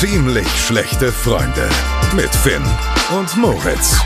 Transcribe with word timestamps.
Ziemlich 0.00 0.46
schlechte 0.46 1.10
Freunde 1.10 1.68
mit 2.14 2.28
Finn 2.28 2.62
und 3.18 3.36
Moritz. 3.36 3.98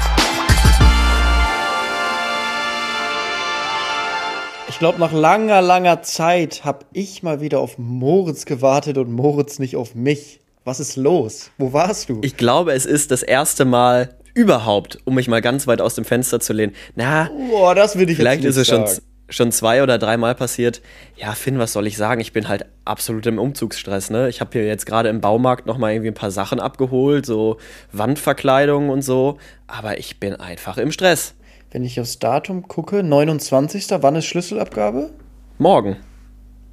Ich 4.71 4.79
glaube, 4.79 4.99
nach 4.99 5.13
langer, 5.13 5.61
langer 5.61 6.01
Zeit 6.01 6.65
habe 6.65 6.87
ich 6.95 7.23
mal 7.23 7.43
wieder 7.43 7.61
auf 7.61 7.77
Moritz 7.77 8.47
gewartet 8.47 8.97
und 8.97 9.13
Moritz 9.13 9.59
nicht 9.59 9.77
auf 9.77 9.95
mich. 9.95 10.41
Was 10.65 10.81
ist 10.81 10.97
los? 10.97 11.51
Wo 11.59 11.75
warst 11.75 12.09
du? 12.09 12.21
Ich 12.23 12.39
glaube, 12.39 12.73
es 12.73 12.87
ist 12.87 13.11
das 13.11 13.23
erste 13.23 13.67
Mal 13.67 14.17
überhaupt, 14.33 14.99
um 15.05 15.17
mich 15.17 15.29
mal 15.29 15.43
ganz 15.43 15.67
weit 15.67 15.83
aus 15.83 15.95
dem 15.95 16.07
Fenster 16.07 16.41
zu 16.41 16.55
lehnen. 16.55 16.75
Na, 16.95 17.29
Boah, 17.51 17.75
das 17.75 17.99
will 17.99 18.09
ich 18.09 18.17
vielleicht 18.17 18.45
jetzt 18.45 18.57
ist 18.57 18.57
nicht 18.57 18.63
es 18.63 18.75
schon, 18.75 18.87
sagen. 18.87 18.97
schon 19.03 19.12
zwei 19.33 19.83
oder 19.83 19.99
dreimal 19.99 20.35
passiert. 20.35 20.83
Ja, 21.17 21.33
Finn, 21.33 21.59
was 21.59 21.73
soll 21.73 21.87
ich 21.87 21.97
sagen? 21.97 22.21
Ich 22.21 22.33
bin 22.33 22.49
halt 22.49 22.67
absolut 22.85 23.27
im 23.27 23.39
Umzugsstress. 23.39 24.11
Ne? 24.11 24.29
Ich 24.29 24.41
habe 24.41 24.51
hier 24.53 24.67
jetzt 24.67 24.87
gerade 24.87 25.09
im 25.09 25.21
Baumarkt 25.21 25.67
noch 25.67 25.79
mal 25.79 25.93
irgendwie 25.93 26.11
ein 26.11 26.15
paar 26.15 26.31
Sachen 26.31 26.61
abgeholt, 26.61 27.27
so 27.27 27.59
Wandverkleidung 27.93 28.91
und 28.91 29.03
so. 29.03 29.39
Aber 29.67 29.99
ich 29.99 30.21
bin 30.21 30.35
einfach 30.35 30.79
im 30.79 30.93
Stress. 30.93 31.35
Wenn 31.71 31.85
ich 31.85 31.99
aufs 32.01 32.19
Datum 32.19 32.69
gucke, 32.69 33.03
29. 33.03 33.87
Wann 34.03 34.17
ist 34.17 34.27
Schlüsselabgabe? 34.27 35.11
Morgen. 35.59 35.97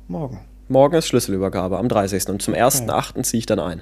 Morgen. 0.07 0.41
Morgen 0.67 0.95
ist 0.95 1.07
Schlüsselübergabe 1.07 1.77
am 1.77 1.87
30. 1.87 2.27
Und 2.29 2.41
zum 2.41 2.53
1.8. 2.53 3.23
ziehe 3.23 3.39
ich 3.39 3.45
dann 3.45 3.59
ein. 3.59 3.81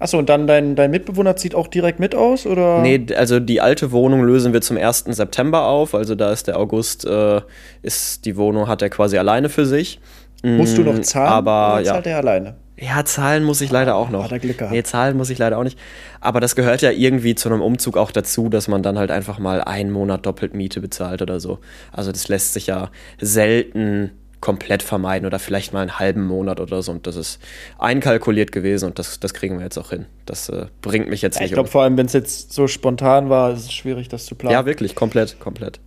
Achso, 0.00 0.18
und 0.18 0.28
dann 0.28 0.46
dein, 0.46 0.76
dein 0.76 0.90
Mitbewohner 0.90 1.34
zieht 1.36 1.54
auch 1.54 1.66
direkt 1.66 1.98
mit 1.98 2.14
aus, 2.14 2.46
oder? 2.46 2.80
Nee, 2.82 3.06
also 3.16 3.40
die 3.40 3.60
alte 3.60 3.90
Wohnung 3.90 4.22
lösen 4.22 4.52
wir 4.52 4.60
zum 4.60 4.76
1. 4.76 5.04
September 5.08 5.66
auf. 5.66 5.94
Also 5.94 6.14
da 6.14 6.30
ist 6.32 6.46
der 6.46 6.58
August, 6.58 7.04
äh, 7.04 7.40
ist 7.82 8.24
die 8.24 8.36
Wohnung 8.36 8.68
hat 8.68 8.80
er 8.82 8.90
quasi 8.90 9.18
alleine 9.18 9.48
für 9.48 9.66
sich. 9.66 10.00
Musst 10.44 10.78
du 10.78 10.82
noch 10.82 10.94
Mm, 10.94 11.02
zahlen? 11.02 11.28
Aber 11.32 11.80
ja. 11.80 11.94
zahlt 11.94 12.06
er 12.06 12.18
alleine? 12.18 12.54
Ja, 12.80 13.04
zahlen 13.04 13.42
muss 13.42 13.60
ich 13.60 13.72
leider 13.72 13.96
auch 13.96 14.08
noch. 14.08 14.22
hat 14.22 14.30
er 14.30 14.38
Glück 14.38 14.58
gehabt. 14.58 14.72
Nee, 14.72 14.84
zahlen 14.84 15.16
muss 15.16 15.30
ich 15.30 15.38
leider 15.38 15.58
auch 15.58 15.64
nicht. 15.64 15.76
Aber 16.20 16.38
das 16.38 16.54
gehört 16.54 16.80
ja 16.80 16.92
irgendwie 16.92 17.34
zu 17.34 17.48
einem 17.48 17.60
Umzug 17.60 17.96
auch 17.96 18.12
dazu, 18.12 18.48
dass 18.48 18.68
man 18.68 18.84
dann 18.84 18.98
halt 19.00 19.10
einfach 19.10 19.40
mal 19.40 19.60
einen 19.62 19.90
Monat 19.90 20.24
doppelt 20.26 20.54
Miete 20.54 20.80
bezahlt 20.80 21.20
oder 21.20 21.40
so. 21.40 21.58
Also 21.90 22.12
das 22.12 22.28
lässt 22.28 22.52
sich 22.52 22.68
ja 22.68 22.90
selten 23.20 24.12
komplett 24.40 24.82
vermeiden 24.82 25.26
oder 25.26 25.38
vielleicht 25.38 25.72
mal 25.72 25.80
einen 25.80 25.98
halben 25.98 26.24
Monat 26.26 26.60
oder 26.60 26.82
so. 26.82 26.92
Und 26.92 27.06
das 27.06 27.16
ist 27.16 27.40
einkalkuliert 27.78 28.52
gewesen 28.52 28.86
und 28.86 28.98
das, 28.98 29.20
das 29.20 29.34
kriegen 29.34 29.58
wir 29.58 29.64
jetzt 29.64 29.78
auch 29.78 29.90
hin. 29.90 30.06
Das 30.26 30.48
äh, 30.48 30.66
bringt 30.82 31.08
mich 31.08 31.22
jetzt 31.22 31.36
Ja, 31.36 31.40
ich 31.40 31.50
nicht 31.50 31.54
glaube, 31.54 31.68
um. 31.68 31.72
vor 31.72 31.82
allem, 31.82 31.96
wenn 31.96 32.06
es 32.06 32.12
jetzt 32.12 32.52
so 32.52 32.68
spontan 32.68 33.28
war, 33.28 33.52
ist 33.52 33.64
es 33.64 33.72
schwierig, 33.72 34.08
das 34.08 34.26
zu 34.26 34.34
planen. 34.34 34.52
Ja, 34.52 34.66
wirklich, 34.66 34.94
komplett, 34.94 35.40
komplett. 35.40 35.80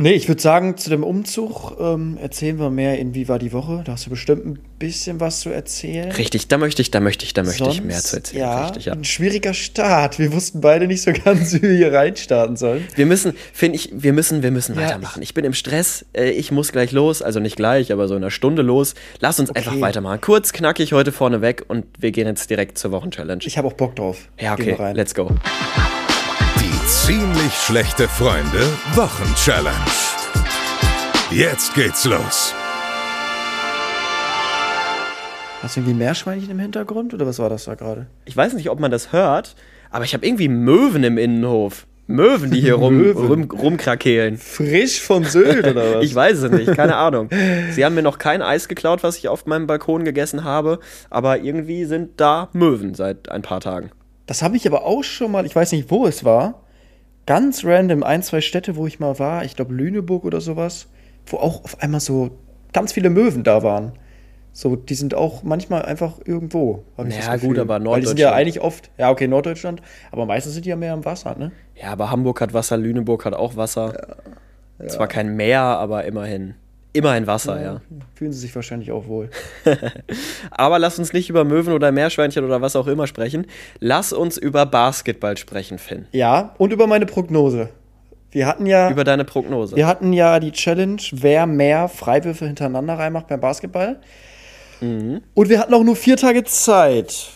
Nee, 0.00 0.12
ich 0.12 0.28
würde 0.28 0.40
sagen, 0.40 0.76
zu 0.76 0.90
dem 0.90 1.02
Umzug 1.02 1.72
ähm, 1.80 2.18
erzählen 2.22 2.56
wir 2.60 2.70
mehr 2.70 3.00
in 3.00 3.14
Wie 3.14 3.26
war 3.28 3.40
die 3.40 3.52
Woche. 3.52 3.82
Da 3.84 3.92
hast 3.92 4.06
du 4.06 4.10
bestimmt 4.10 4.46
ein 4.46 4.60
bisschen 4.78 5.18
was 5.18 5.40
zu 5.40 5.50
erzählen. 5.50 6.12
Richtig, 6.12 6.46
da 6.46 6.56
möchte 6.56 6.82
ich, 6.82 6.92
da 6.92 7.00
möchte 7.00 7.24
ich, 7.24 7.34
da 7.34 7.42
möchte 7.42 7.64
ich 7.64 7.78
Sonst, 7.78 7.84
mehr 7.84 7.98
zu 7.98 8.14
erzählen. 8.14 8.40
Ja, 8.40 8.66
Richtig, 8.66 8.84
ja. 8.84 8.92
ein 8.92 9.02
schwieriger 9.02 9.54
Start. 9.54 10.20
Wir 10.20 10.32
wussten 10.32 10.60
beide 10.60 10.86
nicht 10.86 11.02
so 11.02 11.10
ganz, 11.12 11.52
wie 11.54 11.62
wir 11.62 11.72
hier 11.72 11.92
reinstarten 11.92 12.56
sollen. 12.56 12.86
Wir 12.94 13.06
müssen, 13.06 13.32
finde 13.52 13.74
ich, 13.74 13.90
wir 13.92 14.12
müssen, 14.12 14.44
wir 14.44 14.52
müssen 14.52 14.76
Ja, 14.76 14.82
weitermachen. 14.82 15.20
Ich 15.20 15.34
bin 15.34 15.44
im 15.44 15.52
Stress, 15.52 16.06
äh, 16.16 16.30
ich 16.30 16.52
muss 16.52 16.70
gleich 16.70 16.92
los, 16.92 17.20
also 17.20 17.40
nicht 17.40 17.56
gleich, 17.56 17.90
aber 17.90 18.06
so 18.06 18.14
in 18.14 18.22
einer 18.22 18.30
Stunde 18.30 18.62
los. 18.62 18.94
Lass 19.18 19.40
uns 19.40 19.50
einfach 19.50 19.80
weitermachen. 19.80 20.20
Kurz, 20.20 20.52
knackig 20.52 20.92
heute 20.92 21.10
vorne 21.10 21.42
weg 21.42 21.64
und 21.66 21.86
wir 21.98 22.12
gehen 22.12 22.28
jetzt 22.28 22.48
direkt 22.50 22.78
zur 22.78 22.92
Wochenchallenge. 22.92 23.42
Ich 23.46 23.58
habe 23.58 23.66
auch 23.66 23.72
Bock 23.72 23.96
drauf. 23.96 24.28
Ja, 24.38 24.52
okay, 24.52 24.76
let's 24.94 25.12
go. 25.12 25.28
Ziemlich 26.88 27.52
schlechte 27.52 28.08
Freunde 28.08 28.60
Wochenchallenge. 28.94 29.76
Jetzt 31.30 31.74
geht's 31.74 32.06
los. 32.06 32.54
Hast 35.62 35.76
du 35.76 35.80
irgendwie 35.80 35.98
Meerschweinchen 35.98 36.50
im 36.50 36.58
Hintergrund 36.58 37.12
oder 37.12 37.26
was 37.26 37.38
war 37.40 37.50
das 37.50 37.66
da 37.66 37.74
gerade? 37.74 38.06
Ich 38.24 38.34
weiß 38.34 38.54
nicht, 38.54 38.70
ob 38.70 38.80
man 38.80 38.90
das 38.90 39.12
hört, 39.12 39.54
aber 39.90 40.06
ich 40.06 40.14
habe 40.14 40.26
irgendwie 40.26 40.48
Möwen 40.48 41.04
im 41.04 41.18
Innenhof. 41.18 41.86
Möwen, 42.06 42.52
die 42.52 42.62
hier 42.62 42.76
rum, 42.76 43.10
rum, 43.14 43.50
rumkrakehlen. 43.50 44.38
Frisch 44.38 45.02
von 45.02 45.24
Sylt 45.24 45.66
oder 45.66 45.94
was? 45.96 46.04
Ich 46.06 46.14
weiß 46.14 46.38
es 46.38 46.50
nicht, 46.50 46.74
keine 46.74 46.96
Ahnung. 46.96 47.28
Sie 47.72 47.84
haben 47.84 47.96
mir 47.96 48.02
noch 48.02 48.16
kein 48.16 48.40
Eis 48.40 48.66
geklaut, 48.66 49.02
was 49.02 49.18
ich 49.18 49.28
auf 49.28 49.44
meinem 49.44 49.66
Balkon 49.66 50.04
gegessen 50.04 50.42
habe, 50.42 50.78
aber 51.10 51.40
irgendwie 51.40 51.84
sind 51.84 52.18
da 52.18 52.48
Möwen 52.54 52.94
seit 52.94 53.28
ein 53.28 53.42
paar 53.42 53.60
Tagen. 53.60 53.90
Das 54.24 54.40
habe 54.40 54.56
ich 54.56 54.66
aber 54.66 54.86
auch 54.86 55.04
schon 55.04 55.30
mal, 55.32 55.44
ich 55.44 55.54
weiß 55.54 55.72
nicht, 55.72 55.90
wo 55.90 56.06
es 56.06 56.24
war. 56.24 56.62
Ganz 57.28 57.62
random, 57.62 58.02
ein, 58.04 58.22
zwei 58.22 58.40
Städte, 58.40 58.74
wo 58.76 58.86
ich 58.86 59.00
mal 59.00 59.18
war, 59.18 59.44
ich 59.44 59.54
glaube 59.54 59.74
Lüneburg 59.74 60.24
oder 60.24 60.40
sowas, 60.40 60.88
wo 61.26 61.36
auch 61.36 61.62
auf 61.62 61.82
einmal 61.82 62.00
so 62.00 62.30
ganz 62.72 62.94
viele 62.94 63.10
Möwen 63.10 63.44
da 63.44 63.62
waren. 63.62 63.92
So, 64.54 64.76
die 64.76 64.94
sind 64.94 65.12
auch 65.12 65.42
manchmal 65.42 65.82
einfach 65.82 66.20
irgendwo. 66.24 66.84
Ja, 66.96 67.34
Gefühl. 67.34 67.48
gut, 67.50 67.58
aber 67.58 67.84
Weil 67.84 68.00
die 68.00 68.06
sind 68.06 68.18
ja 68.18 68.28
Norddeutschland. 68.30 68.34
eigentlich 68.34 68.60
oft, 68.62 68.90
ja, 68.96 69.10
okay, 69.10 69.28
Norddeutschland, 69.28 69.82
aber 70.10 70.24
meistens 70.24 70.54
sind 70.54 70.64
die 70.64 70.70
ja 70.70 70.76
mehr 70.76 70.94
im 70.94 71.04
Wasser, 71.04 71.36
ne? 71.38 71.52
Ja, 71.74 71.92
aber 71.92 72.10
Hamburg 72.10 72.40
hat 72.40 72.54
Wasser, 72.54 72.78
Lüneburg 72.78 73.26
hat 73.26 73.34
auch 73.34 73.56
Wasser. 73.56 74.16
Zwar 74.86 75.06
kein 75.06 75.36
Meer, 75.36 75.60
aber 75.60 76.06
immerhin. 76.06 76.54
Immerhin 76.98 77.28
Wasser, 77.28 77.62
ja. 77.62 77.80
Fühlen 78.16 78.32
sie 78.32 78.40
sich 78.40 78.54
wahrscheinlich 78.56 78.90
auch 78.90 79.06
wohl. 79.06 79.30
Aber 80.50 80.80
lass 80.80 80.98
uns 80.98 81.12
nicht 81.12 81.30
über 81.30 81.44
Möwen 81.44 81.72
oder 81.72 81.92
Meerschweinchen 81.92 82.44
oder 82.44 82.60
was 82.60 82.74
auch 82.74 82.88
immer 82.88 83.06
sprechen. 83.06 83.46
Lass 83.78 84.12
uns 84.12 84.36
über 84.36 84.66
Basketball 84.66 85.36
sprechen, 85.36 85.78
Finn. 85.78 86.06
Ja, 86.10 86.56
und 86.58 86.72
über 86.72 86.88
meine 86.88 87.06
Prognose. 87.06 87.68
Wir 88.32 88.48
hatten 88.48 88.66
ja, 88.66 88.90
Über 88.90 89.04
deine 89.04 89.24
Prognose. 89.24 89.76
wir 89.76 89.86
hatten 89.86 90.12
ja 90.12 90.40
die 90.40 90.50
Challenge, 90.50 91.00
wer 91.12 91.46
mehr 91.46 91.88
Freiwürfe 91.88 92.46
hintereinander 92.46 92.94
reinmacht 92.94 93.28
beim 93.28 93.40
Basketball. 93.40 94.00
Mhm. 94.80 95.22
Und 95.34 95.48
wir 95.48 95.60
hatten 95.60 95.72
auch 95.72 95.84
nur 95.84 95.94
vier 95.94 96.16
Tage 96.16 96.42
Zeit, 96.42 97.28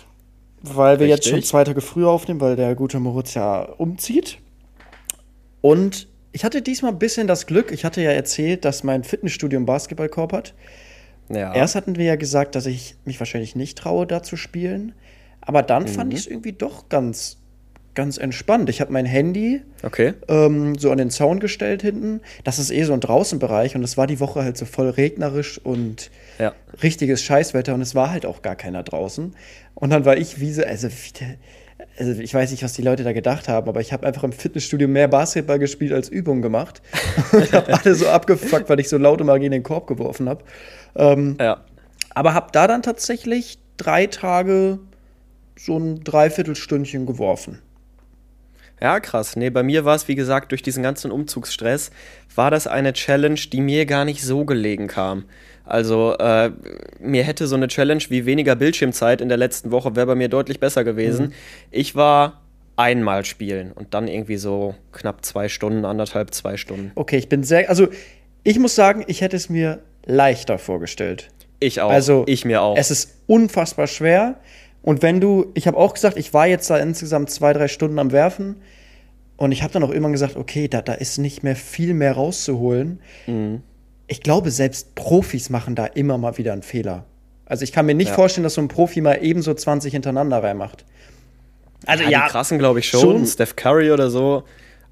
weil 0.61 0.99
wir 0.99 1.07
jetzt 1.07 1.27
Richtig. 1.27 1.33
schon 1.33 1.43
zwei 1.45 1.63
Tage 1.63 1.81
früher 1.81 2.09
aufnehmen, 2.09 2.41
weil 2.41 2.57
der 2.57 2.75
gute 2.75 2.99
Moritz 2.99 3.35
ja 3.35 3.63
umzieht. 3.63 4.39
Und 5.61 6.09
ich 6.33 6.45
hatte 6.45 6.63
diesmal 6.63 6.93
ein 6.93 6.99
bisschen 6.99 7.27
das 7.27 7.47
Glück, 7.47 7.73
ich 7.73 7.85
hatte 7.85 8.01
ja 8.03 8.11
erzählt, 8.11 8.65
dass 8.65 8.83
mein 8.85 9.05
Fitnessstudio 9.05 9.59
einen 9.59 9.67
Basketballkorb 9.67 10.33
hat. 10.33 10.55
ja. 11.29 11.55
Erst 11.55 11.75
hatten 11.75 11.97
wir 11.97 12.05
ja 12.05 12.17
gesagt, 12.17 12.55
dass 12.55 12.67
ich 12.67 12.97
mich 13.05 13.19
wahrscheinlich 13.21 13.55
nicht 13.57 13.79
traue, 13.79 14.07
da 14.07 14.23
zu 14.23 14.37
spielen. 14.37 14.93
Aber 15.41 15.63
dann 15.63 15.85
Mhm. 15.85 15.89
fand 15.89 16.13
ich 16.15 16.21
es 16.21 16.27
irgendwie 16.27 16.53
doch 16.53 16.89
ganz, 16.89 17.39
ganz 17.95 18.17
entspannt. 18.17 18.71
Ich 18.71 18.81
habe 18.81 18.93
mein 18.93 19.05
Handy 19.07 19.63
Okay. 19.83 20.15
ähm, 20.29 20.79
so 20.79 20.91
an 20.91 20.99
den 20.99 21.11
Zaun 21.11 21.41
gestellt 21.41 21.83
hinten. 21.83 22.21
Das 22.45 22.59
ist 22.59 22.71
eh 22.71 22.85
so 22.85 22.93
ein 22.95 23.01
Draußenbereich 23.01 23.75
und 23.77 23.83
es 23.83 23.97
war 23.97 24.07
die 24.07 24.21
Woche 24.21 24.43
halt 24.43 24.57
so 24.57 24.65
voll 24.65 24.89
regnerisch 24.91 25.59
und 25.59 26.11
Ja. 26.39 26.55
richtiges 26.83 27.23
Scheißwetter 27.23 27.75
und 27.75 27.83
es 27.83 27.95
war 27.95 28.11
halt 28.11 28.25
auch 28.25 28.41
gar 28.41 28.57
keiner 28.57 28.83
draußen. 28.83 29.35
Und 29.75 29.91
dann 29.91 30.05
war 30.05 30.17
ich 30.17 30.41
wie 30.41 30.53
so, 30.53 30.63
also, 30.65 30.89
wie 30.89 31.13
der, 31.19 31.35
also 31.99 32.21
ich 32.21 32.33
weiß 32.33 32.51
nicht, 32.51 32.63
was 32.63 32.73
die 32.73 32.83
Leute 32.83 33.05
da 33.05 33.13
gedacht 33.13 33.49
haben, 33.49 33.69
aber 33.69 33.81
ich 33.81 33.93
habe 33.93 34.07
einfach 34.07 34.25
im 34.25 34.33
Fitnessstudio 34.33 34.89
mehr 34.89 35.09
Basketball 35.09 35.59
gespielt 35.59 35.93
als 35.93 36.09
Übungen 36.09 36.43
gemacht 36.43 36.83
und 37.33 37.53
habe 37.53 37.73
alle 37.73 37.95
so 37.95 38.09
abgefuckt, 38.09 38.69
weil 38.69 38.81
ich 38.81 38.89
so 38.89 38.99
laut 38.99 39.21
immer 39.21 39.39
gegen 39.39 39.53
den 39.53 39.63
Korb 39.63 39.87
geworfen 39.87 40.29
habe. 40.29 40.45
Ähm, 40.95 41.37
Ja. 41.41 41.63
aber 42.15 42.35
habe 42.35 42.49
da 42.53 42.67
dann 42.67 42.83
tatsächlich 42.83 43.59
drei 43.77 44.07
Tage 44.07 44.79
so 45.57 45.79
ein 45.79 46.03
Dreiviertelstündchen 46.05 47.07
geworfen. 47.07 47.59
Ja, 48.81 48.99
krass. 48.99 49.37
Nee, 49.37 49.51
bei 49.51 49.63
mir 49.63 49.85
war 49.85 49.95
es, 49.95 50.09
wie 50.09 50.17
gesagt, 50.17 50.51
durch 50.51 50.63
diesen 50.63 50.83
ganzen 50.83 51.13
Umzugsstress, 51.13 51.91
war 52.35 52.51
das 52.51 52.67
eine 52.67 52.93
Challenge, 52.93 53.39
die 53.53 53.61
mir 53.61 53.87
gar 53.87 54.05
nicht 54.05 54.23
so 54.25 54.45
gelegen 54.45 54.89
kam. 54.89 55.25
Also, 55.65 56.17
äh, 56.19 56.51
mir 57.01 57.23
hätte 57.23 57.47
so 57.47 57.57
eine 57.57 57.69
Challenge 57.69 58.03
wie 58.09 58.27
weniger 58.27 58.57
Bildschirmzeit 58.57 59.21
in 59.21 59.29
der 59.29 59.39
letzten 59.39 59.71
Woche 59.71 59.95
wäre 59.97 60.07
bei 60.07 60.15
mir 60.15 60.29
deutlich 60.29 60.61
besser 60.61 60.85
gewesen. 60.85 61.33
Ich 61.71 61.95
war 61.95 62.43
einmal 62.77 63.25
spielen 63.25 63.73
und 63.73 63.95
dann 63.95 64.09
irgendwie 64.09 64.37
so 64.37 64.75
knapp 64.93 65.25
zwei 65.25 65.49
Stunden, 65.49 65.85
anderthalb, 65.85 66.35
zwei 66.35 66.57
Stunden. 66.57 66.91
Okay, 66.95 67.19
ich 67.19 67.29
bin 67.29 67.45
sehr, 67.45 67.69
also 67.69 67.89
ich 68.45 68.59
muss 68.59 68.75
sagen, 68.75 69.05
ich 69.07 69.21
hätte 69.21 69.37
es 69.37 69.49
mir 69.49 69.81
leichter 70.05 70.59
vorgestellt. 70.59 71.29
Ich 71.61 71.81
auch. 71.81 71.91
Also 71.91 72.25
ich 72.27 72.45
mir 72.45 72.63
auch. 72.63 72.77
Es 72.77 72.91
ist 72.91 73.19
unfassbar 73.27 73.87
schwer. 73.87 74.41
Und 74.83 75.03
wenn 75.03 75.21
du, 75.21 75.53
ich 75.55 75.69
habe 75.69 75.77
auch 75.77 75.95
gesagt, 75.95 76.17
ich 76.17 76.35
war 76.35 76.47
jetzt 76.49 76.69
da 76.69 76.77
insgesamt 76.79 77.31
zwei, 77.31 77.53
drei 77.53 77.69
Stunden 77.69 77.99
am 77.99 78.11
Werfen. 78.11 78.57
Und 79.37 79.53
ich 79.53 79.63
habe 79.63 79.73
dann 79.73 79.85
auch 79.85 79.91
irgendwann 79.91 80.13
gesagt, 80.13 80.37
okay, 80.37 80.69
da, 80.69 80.83
da 80.83 80.95
ist 80.95 81.19
nicht 81.19 81.43
mehr 81.43 81.57
viel 81.57 81.95
mehr 81.95 82.13
rauszuholen. 82.13 83.01
Mhm. 83.27 83.63
Ich 84.07 84.21
glaube, 84.23 84.51
selbst 84.51 84.95
Profis 84.95 85.49
machen 85.51 85.75
da 85.75 85.87
immer 85.87 86.19
mal 86.19 86.37
wieder 86.39 86.53
einen 86.53 86.63
Fehler. 86.63 87.05
Also 87.47 87.65
ich 87.65 87.73
kann 87.73 87.87
mir 87.87 87.95
nicht 87.95 88.09
Ja. 88.09 88.15
vorstellen, 88.15 88.45
dass 88.45 88.55
so 88.55 88.61
ein 88.61 88.69
Profi 88.69 89.01
mal 89.01 89.19
ebenso 89.23 89.53
20 89.55 89.93
hintereinander 89.93 90.43
reinmacht. 90.43 90.85
Also 91.87 92.05
ja, 92.05 92.25
die 92.27 92.31
krassen 92.31 92.59
glaube 92.59 92.79
ich 92.79 92.89
schon, 92.89 93.01
schon. 93.01 93.27
Steph 93.27 93.57
Curry 93.57 93.91
oder 93.91 94.11
so. 94.11 94.45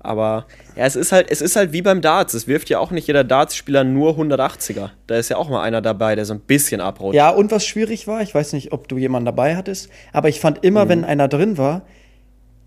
Aber 0.03 0.47
ja, 0.77 0.87
es 0.87 0.97
ist 0.97 1.13
halt, 1.13 1.31
es 1.31 1.43
ist 1.43 1.57
halt 1.57 1.73
wie 1.73 1.83
beim 1.83 2.01
Darts. 2.01 2.33
Es 2.33 2.49
wirft 2.49 2.71
ja 2.71 2.79
auch 2.79 2.91
nicht 2.91 3.07
jeder 3.07 3.23
Darts-Spieler 3.23 3.85
nur 3.85 4.17
180er. 4.17 4.91
Da 5.07 5.17
ist 5.17 5.29
ja 5.29 5.37
auch 5.37 5.51
mal 5.51 5.63
einer 5.63 5.83
dabei, 5.83 6.15
der 6.17 6.25
so 6.25 6.33
ein 6.33 6.41
bisschen 6.41 6.81
abrutscht. 6.81 7.15
Ja, 7.17 7.29
und 7.31 7.51
was 7.51 7.67
schwierig 7.67 8.07
war, 8.07 8.23
ich 8.23 8.35
weiß 8.35 8.55
nicht, 8.55 8.73
ob 8.73 8.89
du 8.89 8.97
jemanden 8.97 9.27
dabei 9.27 9.57
hattest, 9.57 9.91
aber 10.15 10.31
ich 10.31 10.41
fand 10.41 10.65
immer, 10.65 10.87
Mhm. 10.87 10.89
wenn 10.89 11.05
einer 11.05 11.29
drin 11.29 11.59
war, 11.59 11.83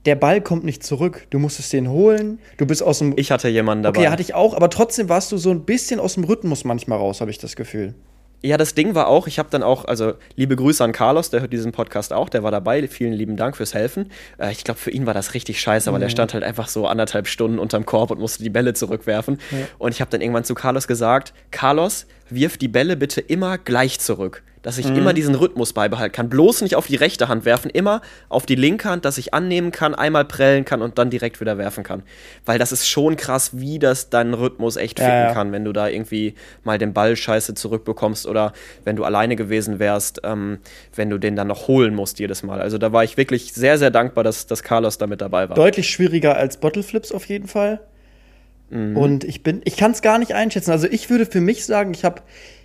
der 0.06 0.16
Ball 0.16 0.42
kommt 0.42 0.64
nicht 0.64 0.84
zurück. 0.84 1.28
Du 1.30 1.40
musstest 1.40 1.74
den 1.74 1.90
holen, 1.90 2.40
du 2.58 2.66
bist 2.66 2.84
aus 2.84 3.00
dem. 3.00 3.14
Ich 3.18 3.32
hatte 3.32 3.48
jemanden 3.50 3.84
dabei. 3.84 4.00
okay, 4.00 4.10
hatte 4.10 4.22
ich 4.22 4.34
auch, 4.34 4.54
aber 4.54 4.70
trotzdem 4.70 5.10
warst 5.10 5.32
du 5.32 5.38
so 5.38 5.52
ein 5.52 5.66
bisschen 5.66 6.00
aus 6.00 6.16
dem 6.16 6.24
Rhythmus 6.24 6.64
manchmal 6.64 6.98
raus, 6.98 7.22
habe 7.22 7.32
ich 7.32 7.38
das 7.38 7.56
Gefühl. 7.56 7.94
Ja, 8.46 8.58
das 8.58 8.76
Ding 8.76 8.94
war 8.94 9.08
auch, 9.08 9.28
ich 9.28 9.40
habe 9.40 9.48
dann 9.50 9.64
auch, 9.64 9.86
also 9.86 10.16
liebe 10.36 10.58
Grüße 10.58 10.84
an 10.84 10.92
Carlos, 10.92 11.30
der 11.30 11.40
hört 11.40 11.54
diesen 11.54 11.72
Podcast 11.72 12.12
auch, 12.12 12.28
der 12.28 12.44
war 12.44 12.52
dabei. 12.52 12.86
Vielen 12.90 13.14
lieben 13.14 13.38
Dank 13.38 13.56
fürs 13.56 13.74
Helfen. 13.74 14.12
Äh, 14.38 14.52
ich 14.52 14.66
glaube, 14.66 14.82
für 14.82 14.92
ihn 14.92 15.06
war 15.06 15.14
das 15.14 15.34
richtig 15.34 15.62
scheiße, 15.62 15.94
weil 15.94 16.02
er 16.02 16.10
stand 16.10 16.34
halt 16.34 16.44
einfach 16.44 16.68
so 16.68 16.86
anderthalb 16.86 17.28
Stunden 17.28 17.58
unterm 17.58 17.86
Korb 17.86 18.12
und 18.12 18.20
musste 18.20 18.44
die 18.44 18.50
Bälle 18.50 18.74
zurückwerfen. 18.74 19.40
Und 19.78 19.94
ich 19.94 20.02
habe 20.02 20.12
dann 20.12 20.20
irgendwann 20.20 20.44
zu 20.44 20.56
Carlos 20.56 20.88
gesagt: 20.88 21.34
Carlos, 21.52 22.06
wirf 22.30 22.58
die 22.58 22.68
Bälle 22.68 22.98
bitte 22.98 23.22
immer 23.22 23.58
gleich 23.58 24.02
zurück. 24.02 24.44
Dass 24.64 24.78
ich 24.78 24.88
immer 24.88 25.14
diesen 25.14 25.36
Rhythmus 25.36 25.74
beibehalten 25.74 26.16
kann. 26.16 26.30
Bloß 26.30 26.62
nicht 26.62 26.76
auf 26.76 26.88
die 26.88 26.96
rechte 26.96 27.28
Hand 27.28 27.46
werfen, 27.46 27.70
immer 27.70 28.02
auf 28.30 28.46
die 28.46 28.56
linke 28.56 28.90
Hand, 28.90 29.06
dass 29.06 29.18
ich 29.18 29.34
annehmen 29.34 29.72
kann, 29.72 29.94
einmal 29.94 30.26
prellen 30.26 30.66
kann 30.66 30.82
und 30.82 30.98
dann 30.98 31.10
direkt 31.10 31.42
wieder 31.42 31.58
werfen 31.58 31.84
kann. 31.84 32.04
Weil 32.46 32.60
das 32.60 32.72
ist 32.72 32.88
schon 32.88 33.18
krass, 33.18 33.52
wie 33.60 33.78
das 33.78 34.10
deinen 34.10 34.34
Rhythmus 34.34 34.78
echt 34.78 35.00
ficken 35.00 35.12
Ja, 35.14 35.28
ja. 35.28 35.34
kann, 35.34 35.52
wenn 35.52 35.66
du 35.66 35.74
da 35.74 35.90
irgendwie 35.90 36.34
mal 36.64 36.78
den 36.78 36.94
Ball 36.94 37.16
scheiße 37.16 37.54
zurückbekommst 37.54 38.26
oder 38.26 38.54
wenn 38.86 38.96
du 38.96 39.04
alleine 39.04 39.36
gewesen 39.36 39.80
wärst, 39.80 40.22
ähm, 40.24 40.60
wenn 40.96 41.10
du 41.10 41.18
den 41.18 41.36
dann 41.36 41.48
noch 41.48 41.68
holen 41.68 41.94
musst 41.94 42.20
jedes 42.20 42.42
Mal. 42.42 42.62
Also 42.62 42.78
da 42.78 42.94
war 42.94 43.04
ich 43.04 43.18
wirklich 43.18 43.54
sehr, 43.54 43.78
sehr 43.78 43.92
dankbar, 43.92 44.24
dass, 44.24 44.48
dass 44.48 44.64
Carlos 44.64 44.98
da 44.98 45.08
mit 45.08 45.22
dabei 45.22 45.50
war. 45.50 45.56
Deutlich 45.56 45.90
schwieriger 45.90 46.38
als 46.38 46.58
Bottleflips 46.58 47.12
auf 47.12 47.26
jeden 47.26 47.48
Fall. 47.48 47.82
Mhm. 48.70 48.98
Und 48.98 49.24
ich 49.24 49.44
bin, 49.44 49.62
ich 49.66 49.78
kann 49.78 49.92
es 49.92 50.02
gar 50.02 50.18
nicht 50.18 50.34
einschätzen. 50.34 50.72
Also 50.72 50.88
ich 50.88 51.10
würde 51.10 51.26
für 51.26 51.42
mich 51.42 51.66
sagen, 51.66 51.94
ich 51.94 52.04
habe 52.06 52.22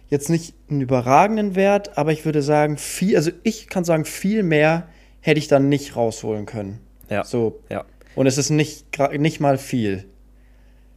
jetzt 0.09 0.31
nicht 0.31 0.55
einen 0.71 0.81
überragenden 0.81 1.55
Wert, 1.55 1.99
aber 1.99 2.13
ich 2.13 2.25
würde 2.25 2.43
sagen, 2.43 2.77
viel, 2.79 3.17
also 3.17 3.31
ich 3.43 3.69
kann 3.69 3.85
sagen, 3.85 4.05
viel 4.05 4.43
mehr 4.43 4.89
hätte 5.21 5.39
ich 5.39 5.49
dann 5.49 5.69
nicht 5.69 5.97
rausholen 5.97 6.47
können. 6.47 6.81
Ja. 7.11 7.25
So. 7.25 7.61
Ja. 7.71 7.85
Und 8.15 8.27
es 8.27 8.39
ist 8.39 8.51
nicht, 8.51 8.87
gra- 8.95 9.17
nicht 9.19 9.41
mal 9.41 9.59
viel. 9.59 10.05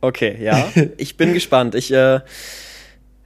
Okay, 0.02 0.38
ja. 0.42 0.68
Ich 0.98 1.18
bin 1.18 1.34
gespannt. 1.34 1.76
Ich, 1.76 1.92
äh, 1.92 2.22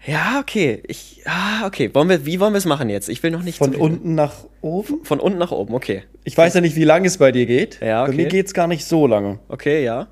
ja, 0.07 0.39
okay. 0.39 0.83
Ich, 0.87 1.21
ah, 1.25 1.65
okay. 1.65 1.93
Wollen 1.93 2.09
wir, 2.09 2.25
wie 2.25 2.39
wollen 2.39 2.53
wir 2.53 2.57
es 2.57 2.65
machen 2.65 2.89
jetzt? 2.89 3.09
Ich 3.09 3.23
will 3.23 3.31
noch 3.31 3.41
nicht 3.43 3.57
Von 3.57 3.69
zu 3.71 3.73
viel- 3.77 3.81
unten 3.83 4.15
nach 4.15 4.45
oben. 4.61 5.03
Von 5.03 5.19
unten 5.19 5.39
nach 5.39 5.51
oben, 5.51 5.73
okay. 5.73 6.03
Ich 6.23 6.37
weiß 6.37 6.53
ja 6.55 6.61
nicht, 6.61 6.75
wie 6.75 6.83
lange 6.83 7.07
es 7.07 7.17
bei 7.17 7.31
dir 7.31 7.45
geht. 7.45 7.79
Ja, 7.81 8.03
Bei 8.03 8.09
okay. 8.09 8.17
mir 8.17 8.27
geht 8.27 8.47
es 8.47 8.53
gar 8.53 8.67
nicht 8.67 8.85
so 8.85 9.07
lange. 9.07 9.39
Okay, 9.47 9.83
ja. 9.83 10.07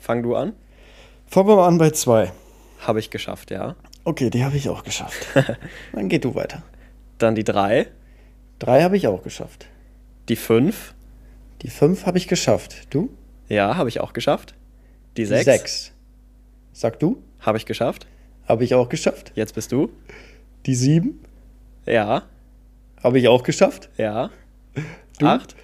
Fang 0.00 0.22
du 0.22 0.34
an. 0.36 0.52
Fangen 1.26 1.48
wir 1.48 1.56
mal 1.56 1.68
an 1.68 1.78
bei 1.78 1.90
zwei. 1.90 2.32
Habe 2.80 2.98
ich 2.98 3.10
geschafft, 3.10 3.50
ja. 3.50 3.76
Okay, 4.10 4.28
die 4.28 4.44
habe 4.44 4.56
ich 4.56 4.68
auch 4.68 4.82
geschafft. 4.82 5.24
Dann 5.92 6.08
geh 6.08 6.18
du 6.18 6.34
weiter. 6.34 6.62
Dann 7.18 7.36
die 7.36 7.44
drei, 7.44 7.86
Drei 8.58 8.82
habe 8.82 8.96
ich 8.96 9.06
auch 9.06 9.22
geschafft. 9.22 9.66
die 10.28 10.34
fünf, 10.36 10.94
Die 11.62 11.70
fünf 11.70 12.06
habe 12.06 12.18
ich 12.18 12.26
geschafft. 12.26 12.88
Du? 12.92 13.10
ja, 13.48 13.76
habe 13.76 13.88
ich 13.88 14.00
auch 14.00 14.12
geschafft. 14.12 14.54
Die 15.16 15.22
Die 15.22 15.26
sechs, 15.26 15.44
sechs. 15.44 15.92
Sag 16.72 16.98
du? 16.98 17.22
habe 17.38 17.56
ich 17.56 17.66
geschafft. 17.66 18.08
Habe 18.48 18.64
ich 18.64 18.74
auch 18.74 18.88
geschafft. 18.88 19.30
Jetzt 19.36 19.54
bist 19.54 19.70
du. 19.70 19.90
Die 20.66 20.74
sieben 20.74 21.20
Ja, 21.86 22.24
habe 23.02 23.18
ich 23.20 23.28
auch 23.28 23.44
geschafft. 23.44 23.90
ja. 23.96 24.30
Du? 25.20 25.26
Acht, 25.26 25.54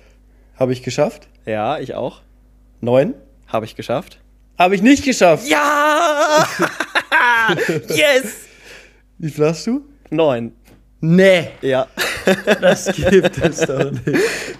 Habe 0.54 0.72
ich 0.72 0.82
geschafft. 0.84 1.26
ja, 1.46 1.78
ich 1.80 1.94
auch. 1.94 2.20
Neun 2.80 3.14
Habe 3.48 3.64
ich 3.66 3.74
geschafft. 3.74 4.20
habe 4.56 4.76
ich 4.76 4.82
nicht 4.82 5.04
geschafft. 5.04 5.48
Ja! 5.48 6.46
yes! 7.88 8.46
Wie 9.18 9.30
viel 9.30 9.44
hast 9.46 9.66
du? 9.66 9.84
Neun. 10.10 10.52
Nee, 11.00 11.48
Ja. 11.62 11.86
das 12.60 12.86
gibt 12.92 13.38
es 13.38 13.60
doch 13.60 13.90
nicht. 13.92 14.02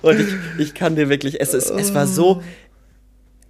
Und 0.02 0.20
ich, 0.20 0.28
ich 0.58 0.74
kann 0.74 0.94
dir 0.94 1.08
wirklich, 1.08 1.40
es, 1.40 1.52
ist, 1.54 1.70
es 1.70 1.94
war 1.94 2.06
so. 2.06 2.42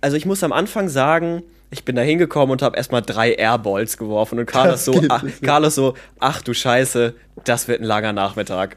Also 0.01 0.17
ich 0.17 0.25
muss 0.25 0.43
am 0.43 0.53
Anfang 0.53 0.89
sagen, 0.89 1.43
ich 1.71 1.85
bin 1.85 1.97
da 1.97 2.03
hingekommen 2.03 2.53
und 2.53 2.63
habe 2.63 2.77
erstmal 2.77 3.03
drei 3.03 3.33
Airballs 3.35 3.99
geworfen 3.99 4.39
und 4.39 4.47
Carlos 4.47 4.85
so, 4.85 5.03
ach, 5.09 5.19
es 5.19 5.23
nicht. 5.25 5.43
Carlos 5.43 5.75
so, 5.75 5.95
ach 6.21 6.41
du 6.43 6.55
Scheiße, 6.55 7.15
das 7.45 7.67
wird 7.69 7.81
ein 7.81 7.85
langer 7.85 8.13
Nachmittag. 8.13 8.77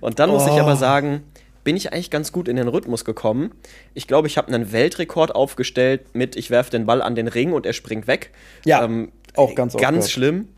Und 0.00 0.18
dann 0.18 0.30
muss 0.30 0.44
ich 0.46 0.52
Oh. 0.52 0.58
aber 0.60 0.76
sagen, 0.76 1.22
bin 1.64 1.76
ich 1.76 1.92
eigentlich 1.92 2.10
ganz 2.10 2.30
gut 2.30 2.46
in 2.46 2.56
den 2.56 2.68
Rhythmus 2.68 3.04
gekommen. 3.04 3.52
Ich 3.94 4.06
glaube, 4.06 4.28
ich 4.28 4.36
habe 4.38 4.48
einen 4.48 4.70
Weltrekord 4.70 5.34
aufgestellt 5.34 6.14
mit, 6.14 6.36
ich 6.36 6.50
werfe 6.50 6.70
den 6.70 6.86
Ball 6.86 7.02
an 7.02 7.14
den 7.14 7.26
Ring 7.26 7.52
und 7.52 7.66
er 7.66 7.72
springt 7.72 8.06
weg. 8.06 8.30
Ja, 8.64 8.88
auch 9.34 9.54
ganz 9.54 9.76
Ganz 9.76 10.10
schlimm. 10.10 10.48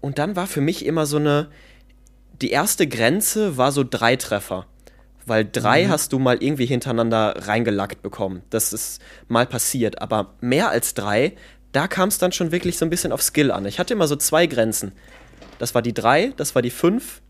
Und 0.00 0.18
dann 0.18 0.36
war 0.36 0.46
für 0.46 0.60
mich 0.60 0.84
immer 0.84 1.06
so 1.06 1.18
eine, 1.18 1.50
die 2.42 2.50
erste 2.50 2.86
Grenze 2.86 3.56
war 3.56 3.70
so 3.72 3.84
drei 3.88 4.16
Treffer. 4.16 4.66
Weil 5.26 5.48
drei 5.50 5.86
hast 5.86 6.12
du 6.12 6.18
mal 6.18 6.42
irgendwie 6.42 6.66
hintereinander 6.66 7.46
reingelackt 7.46 8.02
bekommen. 8.02 8.42
Das 8.50 8.74
ist 8.74 9.00
mal 9.28 9.46
passiert. 9.46 10.02
Aber 10.02 10.34
mehr 10.42 10.68
als 10.68 10.92
drei, 10.92 11.32
da 11.72 11.88
kam 11.88 12.10
es 12.10 12.18
dann 12.18 12.32
schon 12.32 12.52
wirklich 12.52 12.76
so 12.76 12.84
ein 12.84 12.90
bisschen 12.90 13.12
auf 13.12 13.22
Skill 13.22 13.50
an. 13.50 13.64
Ich 13.64 13.78
hatte 13.78 13.94
immer 13.94 14.06
so 14.06 14.16
zwei 14.16 14.46
Grenzen. 14.46 14.92
Das 15.58 15.74
war 15.74 15.80
die 15.80 15.94
drei, 15.94 16.32
das 16.36 16.54
war 16.54 16.60
die 16.60 16.70
fünf. 16.70 17.22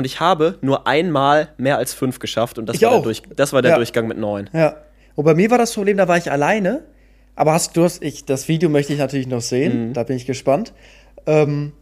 Und 0.00 0.06
ich 0.06 0.18
habe 0.18 0.56
nur 0.62 0.86
einmal 0.86 1.48
mehr 1.58 1.76
als 1.76 1.92
fünf 1.92 2.20
geschafft. 2.20 2.58
Und 2.58 2.64
das 2.66 2.76
Ich 2.76 2.82
war, 2.82 2.92
auch. 2.92 2.94
der, 2.96 3.02
Durch, 3.02 3.22
das 3.36 3.52
war 3.52 3.60
der 3.60 3.72
Ja. 3.72 3.76
Durchgang 3.76 4.06
mit 4.08 4.16
neun. 4.16 4.48
Ja. 4.54 4.76
Und 5.14 5.26
bei 5.26 5.34
mir 5.34 5.50
war 5.50 5.58
das 5.58 5.74
Problem, 5.74 5.98
da 5.98 6.08
war 6.08 6.16
ich 6.16 6.32
alleine. 6.32 6.84
Aber 7.36 7.52
hast 7.52 7.76
du 7.76 7.84
hast, 7.84 8.02
ich, 8.02 8.24
das 8.24 8.48
Video 8.48 8.70
möchte 8.70 8.94
ich 8.94 8.98
natürlich 8.98 9.26
noch 9.26 9.42
sehen. 9.42 9.88
Mhm. 9.90 9.92
Da 9.92 10.04
bin 10.04 10.16
ich 10.16 10.24
gespannt. 10.24 10.72
Ähm, 11.26 11.72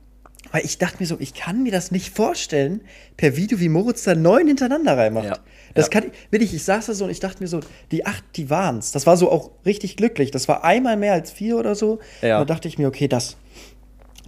weil 0.50 0.64
ich 0.64 0.78
dachte 0.78 0.96
mir 0.98 1.06
so, 1.06 1.16
ich 1.20 1.32
kann 1.34 1.62
mir 1.62 1.70
das 1.70 1.92
nicht 1.92 2.14
vorstellen, 2.16 2.80
per 3.16 3.36
Video, 3.36 3.60
wie 3.60 3.68
Moritz 3.68 4.02
da 4.02 4.14
neun 4.16 4.48
hintereinander 4.48 4.96
reinmacht. 4.96 5.26
Ja. 5.26 5.38
Das 5.74 5.86
Ja. 5.86 5.90
kann 5.90 6.04
ich, 6.10 6.32
wirklich, 6.32 6.54
ich 6.54 6.64
saß 6.64 6.86
da 6.86 6.94
so 6.94 7.04
und 7.04 7.10
ich 7.10 7.20
dachte 7.20 7.40
mir 7.40 7.48
so, 7.48 7.60
die 7.92 8.04
acht, 8.04 8.24
die 8.34 8.50
waren's. 8.50 8.90
Das 8.90 9.06
war 9.06 9.16
so 9.16 9.30
auch 9.30 9.50
richtig 9.64 9.96
glücklich. 9.96 10.32
Das 10.32 10.48
war 10.48 10.64
einmal 10.64 10.96
mehr 10.96 11.12
als 11.12 11.30
vier 11.30 11.56
oder 11.56 11.76
so. 11.76 12.00
Ja. 12.22 12.40
Und 12.40 12.48
da 12.48 12.54
dachte 12.54 12.66
ich 12.66 12.78
mir, 12.78 12.88
okay, 12.88 13.06
das, 13.06 13.36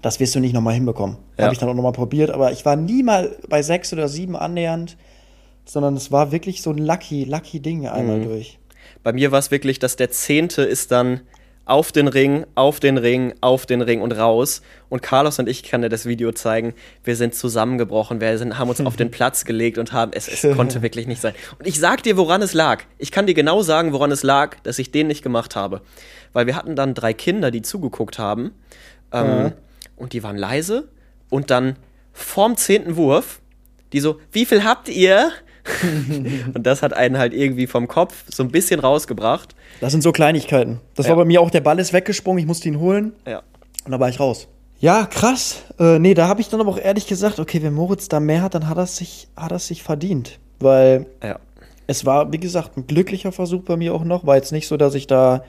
das 0.02 0.20
wirst 0.20 0.35
du 0.35 0.41
nicht 0.41 0.55
nochmal 0.55 0.75
hinbekommen. 0.75 1.17
Ja. 1.37 1.44
Habe 1.44 1.55
ich 1.55 1.61
dann 1.61 1.69
auch 1.69 1.75
nochmal 1.75 1.93
probiert, 1.93 2.31
aber 2.31 2.52
ich 2.52 2.64
war 2.64 2.76
nie 2.76 3.02
mal 3.02 3.37
bei 3.49 3.62
sechs 3.62 3.93
oder 3.93 4.08
sieben 4.08 4.37
annähernd, 4.37 4.97
sondern 5.64 5.97
es 5.97 6.11
war 6.11 6.32
wirklich 6.32 6.62
so 6.62 6.70
ein 6.70 6.79
lucky, 6.79 7.25
lucky 7.25 7.61
Ding 7.61 7.87
einmal 7.87 8.19
Mhm. 8.19 8.25
durch. 8.25 8.58
Bei 9.02 9.12
mir 9.12 9.31
war 9.32 9.38
es 9.38 9.50
wirklich, 9.50 9.79
dass 9.79 9.97
der 9.97 10.11
Zehnte 10.11 10.62
ist 10.62 10.91
dann 10.91 11.20
auf 11.67 11.93
den 11.93 12.08
Ring, 12.08 12.47
auf 12.56 12.81
den 12.81 12.99
Ring, 12.99 13.32
auf 13.41 13.64
den 13.64 13.81
Ring 13.81 14.00
und 14.00 14.12
raus. 14.12 14.61
Und 14.88 15.02
Carlos 15.02 15.38
und 15.38 15.49
ich, 15.49 15.62
kann 15.62 15.82
dir 15.82 15.88
das 15.88 16.05
Video 16.05 16.32
zeigen, 16.32 16.75
wir 17.05 17.14
sind 17.14 17.35
zusammengebrochen, 17.35 18.20
wir 18.20 18.37
sind, 18.38 18.58
haben 18.58 18.69
uns 18.70 18.81
auf 18.81 18.96
den 18.96 19.11
Platz 19.12 19.44
gelegt 19.44 19.79
und 19.79 19.93
haben, 19.93 20.11
es, 20.12 20.26
es 20.26 20.43
konnte 20.56 20.82
wirklich 20.82 21.06
nicht 21.06 21.20
sein. 21.20 21.35
Und 21.58 21.69
ich 21.69 21.79
sag 21.79 22.03
dir, 22.03 22.17
woran 22.17 22.43
es 22.43 22.55
lag. 22.55 22.82
Ich 22.99 23.12
kann 23.12 23.26
dir 23.26 23.35
genau 23.35 23.62
sagen, 23.62 23.93
woran 23.93 24.11
es 24.11 24.25
lag, 24.25 24.56
dass 24.64 24.79
ich 24.81 24.91
den 24.91 25.06
nicht 25.06 25.23
gemacht 25.23 25.55
habe. 25.55 25.82
Weil 26.32 26.46
wir 26.46 26.56
hatten 26.56 26.75
dann 26.75 26.94
drei 26.94 27.12
Kinder, 27.12 27.50
die 27.53 27.62
zugeguckt 27.62 28.19
haben. 28.19 28.53
Ähm, 29.12 29.53
Und 30.00 30.12
die 30.14 30.23
waren 30.23 30.37
leise. 30.37 30.88
Und 31.29 31.50
dann 31.50 31.76
vorm 32.13 32.56
zehnten 32.56 32.96
Wurf, 32.96 33.41
die 33.93 34.01
so, 34.01 34.19
wie 34.32 34.46
viel 34.46 34.65
habt 34.65 34.89
ihr? 34.89 35.31
und 36.55 36.67
das 36.67 36.82
hat 36.82 36.93
einen 36.94 37.19
halt 37.19 37.34
irgendwie 37.34 37.67
vom 37.67 37.86
Kopf 37.86 38.25
so 38.29 38.43
ein 38.43 38.51
bisschen 38.51 38.81
rausgebracht. 38.81 39.55
Das 39.81 39.93
sind 39.93 40.01
so 40.03 40.10
Kleinigkeiten. 40.10 40.81
Das 40.94 41.06
Ja. 41.06 41.10
war 41.10 41.19
bei 41.19 41.25
mir 41.27 41.41
auch, 41.41 41.51
der 41.51 41.60
Ball 41.60 41.79
ist 41.79 41.93
weggesprungen, 41.93 42.41
ich 42.41 42.46
musste 42.46 42.69
ihn 42.69 42.79
holen 42.81 43.13
Ja. 43.27 43.43
und 43.84 43.93
da 43.93 44.01
war 44.01 44.08
ich 44.08 44.19
raus. 44.19 44.48
Ja, 44.79 45.05
krass. 45.05 45.63
Äh, 45.79 45.98
nee, 45.98 46.15
da 46.15 46.27
habe 46.29 46.41
ich 46.41 46.48
dann 46.48 46.60
aber 46.60 46.70
auch 46.70 46.79
ehrlich 46.79 47.06
gesagt, 47.06 47.39
okay, 47.39 47.63
wenn 47.63 47.75
Moritz 47.75 48.08
da 48.08 48.19
mehr 48.19 48.41
hat, 48.41 48.55
dann 48.55 48.69
hat 48.69 48.79
er 48.79 48.86
sich, 48.86 49.29
hat 49.36 49.53
er 49.53 49.58
sich 49.58 49.82
verdient. 49.82 50.39
Weil 50.58 51.06
Ja. 51.22 51.39
es 51.86 52.06
war, 52.06 52.32
wie 52.32 52.39
gesagt, 52.41 52.79
ein 52.79 52.86
glücklicher 52.86 53.31
Versuch 53.31 53.63
bei 53.63 53.77
mir 53.77 53.93
auch 53.94 54.05
noch. 54.05 54.25
War 54.27 54.36
jetzt 54.36 54.53
nicht 54.53 54.67
so, 54.67 54.79
dass 54.79 54.94
ich 54.94 55.06
da 55.06 55.44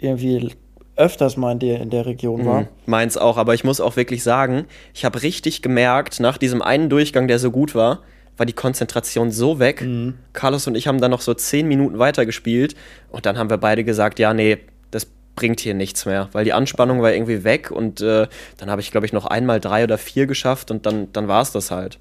irgendwie 0.00 0.50
öfters 0.96 1.36
mal 1.36 1.52
in 1.52 1.58
der, 1.58 1.80
in 1.80 1.90
der 1.90 2.06
Region 2.06 2.44
war. 2.46 2.60
Mhm. 2.62 2.68
Meins 2.86 3.16
auch, 3.16 3.36
aber 3.36 3.54
ich 3.54 3.64
muss 3.64 3.80
auch 3.80 3.96
wirklich 3.96 4.22
sagen, 4.22 4.66
ich 4.92 5.04
habe 5.04 5.22
richtig 5.22 5.62
gemerkt, 5.62 6.20
nach 6.20 6.38
diesem 6.38 6.62
einen 6.62 6.88
Durchgang, 6.88 7.28
der 7.28 7.38
so 7.38 7.50
gut 7.50 7.74
war, 7.74 8.02
war 8.36 8.46
die 8.46 8.52
Konzentration 8.52 9.30
so 9.30 9.58
weg. 9.58 9.82
Mhm. 9.82 10.14
Carlos 10.32 10.66
und 10.66 10.76
ich 10.76 10.86
haben 10.86 11.00
dann 11.00 11.10
noch 11.10 11.20
so 11.20 11.34
zehn 11.34 11.66
Minuten 11.66 11.98
weitergespielt 11.98 12.74
und 13.10 13.26
dann 13.26 13.38
haben 13.38 13.50
wir 13.50 13.58
beide 13.58 13.84
gesagt, 13.84 14.18
ja, 14.18 14.34
nee, 14.34 14.58
das 14.90 15.06
bringt 15.36 15.60
hier 15.60 15.74
nichts 15.74 16.06
mehr, 16.06 16.28
weil 16.32 16.44
die 16.44 16.52
Anspannung 16.52 17.02
war 17.02 17.12
irgendwie 17.12 17.44
weg 17.44 17.70
und 17.70 18.00
äh, 18.00 18.28
dann 18.56 18.70
habe 18.70 18.80
ich, 18.80 18.90
glaube 18.90 19.06
ich, 19.06 19.12
noch 19.12 19.26
einmal 19.26 19.60
drei 19.60 19.84
oder 19.84 19.98
vier 19.98 20.26
geschafft 20.26 20.70
und 20.70 20.86
dann, 20.86 21.12
dann 21.12 21.28
war 21.28 21.42
es 21.42 21.52
das 21.52 21.70
halt. 21.70 21.98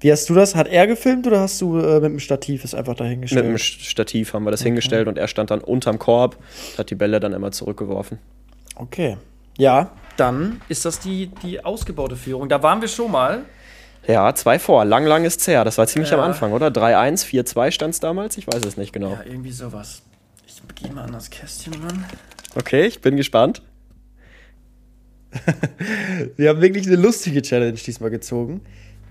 Wie 0.00 0.10
hast 0.10 0.28
du 0.30 0.34
das? 0.34 0.54
Hat 0.54 0.66
er 0.68 0.86
gefilmt 0.86 1.26
oder 1.26 1.40
hast 1.40 1.60
du 1.60 1.78
äh, 1.78 1.94
mit 2.00 2.04
dem 2.12 2.20
Stativ 2.20 2.64
es 2.64 2.74
einfach 2.74 2.92
Mit 2.94 3.00
dahingestellt? 3.00 3.44
dem 3.44 3.58
Stativ 3.58 4.32
haben 4.32 4.44
wir 4.44 4.50
das 4.50 4.62
hingestellt 4.62 5.08
und 5.08 5.18
er 5.18 5.28
stand 5.28 5.50
dann 5.50 5.60
unterm 5.60 5.98
Korb, 5.98 6.36
hat 6.78 6.88
die 6.90 6.94
Bälle 6.94 7.20
dann 7.20 7.32
immer 7.34 7.52
zurückgeworfen. 7.52 8.18
Okay. 8.76 9.18
Ja, 9.58 9.92
dann 10.16 10.62
ist 10.68 10.84
das 10.86 11.00
die, 11.00 11.26
die 11.42 11.62
ausgebaute 11.64 12.16
Führung. 12.16 12.48
Da 12.48 12.62
waren 12.62 12.80
wir 12.80 12.88
schon 12.88 13.10
mal. 13.12 13.42
Ja, 14.06 14.34
zwei 14.34 14.58
vor. 14.58 14.86
Lang, 14.86 15.04
lang 15.04 15.24
ist 15.26 15.46
her. 15.46 15.64
Das 15.64 15.76
war 15.76 15.86
ziemlich 15.86 16.10
Ja. 16.10 16.16
am 16.18 16.24
Anfang, 16.24 16.52
oder? 16.52 16.68
3-1, 16.68 17.26
4-2 17.26 17.70
stand 17.70 17.92
es 17.94 18.00
damals. 18.00 18.38
Ich 18.38 18.46
weiß 18.46 18.64
es 18.64 18.78
nicht 18.78 18.94
genau. 18.94 19.10
Ja, 19.12 19.22
irgendwie 19.26 19.52
sowas. 19.52 20.00
Ich 20.46 20.62
gehe 20.82 20.90
mal 20.92 21.04
an 21.04 21.12
das 21.12 21.28
Kästchen 21.28 21.74
ran. 21.74 22.04
Okay, 22.56 22.86
ich 22.86 23.02
bin 23.02 23.16
gespannt. 23.16 23.60
Wir 26.36 26.48
haben 26.48 26.60
wirklich 26.60 26.86
eine 26.86 26.96
lustige 26.96 27.42
Challenge 27.42 27.72
diesmal 27.74 28.10
gezogen. 28.10 28.62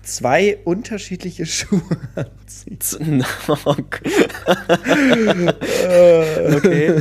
Zwei 0.02 0.58
unterschiedliche 0.64 1.46
Schuhe 1.46 1.80
anziehen. 2.14 3.24
Okay. 6.56 6.94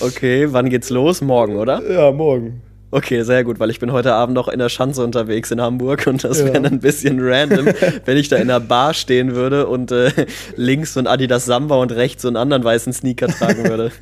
okay, 0.00 0.52
wann 0.52 0.70
geht's 0.70 0.90
los? 0.90 1.20
Morgen, 1.20 1.56
oder? 1.56 1.82
Ja, 1.90 2.12
morgen. 2.12 2.62
Okay, 2.92 3.22
sehr 3.22 3.44
gut, 3.44 3.60
weil 3.60 3.70
ich 3.70 3.78
bin 3.78 3.92
heute 3.92 4.14
Abend 4.14 4.34
noch 4.34 4.48
in 4.48 4.58
der 4.58 4.68
Schanze 4.68 5.04
unterwegs 5.04 5.52
in 5.52 5.60
Hamburg 5.60 6.08
und 6.08 6.24
das 6.24 6.40
Ja. 6.40 6.46
wäre 6.46 6.66
ein 6.66 6.80
bisschen 6.80 7.18
random, 7.20 7.66
wenn 8.04 8.16
ich 8.16 8.28
da 8.28 8.36
in 8.36 8.48
der 8.48 8.58
Bar 8.58 8.94
stehen 8.94 9.36
würde 9.36 9.68
und 9.68 9.92
äh, 9.92 10.10
links 10.56 10.94
so 10.94 11.00
ein 11.00 11.06
Adidas 11.06 11.44
Samba 11.44 11.76
und 11.76 11.92
rechts 11.92 12.22
so 12.22 12.28
einen 12.28 12.36
anderen 12.36 12.64
weißen 12.64 12.92
Sneaker 12.92 13.28
tragen 13.28 13.68
würde. 13.68 13.92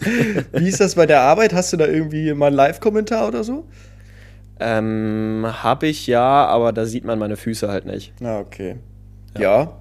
Wie 0.52 0.68
ist 0.68 0.80
das 0.80 0.94
bei 0.94 1.04
der 1.04 1.20
Arbeit? 1.20 1.52
Hast 1.52 1.74
du 1.74 1.76
da 1.76 1.86
irgendwie 1.86 2.32
mal 2.32 2.46
einen 2.46 2.56
Live-Kommentar 2.56 3.28
oder 3.28 3.44
so? 3.44 3.66
Ähm, 4.60 5.46
hab 5.62 5.82
ich 5.82 6.06
ja, 6.06 6.46
aber 6.46 6.72
da 6.72 6.84
sieht 6.86 7.04
man 7.04 7.18
meine 7.18 7.36
Füße 7.36 7.68
halt 7.68 7.86
nicht. 7.86 8.12
Na, 8.20 8.38
okay. 8.38 8.76
Ja. 9.38 9.72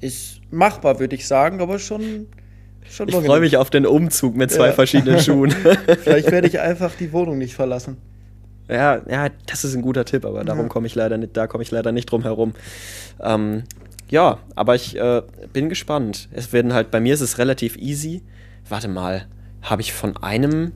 Ist 0.00 0.40
machbar, 0.50 0.98
würde 1.00 1.16
ich 1.16 1.26
sagen, 1.26 1.60
aber 1.60 1.78
schon. 1.78 2.26
schon 2.88 3.08
Ich 3.08 3.14
freue 3.14 3.40
mich 3.40 3.56
auf 3.56 3.70
den 3.70 3.86
Umzug 3.86 4.36
mit 4.36 4.50
zwei 4.50 4.68
Ja. 4.68 4.72
verschiedenen 4.72 5.20
Schuhen. 5.20 5.50
Vielleicht 6.02 6.30
werde 6.30 6.48
ich 6.48 6.60
einfach 6.60 6.92
die 6.94 7.12
Wohnung 7.12 7.38
nicht 7.38 7.54
verlassen. 7.54 7.96
Ja, 8.68 9.00
ja, 9.08 9.28
das 9.46 9.64
ist 9.64 9.74
ein 9.76 9.82
guter 9.82 10.04
Tipp, 10.04 10.24
aber 10.24 10.44
darum 10.44 10.62
Ja. 10.64 10.68
komme 10.68 10.86
ich 10.86 10.94
leider 10.94 11.16
nicht, 11.18 11.36
da 11.36 11.46
komme 11.46 11.62
ich 11.62 11.70
leider 11.70 11.92
nicht 11.92 12.10
drum 12.10 12.22
herum. 12.22 12.52
Ähm, 13.20 13.62
ja, 14.08 14.38
aber 14.54 14.74
ich 14.74 14.96
äh, 14.96 15.22
bin 15.52 15.68
gespannt. 15.68 16.28
Es 16.32 16.52
werden 16.52 16.74
halt, 16.74 16.90
bei 16.90 17.00
mir 17.00 17.14
ist 17.14 17.20
es 17.20 17.38
relativ 17.38 17.76
easy. 17.76 18.22
Warte 18.68 18.88
mal, 18.88 19.26
habe 19.62 19.82
ich 19.82 19.92
von 19.92 20.16
einem, 20.18 20.72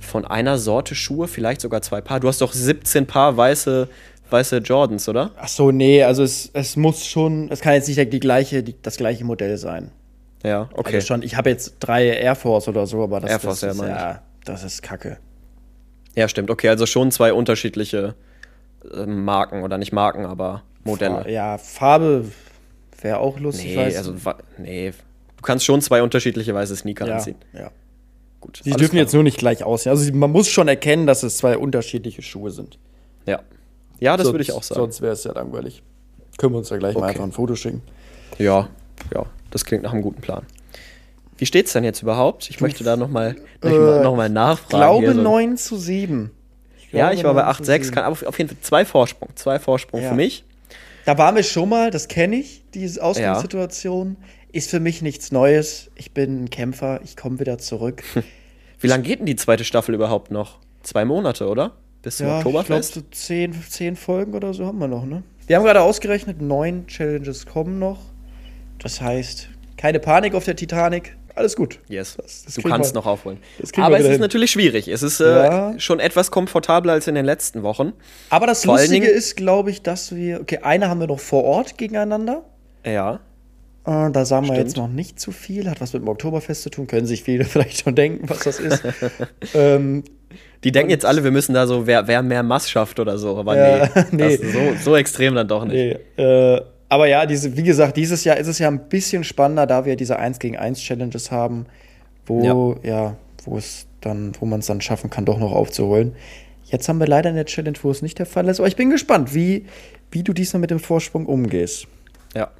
von 0.00 0.24
einer 0.24 0.58
Sorte 0.58 0.94
Schuhe 0.94 1.28
vielleicht 1.28 1.60
sogar 1.60 1.82
zwei 1.82 2.00
Paar? 2.00 2.20
Du 2.20 2.28
hast 2.28 2.40
doch 2.40 2.52
17 2.52 3.06
Paar 3.06 3.36
weiße, 3.36 3.88
weiße 4.30 4.58
Jordans, 4.58 5.08
oder? 5.08 5.30
Ach 5.36 5.48
so, 5.48 5.70
nee, 5.70 6.02
also 6.02 6.22
es, 6.22 6.50
es 6.52 6.76
muss 6.76 7.06
schon, 7.06 7.50
es 7.50 7.60
kann 7.60 7.74
jetzt 7.74 7.88
nicht 7.88 8.12
die 8.12 8.20
gleiche, 8.20 8.62
die, 8.62 8.74
das 8.82 8.96
gleiche 8.96 9.24
Modell 9.24 9.56
sein. 9.58 9.90
Ja, 10.44 10.68
okay. 10.72 10.96
Also 10.96 11.06
schon, 11.08 11.22
ich 11.22 11.36
habe 11.36 11.50
jetzt 11.50 11.76
drei 11.80 12.06
Air 12.06 12.36
Force 12.36 12.68
oder 12.68 12.86
so, 12.86 13.02
aber 13.02 13.20
das, 13.20 13.30
Air 13.30 13.40
Force, 13.40 13.60
das 13.60 13.76
ja, 13.78 13.84
ist 13.84 13.90
ich. 13.90 13.96
ja, 13.96 14.22
das 14.44 14.62
ist 14.64 14.82
Kacke. 14.82 15.18
Ja, 16.14 16.28
stimmt. 16.28 16.50
Okay, 16.50 16.68
also 16.68 16.86
schon 16.86 17.10
zwei 17.10 17.32
unterschiedliche 17.32 18.14
äh, 18.94 19.04
Marken 19.06 19.62
oder 19.62 19.78
nicht 19.78 19.92
Marken, 19.92 20.26
aber 20.26 20.62
Modelle. 20.84 21.22
Fa- 21.22 21.28
Ja, 21.28 21.58
Farbe 21.58 22.26
wäre 23.00 23.18
auch 23.18 23.38
lustig. 23.40 23.74
Nee, 23.76 23.78
weiß- 23.88 23.96
also 23.98 24.14
nee. 24.58 24.92
Du 25.36 25.42
kannst 25.42 25.64
schon 25.64 25.80
zwei 25.82 26.02
unterschiedliche 26.02 26.54
weiße 26.54 26.74
Sneaker 26.76 27.06
ja, 27.06 27.14
anziehen. 27.16 27.36
ja. 27.52 27.70
Gut. 28.40 28.60
Sie 28.62 28.70
dürfen 28.70 28.90
klar. 28.92 29.02
jetzt 29.02 29.14
nur 29.14 29.22
nicht 29.22 29.38
gleich 29.38 29.64
aussehen. 29.64 29.90
Also 29.90 30.12
man 30.14 30.30
muss 30.30 30.48
schon 30.48 30.68
erkennen, 30.68 31.06
dass 31.06 31.22
es 31.22 31.36
zwei 31.38 31.58
unterschiedliche 31.58 32.22
Schuhe 32.22 32.50
sind. 32.50 32.78
Ja. 33.26 33.40
Ja, 34.00 34.16
das 34.16 34.24
Sonst- 34.26 34.34
würde 34.34 34.42
ich 34.42 34.52
auch 34.52 34.62
sagen. 34.62 34.80
Sonst 34.80 35.00
wäre 35.00 35.12
es 35.12 35.24
ja 35.24 35.32
langweilig. 35.32 35.82
Können 36.36 36.54
wir 36.54 36.58
uns 36.58 36.70
ja 36.70 36.76
gleich 36.76 36.94
mal 36.94 37.00
Okay. 37.00 37.10
einfach 37.10 37.24
ein 37.24 37.32
Foto 37.32 37.56
schicken. 37.56 37.82
Ja, 38.38 38.68
ja, 39.12 39.26
das 39.50 39.64
klingt 39.64 39.82
nach 39.82 39.92
einem 39.92 40.02
guten 40.02 40.20
Plan. 40.20 40.44
Wie 41.36 41.46
steht's 41.46 41.72
denn 41.72 41.82
jetzt 41.84 42.02
überhaupt? 42.02 42.48
Ich 42.50 42.60
möchte 42.60 42.84
da 42.84 42.96
nochmal 42.96 43.34
noch 43.62 43.70
mal, 43.70 43.98
Äh, 44.00 44.02
noch 44.04 44.16
mal 44.16 44.28
nachfragen. 44.28 44.82
glaube 44.82 45.04
hier 45.06 45.14
so. 45.14 45.22
9 45.22 45.56
zu 45.56 45.76
7. 45.76 46.30
Ja, 46.92 47.12
ich 47.12 47.22
war 47.24 47.34
bei 47.34 47.42
9 47.42 47.54
zu 47.56 47.62
8-6, 47.62 47.86
7. 47.88 47.94
kann 47.94 48.04
auf, 48.04 48.22
auf 48.24 48.38
jeden 48.38 48.50
Fall 48.50 48.58
zwei 48.62 48.84
Vorsprung. 48.84 49.30
Zwei 49.34 49.58
Vorsprung 49.58 50.00
Ja. 50.02 50.10
für 50.10 50.14
mich. 50.14 50.44
Da 51.04 51.16
waren 51.18 51.34
wir 51.36 51.42
schon 51.42 51.68
mal, 51.68 51.90
das 51.90 52.06
kenne 52.08 52.36
ich, 52.36 52.62
diese 52.74 53.02
Ausgangssituation. 53.02 54.16
Ist 54.52 54.70
für 54.70 54.80
mich 54.80 55.02
nichts 55.02 55.30
Neues. 55.32 55.90
Ich 55.94 56.12
bin 56.12 56.44
ein 56.44 56.50
Kämpfer, 56.50 57.00
ich 57.04 57.16
komme 57.16 57.38
wieder 57.38 57.58
zurück. 57.58 58.02
Wie 58.80 58.86
lange 58.86 59.02
geht 59.02 59.18
denn 59.18 59.26
die 59.26 59.36
zweite 59.36 59.64
Staffel 59.64 59.94
überhaupt 59.94 60.30
noch? 60.30 60.58
Zwei 60.82 61.04
Monate, 61.04 61.48
oder? 61.48 61.72
Bis 62.02 62.18
zum 62.18 62.28
ja, 62.28 62.38
ich 62.38 62.44
glaube, 62.44 62.58
Oktoberfest? 62.58 62.94
so 62.94 63.00
zehn, 63.10 63.52
zehn 63.68 63.96
Folgen 63.96 64.34
oder 64.34 64.54
so 64.54 64.64
haben 64.66 64.78
wir 64.78 64.88
noch, 64.88 65.04
ne? 65.04 65.22
Wir 65.46 65.56
haben 65.56 65.64
gerade 65.64 65.82
ausgerechnet, 65.82 66.40
neun 66.40 66.86
Challenges 66.86 67.44
kommen 67.46 67.78
noch. 67.78 67.98
Das 68.78 69.00
heißt, 69.00 69.48
keine 69.76 69.98
Panik 69.98 70.34
auf 70.34 70.44
der 70.44 70.54
Titanic. 70.56 71.16
Alles 71.34 71.56
gut. 71.56 71.78
Yes. 71.88 72.16
Das- 72.16 72.44
das 72.44 72.54
du 72.54 72.62
kannst 72.62 72.92
wir- 72.94 73.00
noch 73.00 73.06
aufholen. 73.06 73.38
Aber 73.76 73.96
es 73.98 74.04
ist 74.04 74.12
hin. 74.12 74.20
natürlich 74.20 74.50
schwierig. 74.52 74.88
Es 74.88 75.02
ist 75.02 75.20
äh, 75.20 75.24
Ja. 75.24 75.78
schon 75.78 76.00
etwas 76.00 76.30
komfortabler 76.30 76.92
als 76.94 77.06
in 77.06 77.14
den 77.14 77.24
letzten 77.24 77.62
Wochen. 77.62 77.92
Aber 78.30 78.46
das 78.46 78.64
Vor 78.64 78.76
Lustige 78.78 79.06
ist, 79.08 79.36
glaube 79.36 79.70
ich, 79.70 79.82
dass 79.82 80.14
wir. 80.14 80.40
Okay, 80.40 80.58
eine 80.62 80.88
haben 80.88 81.00
wir 81.00 81.06
noch 81.06 81.20
vor 81.20 81.44
Ort 81.44 81.78
gegeneinander. 81.78 82.44
Ja. 82.84 83.20
Äh, 83.88 84.10
da 84.10 84.24
sagen 84.26 84.44
wir 84.46 84.52
Stimmt. 84.52 84.66
jetzt 84.68 84.76
noch 84.76 84.88
nicht 84.88 85.18
zu 85.18 85.32
viel. 85.32 85.70
Hat 85.70 85.80
was 85.80 85.94
mit 85.94 86.02
dem 86.02 86.08
Oktoberfest 86.08 86.62
zu 86.62 86.70
tun. 86.70 86.86
Können 86.86 87.06
sich 87.06 87.22
viele 87.22 87.44
vielleicht 87.46 87.80
schon 87.82 87.94
denken, 87.94 88.28
was 88.28 88.40
das 88.40 88.60
ist. 88.60 88.82
ähm, 89.54 90.04
Die 90.62 90.72
denken 90.72 90.90
jetzt 90.90 91.06
alle, 91.06 91.24
wir 91.24 91.30
müssen 91.30 91.54
da 91.54 91.66
so, 91.66 91.86
wer, 91.86 92.06
wer 92.06 92.22
mehr 92.22 92.42
Mass 92.42 92.68
schafft 92.68 93.00
oder 93.00 93.16
so. 93.16 93.38
Aber 93.38 93.56
Ja, 93.56 93.88
nee, 94.10 94.36
nee. 94.36 94.36
So, 94.36 94.90
so 94.90 94.96
extrem 94.96 95.34
dann 95.34 95.48
doch 95.48 95.64
nicht. 95.64 95.98
nee, 96.16 96.22
äh, 96.22 96.60
aber 96.90 97.06
ja, 97.06 97.26
diese, 97.26 97.56
wie 97.56 97.62
gesagt, 97.62 97.96
dieses 97.96 98.24
Jahr 98.24 98.36
ist 98.38 98.46
es 98.46 98.58
ja 98.58 98.68
ein 98.68 98.88
bisschen 98.88 99.22
spannender, 99.24 99.66
da 99.66 99.84
wir 99.84 99.96
diese 99.96 100.18
1 100.18 100.38
gegen 100.38 100.56
1 100.56 100.80
Challenges 100.80 101.30
haben, 101.30 101.66
wo, 102.24 102.78
ja, 102.82 103.14
wo 103.44 103.58
es 103.58 103.86
dann, 104.00 104.32
wo 104.40 104.46
man 104.46 104.60
es 104.60 104.66
dann 104.66 104.80
schaffen 104.80 105.10
kann, 105.10 105.24
doch 105.26 105.38
noch 105.38 105.52
aufzuholen. 105.52 106.14
Jetzt 106.64 106.88
haben 106.88 106.98
wir 106.98 107.06
leider 107.06 107.28
eine 107.30 107.44
Challenge, 107.44 107.76
wo 107.82 107.90
es 107.90 108.00
nicht 108.00 108.18
der 108.18 108.26
Fall 108.26 108.48
ist, 108.48 108.58
aber 108.58 108.68
ich 108.68 108.76
bin 108.76 108.88
gespannt, 108.90 109.34
wie, 109.34 109.66
wie 110.10 110.22
du 110.22 110.32
diesmal 110.32 110.60
mit 110.60 110.70
dem 110.70 110.78
Vorsprung 110.80 111.26
umgehst. 111.26 111.86
Ja. 112.34 112.50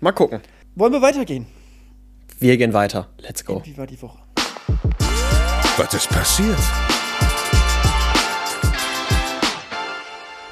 Mal 0.00 0.12
gucken. 0.12 0.40
Wollen 0.74 0.92
wir 0.92 1.02
weitergehen? 1.02 1.46
Wir 2.38 2.56
gehen 2.56 2.72
weiter. 2.72 3.08
Let's 3.18 3.44
go. 3.44 3.60
Wie 3.64 3.76
war 3.76 3.86
die 3.86 4.00
Woche? 4.00 4.18
Was 5.76 5.94
ist 5.94 6.08
passiert? 6.08 6.56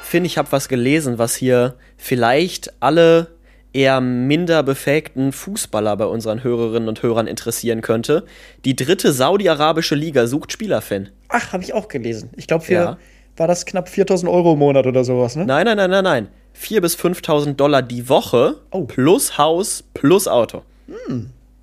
Finn, 0.02 0.24
ich 0.24 0.38
habe 0.38 0.50
was 0.52 0.68
gelesen, 0.68 1.18
was 1.18 1.34
hier 1.36 1.74
vielleicht 1.96 2.82
alle 2.82 3.28
eher 3.74 4.00
minder 4.00 4.62
befähigten 4.62 5.32
Fußballer 5.32 5.96
bei 5.98 6.06
unseren 6.06 6.42
Hörerinnen 6.42 6.88
und 6.88 7.02
Hörern 7.02 7.26
interessieren 7.26 7.82
könnte. 7.82 8.24
Die 8.64 8.74
dritte 8.74 9.12
saudi-arabische 9.12 9.94
Liga 9.94 10.26
sucht 10.26 10.52
Spieler, 10.52 10.80
Finn. 10.80 11.10
Ach, 11.28 11.52
habe 11.52 11.62
ich 11.62 11.74
auch 11.74 11.88
gelesen. 11.88 12.30
Ich 12.36 12.46
glaube, 12.46 12.64
Ja. 12.72 12.96
war 13.36 13.46
das 13.46 13.66
knapp 13.66 13.88
4000 13.90 14.30
Euro 14.32 14.54
im 14.54 14.58
Monat 14.58 14.86
oder 14.86 15.04
sowas, 15.04 15.36
ne? 15.36 15.44
Nein, 15.44 15.66
nein, 15.66 15.76
nein, 15.76 15.90
nein, 15.90 16.04
nein. 16.04 16.28
4.000 16.60 16.80
bis 16.80 16.96
5.000 16.96 17.54
Dollar 17.54 17.82
die 17.82 18.08
Woche 18.08 18.56
Oh. 18.70 18.84
plus 18.84 19.38
Haus 19.38 19.84
plus 19.94 20.26
Auto. 20.28 20.62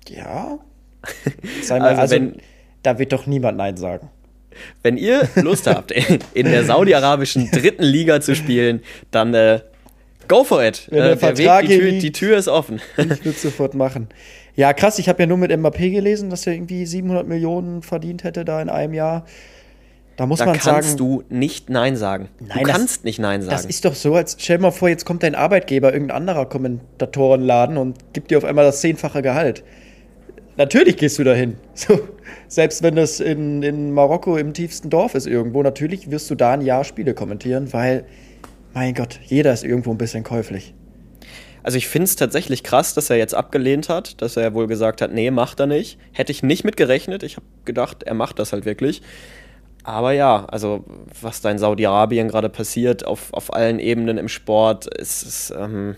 Ja. 0.08 0.58
Sei 1.62 1.78
mal, 1.78 1.88
Also 1.90 2.00
also, 2.02 2.14
wenn- 2.16 2.36
da 2.82 2.98
wird 2.98 3.12
doch 3.12 3.26
niemand 3.26 3.58
Nein 3.58 3.76
sagen. 3.76 4.10
Wenn 4.82 4.96
ihr 4.96 5.28
Lust 5.36 5.66
habt, 5.66 5.90
in 6.34 6.46
der 6.46 6.64
saudi-arabischen 6.64 7.50
dritten 7.50 7.82
Liga 7.82 8.20
zu 8.20 8.34
spielen, 8.34 8.82
dann 9.10 9.34
äh, 9.34 9.60
go 10.28 10.44
for 10.44 10.64
it. 10.64 10.86
Wenn 10.90 11.02
Äh, 11.02 11.16
der 11.16 11.36
Weg, 11.38 11.68
die 11.68 11.76
Tür, 11.78 11.90
liegt. 11.90 12.02
die 12.02 12.12
Tür 12.12 12.38
ist 12.38 12.48
offen. 12.48 12.80
Ich 12.96 13.04
würde 13.08 13.30
es 13.30 13.42
sofort 13.42 13.74
machen. 13.74 14.08
Ja, 14.54 14.72
krass, 14.72 14.98
ich 14.98 15.08
habe 15.10 15.22
ja 15.22 15.26
nur 15.26 15.36
mit 15.36 15.54
MAP 15.58 15.76
gelesen, 15.78 16.30
dass 16.30 16.46
er 16.46 16.54
irgendwie 16.54 16.86
700 16.86 17.26
Millionen 17.28 17.82
verdient 17.82 18.24
hätte 18.24 18.44
da 18.46 18.62
in 18.62 18.70
einem 18.70 18.94
Jahr. 18.94 19.26
Da 20.16 20.24
muss 20.26 20.38
Da 20.38 20.46
man 20.46 20.54
kannst 20.58 20.90
sagen, 20.90 20.96
du 20.96 21.24
nicht 21.28 21.68
Nein 21.68 21.94
sagen. 21.96 22.28
Nein, 22.40 22.58
du 22.60 22.64
das- 22.64 22.72
kannst 22.76 23.04
nicht 23.04 23.18
Nein 23.18 23.42
sagen. 23.42 23.52
das 23.52 23.66
ist 23.66 23.84
doch 23.84 23.94
so, 23.94 24.14
als 24.14 24.36
stell 24.38 24.56
dir 24.56 24.62
mal 24.62 24.70
vor, 24.70 24.88
jetzt 24.88 25.04
kommt 25.04 25.22
dein 25.22 25.34
Arbeitgeber, 25.34 25.92
irgendein 25.92 26.16
anderer 26.16 26.46
Kommentatorenladen 26.46 27.76
und 27.76 27.98
gibt 28.14 28.30
dir 28.30 28.38
auf 28.38 28.44
einmal 28.44 28.64
das 28.64 28.80
zehnfache 28.80 29.20
Gehalt. 29.22 29.62
Natürlich 30.56 30.96
gehst 30.96 31.18
du 31.18 31.24
dahin. 31.24 31.56
So, 31.74 32.00
selbst 32.48 32.82
wenn 32.82 32.96
das 32.96 33.20
in, 33.20 33.62
in 33.62 33.92
Marokko 33.92 34.38
im 34.38 34.54
tiefsten 34.54 34.88
Dorf 34.88 35.14
ist 35.14 35.26
irgendwo, 35.26 35.62
natürlich 35.62 36.10
wirst 36.10 36.30
du 36.30 36.34
da 36.34 36.52
ein 36.52 36.62
Jahr 36.62 36.84
Spiele 36.84 37.12
kommentieren, 37.12 37.72
weil, 37.74 38.04
mein 38.72 38.94
Gott, 38.94 39.20
jeder 39.24 39.52
ist 39.52 39.64
irgendwo 39.64 39.90
ein 39.90 39.98
bisschen 39.98 40.24
käuflich. 40.24 40.72
Also 41.62 41.76
ich 41.76 41.88
finde 41.88 42.04
es 42.04 42.16
tatsächlich 42.16 42.62
krass, 42.62 42.94
dass 42.94 43.10
er 43.10 43.16
jetzt 43.16 43.34
abgelehnt 43.34 43.88
hat, 43.90 44.22
dass 44.22 44.36
er 44.38 44.54
wohl 44.54 44.68
gesagt 44.68 45.02
hat, 45.02 45.12
nee, 45.12 45.30
macht 45.30 45.60
er 45.60 45.66
nicht. 45.66 45.98
Hätte 46.12 46.30
ich 46.32 46.42
nicht 46.42 46.64
mit 46.64 46.76
gerechnet. 46.78 47.22
Ich 47.24 47.36
habe 47.36 47.46
gedacht, 47.64 48.04
er 48.04 48.14
macht 48.14 48.38
das 48.38 48.52
halt 48.52 48.64
wirklich. 48.64 49.02
Aber 49.86 50.10
ja, 50.10 50.46
also 50.46 50.84
was 51.20 51.42
da 51.42 51.50
in 51.52 51.58
Saudi-Arabien 51.58 52.26
gerade 52.26 52.48
passiert, 52.48 53.06
auf, 53.06 53.32
auf 53.32 53.54
allen 53.54 53.78
Ebenen 53.78 54.18
im 54.18 54.28
Sport, 54.28 54.86
ist, 54.86 55.22
ist 55.22 55.54
ähm, 55.56 55.94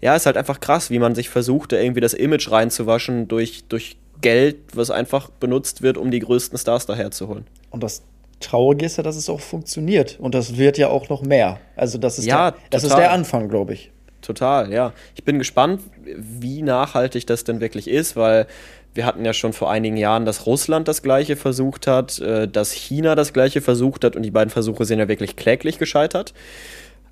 ja, 0.00 0.16
ist 0.16 0.26
halt 0.26 0.36
einfach 0.36 0.58
krass, 0.58 0.90
wie 0.90 0.98
man 0.98 1.14
sich 1.14 1.28
versucht, 1.28 1.70
da 1.70 1.76
irgendwie 1.76 2.00
das 2.00 2.12
Image 2.12 2.50
reinzuwaschen 2.50 3.28
durch, 3.28 3.62
durch 3.68 3.96
Geld, 4.20 4.56
was 4.74 4.90
einfach 4.90 5.30
benutzt 5.30 5.80
wird, 5.80 5.96
um 5.96 6.10
die 6.10 6.18
größten 6.18 6.58
Stars 6.58 6.86
daherzuholen. 6.86 7.46
Und 7.70 7.84
das 7.84 8.02
Traurige 8.40 8.84
ist 8.84 8.96
ja, 8.96 9.04
dass 9.04 9.14
es 9.14 9.30
auch 9.30 9.40
funktioniert. 9.40 10.18
Und 10.18 10.34
das 10.34 10.56
wird 10.56 10.76
ja 10.76 10.88
auch 10.88 11.08
noch 11.08 11.22
mehr. 11.22 11.60
Also 11.76 11.98
das 11.98 12.18
ist, 12.18 12.24
Ja, 12.24 12.50
der, 12.50 12.60
das 12.70 12.82
ist 12.82 12.96
der 12.96 13.12
Anfang, 13.12 13.48
glaube 13.48 13.74
ich. 13.74 13.92
Total, 14.22 14.72
ja. 14.72 14.92
Ich 15.14 15.22
bin 15.22 15.38
gespannt, 15.38 15.82
wie 16.04 16.62
nachhaltig 16.62 17.28
das 17.28 17.44
denn 17.44 17.60
wirklich 17.60 17.86
ist, 17.88 18.16
weil 18.16 18.48
wir 18.94 19.06
hatten 19.06 19.24
ja 19.24 19.32
schon 19.32 19.52
vor 19.52 19.70
einigen 19.70 19.96
Jahren, 19.96 20.24
dass 20.24 20.46
Russland 20.46 20.88
das 20.88 21.02
Gleiche 21.02 21.36
versucht 21.36 21.86
hat, 21.86 22.18
äh, 22.18 22.48
dass 22.48 22.72
China 22.72 23.14
das 23.14 23.32
Gleiche 23.32 23.60
versucht 23.60 24.04
hat 24.04 24.16
und 24.16 24.22
die 24.22 24.30
beiden 24.30 24.50
Versuche 24.50 24.84
sind 24.84 24.98
ja 24.98 25.08
wirklich 25.08 25.36
kläglich 25.36 25.78
gescheitert. 25.78 26.34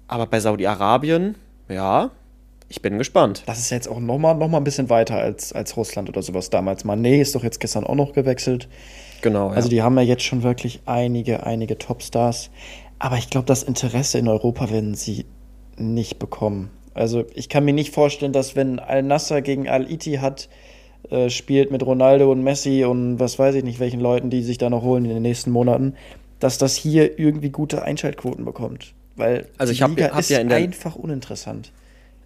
Aber 0.09 0.27
bei 0.27 0.41
Saudi-Arabien, 0.41 1.37
ja, 1.69 2.11
ich 2.69 2.83
bin 2.83 2.99
gespannt. 2.99 3.45
Das 3.47 3.59
ist 3.59 3.71
jetzt 3.71 3.89
auch 3.89 4.01
noch 4.01 4.19
mal, 4.19 4.35
noch 4.35 4.49
mal 4.49 4.59
ein 4.59 4.65
bisschen 4.65 4.91
weiter 4.91 5.17
als, 5.17 5.53
als 5.53 5.77
Russland 5.77 6.09
oder 6.09 6.23
sowas 6.23 6.51
damals. 6.51 6.85
Mané 6.85 7.21
ist 7.21 7.35
doch 7.35 7.45
jetzt 7.45 7.61
gestern 7.61 7.85
auch 7.85 7.95
noch 7.95 8.13
gewechselt. 8.13 8.69
Genau. 9.23 9.49
Also 9.49 9.69
ja. 9.69 9.71
die 9.71 9.83
haben 9.83 9.97
ja 9.97 10.03
jetzt 10.03 10.23
schon 10.23 10.43
wirklich 10.43 10.81
einige, 10.85 11.45
einige 11.45 11.79
Topstars. 11.79 12.51
Aber 12.99 13.17
ich 13.17 13.31
glaube, 13.31 13.47
das 13.47 13.63
Interesse 13.63 14.19
in 14.19 14.29
Europa 14.29 14.71
werden 14.71 14.95
sie 14.95 15.25
nicht 15.77 16.19
bekommen. 16.19 16.71
Also 16.95 17.25
ich 17.35 17.49
kann 17.49 17.65
mir 17.65 17.73
nicht 17.73 17.95
vorstellen, 17.95 18.33
dass 18.33 18.57
wenn 18.57 18.81
Al-Nasser 18.81 19.41
gegen 19.41 19.69
Al-Ittihad 19.69 20.49
äh, 21.11 21.31
spielt 21.31 21.71
mit 21.71 21.85
Ronaldo 21.85 22.31
und 22.31 22.43
Messi 22.43 22.85
und 22.85 23.19
was 23.19 23.39
weiß 23.39 23.55
ich 23.57 23.65
nicht, 23.65 23.81
welchen 23.81 24.01
Leuten, 24.01 24.31
die 24.31 24.43
sich 24.43 24.59
da 24.59 24.69
noch 24.71 24.83
holen 24.83 25.05
in 25.05 25.15
den 25.15 25.23
nächsten 25.23 25.51
Monaten, 25.51 25.95
dass 26.41 26.59
das 26.59 26.75
hier 26.77 27.19
irgendwie 27.19 27.51
gute 27.51 27.83
Einschaltquoten 27.83 28.45
bekommt. 28.45 28.93
Weil 29.17 29.47
Also 29.59 29.73
ich 29.73 29.79
die 29.79 29.85
hab- 29.85 29.91
Liga 29.91 30.11
hab 30.11 30.21
ist 30.21 30.31
ja 30.31 30.39
in 30.39 30.49
der- 30.49 30.59
einfach 30.59 30.95
uninteressant. 30.97 31.73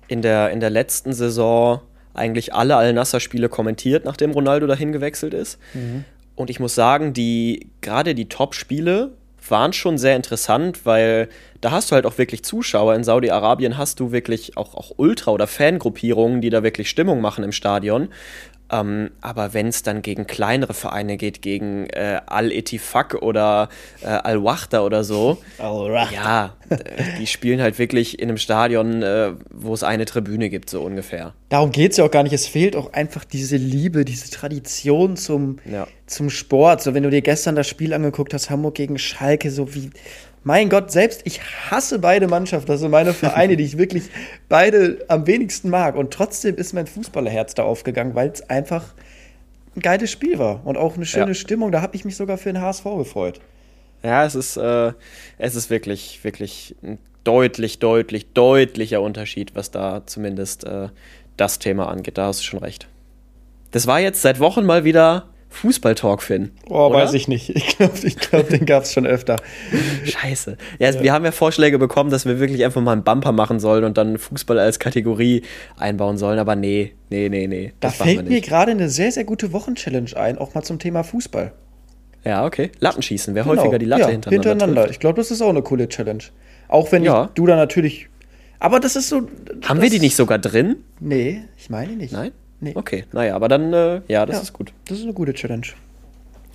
in 0.09 0.21
der, 0.21 0.51
in 0.51 0.61
der 0.61 0.71
letzten 0.71 1.13
Saison 1.15 1.81
eigentlich 2.13 2.53
alle 2.53 2.77
Al-Nassr-Spiele 2.77 3.49
kommentiert, 3.49 4.05
nachdem 4.05 4.33
Ronaldo 4.33 4.67
dahin 4.67 4.93
gewechselt 4.93 5.33
ist. 5.33 5.59
Und 6.35 6.51
ich 6.51 6.61
muss 6.61 6.75
sagen, 6.75 7.15
die, 7.15 7.69
gerade 7.81 8.15
die 8.15 8.29
Top-Spiele 8.29 9.13
waren 9.49 9.73
schon 9.73 9.97
sehr 9.97 10.15
interessant, 10.17 10.85
weil 10.85 11.29
da 11.63 11.71
hast 11.71 11.91
du 11.91 11.95
halt 11.95 12.05
auch 12.05 12.19
wirklich 12.19 12.43
Zuschauer. 12.45 12.95
In 12.95 13.03
Saudi-Arabien 13.05 13.79
hast 13.79 13.99
du 14.01 14.13
wirklich 14.13 14.57
auch, 14.59 14.75
auch 14.75 14.93
Ultra- 14.99 15.31
oder 15.33 15.47
Fangruppierungen, 15.47 16.43
die 16.43 16.51
da 16.51 16.63
wirklich 16.63 16.91
Stimmung 16.91 17.23
machen 17.23 17.43
im 17.45 17.53
Stadion. 17.53 18.09
Ähm, 18.73 19.11
aber 19.21 19.53
wenn 19.53 19.69
es 19.69 19.83
dann 19.83 20.01
gegen 20.01 20.27
kleinere 20.27 20.73
Vereine 20.73 21.19
geht, 21.19 21.43
gegen 21.43 21.87
äh, 21.91 22.21
Al-Etifak 22.27 23.17
oder 23.23 23.69
äh, 24.03 24.07
Al-Wahda 24.07 24.81
oder 24.81 25.05
so, 25.05 25.37
ja, 26.15 26.57
äh, 26.71 26.77
die 27.19 27.27
spielen 27.27 27.61
halt 27.61 27.79
wirklich 27.79 28.19
in 28.19 28.29
einem 28.31 28.39
Stadion, 28.39 29.03
äh, 29.03 29.33
wo 29.51 29.75
es 29.75 29.83
eine 29.83 30.07
Tribüne 30.07 30.49
gibt, 30.49 30.71
so 30.71 30.81
ungefähr. 30.83 31.35
Darum 31.51 31.71
geht 31.71 31.93
es 31.93 31.99
ja 31.99 32.05
auch 32.07 32.11
gar 32.11 32.23
nicht. 32.23 32.33
Es 32.33 32.47
fehlt 32.47 32.75
auch 32.77 32.95
einfach 32.95 33.25
diese 33.25 33.57
Liebe, 33.57 34.07
diese 34.07 34.31
Tradition 34.31 35.17
zum, 35.19 35.59
Ja. 35.71 35.87
zum 36.07 36.31
Sport. 36.31 36.83
So, 36.83 36.95
wenn 36.95 37.03
du 37.03 37.11
dir 37.11 37.21
gestern 37.23 37.55
das 37.55 37.69
Spiel 37.69 37.93
angeguckt 37.93 38.33
hast, 38.33 38.49
Hamburg 38.49 38.75
gegen 38.75 38.99
Schalke, 38.99 39.51
so 39.51 39.75
wie. 39.75 39.91
Mein 40.45 40.69
Gott, 40.69 40.91
selbst 40.91 41.23
ich 41.25 41.41
hasse 41.71 41.99
beide 42.01 42.27
Mannschaften. 42.27 42.67
Das 42.67 42.81
sind 42.81 42.91
meine 42.91 43.13
Vereine, 43.15 43.57
die 43.57 43.65
ich 43.65 43.79
wirklich 43.79 44.05
beide 44.49 45.05
am 45.09 45.27
wenigsten 45.27 45.71
mag. 45.71 45.95
Und 45.95 46.13
trotzdem 46.13 46.57
ist 46.57 46.73
mein 46.73 46.87
Fußballerherz 46.87 47.55
da 47.55 47.63
aufgegangen, 47.63 48.15
weil 48.15 48.31
es 48.31 48.49
einfach 48.51 48.85
ein 49.77 49.81
geiles 49.81 50.11
Spiel 50.11 50.39
war 50.39 50.67
und 50.67 50.77
auch 50.77 50.97
eine 50.97 51.07
schöne 51.07 51.29
Ja. 51.29 51.35
Stimmung. 51.35 51.71
Da 51.71 51.81
habe 51.81 51.95
ich 51.95 52.05
mich 52.05 52.17
sogar 52.17 52.39
für 52.39 52.53
den 52.53 52.61
HSV 52.61 52.85
gefreut. 52.99 53.41
Ja, 54.03 54.25
es 54.25 54.35
ist, 54.35 54.57
äh, 54.57 54.93
es 55.39 55.55
ist 55.55 55.71
wirklich, 55.71 56.25
wirklich 56.25 56.75
ein 56.83 56.99
deutlich, 57.23 57.79
deutlich, 57.79 58.33
deutlicher 58.33 59.01
Unterschied, 59.01 59.55
was 59.55 59.71
da 59.71 60.03
zumindest 60.07 60.65
äh, 60.65 60.89
das 61.37 61.61
Thema 61.61 61.89
angeht. 61.89 62.19
Da 62.19 62.27
hast 62.27 62.41
du 62.41 62.45
schon 62.45 62.59
recht. 62.59 62.89
Das 63.71 63.87
war 63.87 64.01
jetzt 64.01 64.23
seit 64.23 64.41
Wochen 64.41 64.67
mal 64.67 64.83
wieder 64.85 65.29
Fußball-Talk, 65.53 66.23
Finn. 66.23 66.51
Oh, 66.69 66.87
oder? 66.87 66.97
weiß 66.99 67.13
ich 67.15 67.29
nicht. 67.29 67.51
Ich 67.51 67.77
glaube, 67.77 67.93
ich 68.03 68.17
glaub, 68.17 68.49
den 68.49 68.67
gab 68.67 68.83
es 68.85 68.93
schon 68.93 69.07
öfter. 69.07 69.37
Scheiße. 70.05 70.57
Ja, 70.79 70.89
also 70.89 71.01
wir 71.03 71.13
haben 71.13 71.25
ja 71.25 71.33
Vorschläge 71.33 71.79
bekommen, 71.79 72.11
dass 72.11 72.25
wir 72.27 72.41
wirklich 72.41 72.65
einfach 72.65 72.81
mal 72.81 72.93
einen 72.93 73.05
Bumper 73.05 73.33
machen 73.33 73.61
sollen 73.61 73.85
und 73.85 73.97
dann 73.99 74.19
Fußball 74.19 74.59
als 74.59 74.79
Kategorie 74.79 75.43
einbauen 75.77 76.17
sollen, 76.19 76.39
aber 76.39 76.57
nee, 76.57 76.93
nee, 77.11 77.29
nee, 77.29 77.47
nee. 77.47 77.73
Da 77.81 77.91
fällt 77.91 78.29
mir 78.29 78.41
gerade 78.41 78.73
eine 78.73 78.89
sehr, 78.89 79.13
sehr 79.13 79.25
gute 79.25 79.53
Wochenchallenge 79.53 80.17
ein, 80.17 80.39
auch 80.39 80.55
mal 80.55 80.63
zum 80.63 80.79
Thema 80.79 81.03
Fußball. 81.05 81.53
Ja, 82.25 82.47
okay. 82.47 82.71
Lattenschießen, 82.81 83.35
wer 83.35 83.43
Genau. 83.45 83.57
häufiger 83.61 83.79
die 83.79 83.87
Latte 83.87 84.03
ja, 84.03 84.09
hintereinander, 84.09 84.51
hintereinander. 84.51 84.83
trifft. 84.83 84.95
Ich 84.95 85.01
glaube, 85.01 85.17
das 85.17 85.31
ist 85.31 85.43
auch 85.43 85.49
eine 85.51 85.63
coole 85.63 85.89
Challenge. 85.89 86.23
Auch 86.69 86.91
wenn 86.93 87.03
Ja. 87.03 87.25
ich, 87.25 87.31
du 87.35 87.47
da 87.47 87.57
natürlich. 87.57 88.09
Aber 88.61 88.79
das 88.79 88.95
ist 88.95 89.09
so. 89.09 89.23
Haben 89.65 89.83
wir 89.83 89.91
die 89.91 89.99
nicht 89.99 90.15
sogar 90.15 90.39
drin? 90.39 90.77
Nee, 91.01 91.43
ich 91.59 91.69
meine 91.69 91.93
nicht. 91.95 92.13
Nein? 92.13 92.31
Nee. 92.63 92.73
Okay, 92.77 93.05
naja, 93.13 93.35
aber 93.35 93.49
dann, 93.49 93.73
äh, 93.73 94.01
ja, 94.07 94.25
das 94.25 94.37
Ja, 94.37 94.43
ist 94.43 94.53
gut. 94.53 94.73
Das 94.87 94.99
ist 94.99 95.05
eine 95.05 95.13
gute 95.13 95.35
Challenge. 95.35 95.67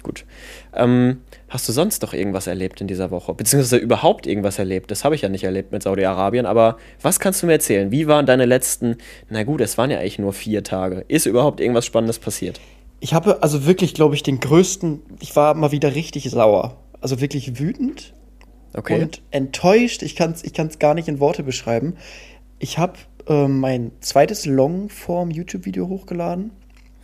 Gut. 0.03 0.23
Ähm, 0.73 1.17
hast 1.49 1.67
du 1.67 1.73
sonst 1.73 2.01
noch 2.01 2.13
irgendwas 2.13 2.47
erlebt 2.47 2.79
in 2.79 2.87
dieser 2.87 3.11
Woche? 3.11 3.33
Beziehungsweise 3.33 3.75
überhaupt 3.75 4.25
irgendwas 4.25 4.57
erlebt? 4.57 4.89
Das 4.89 5.03
habe 5.03 5.15
ich 5.15 5.21
ja 5.21 5.27
nicht 5.27 5.43
erlebt 5.43 5.73
mit 5.73 5.83
Saudi-Arabien, 5.83 6.45
aber 6.45 6.77
was 7.01 7.19
kannst 7.19 7.43
du 7.43 7.47
mir 7.47 7.53
erzählen? 7.53 7.91
Wie 7.91 8.07
waren 8.07 8.25
deine 8.25 8.45
letzten, 8.45 8.95
na 9.29 9.43
gut, 9.43 9.59
es 9.59 9.77
waren 9.77 9.91
ja 9.91 9.99
eigentlich 9.99 10.17
nur 10.17 10.31
vier 10.31 10.63
Tage. 10.63 11.03
Ist 11.09 11.25
überhaupt 11.25 11.59
irgendwas 11.59 11.85
Spannendes 11.85 12.19
passiert? 12.19 12.61
Ich 13.01 13.13
habe 13.13 13.43
also 13.43 13.65
wirklich, 13.65 13.93
glaube 13.93 14.15
ich, 14.15 14.23
den 14.23 14.39
größten. 14.39 15.01
Ich 15.19 15.35
war 15.35 15.55
mal 15.55 15.73
wieder 15.73 15.93
richtig 15.93 16.29
sauer. 16.29 16.77
Also 17.01 17.19
wirklich 17.19 17.59
wütend 17.59 18.13
Okay. 18.73 19.01
und 19.01 19.21
enttäuscht. 19.31 20.03
Ich 20.03 20.15
kann 20.15 20.31
es 20.31 20.43
ich 20.43 20.53
kann's 20.53 20.79
gar 20.79 20.93
nicht 20.93 21.09
in 21.09 21.19
Worte 21.19 21.43
beschreiben. 21.43 21.97
Ich 22.59 22.77
habe 22.77 22.93
ähm, 23.29 23.59
mein 23.59 23.91
zweites 24.01 24.45
Longform 24.45 25.31
YouTube-Video 25.31 25.87
hochgeladen. 25.87 26.51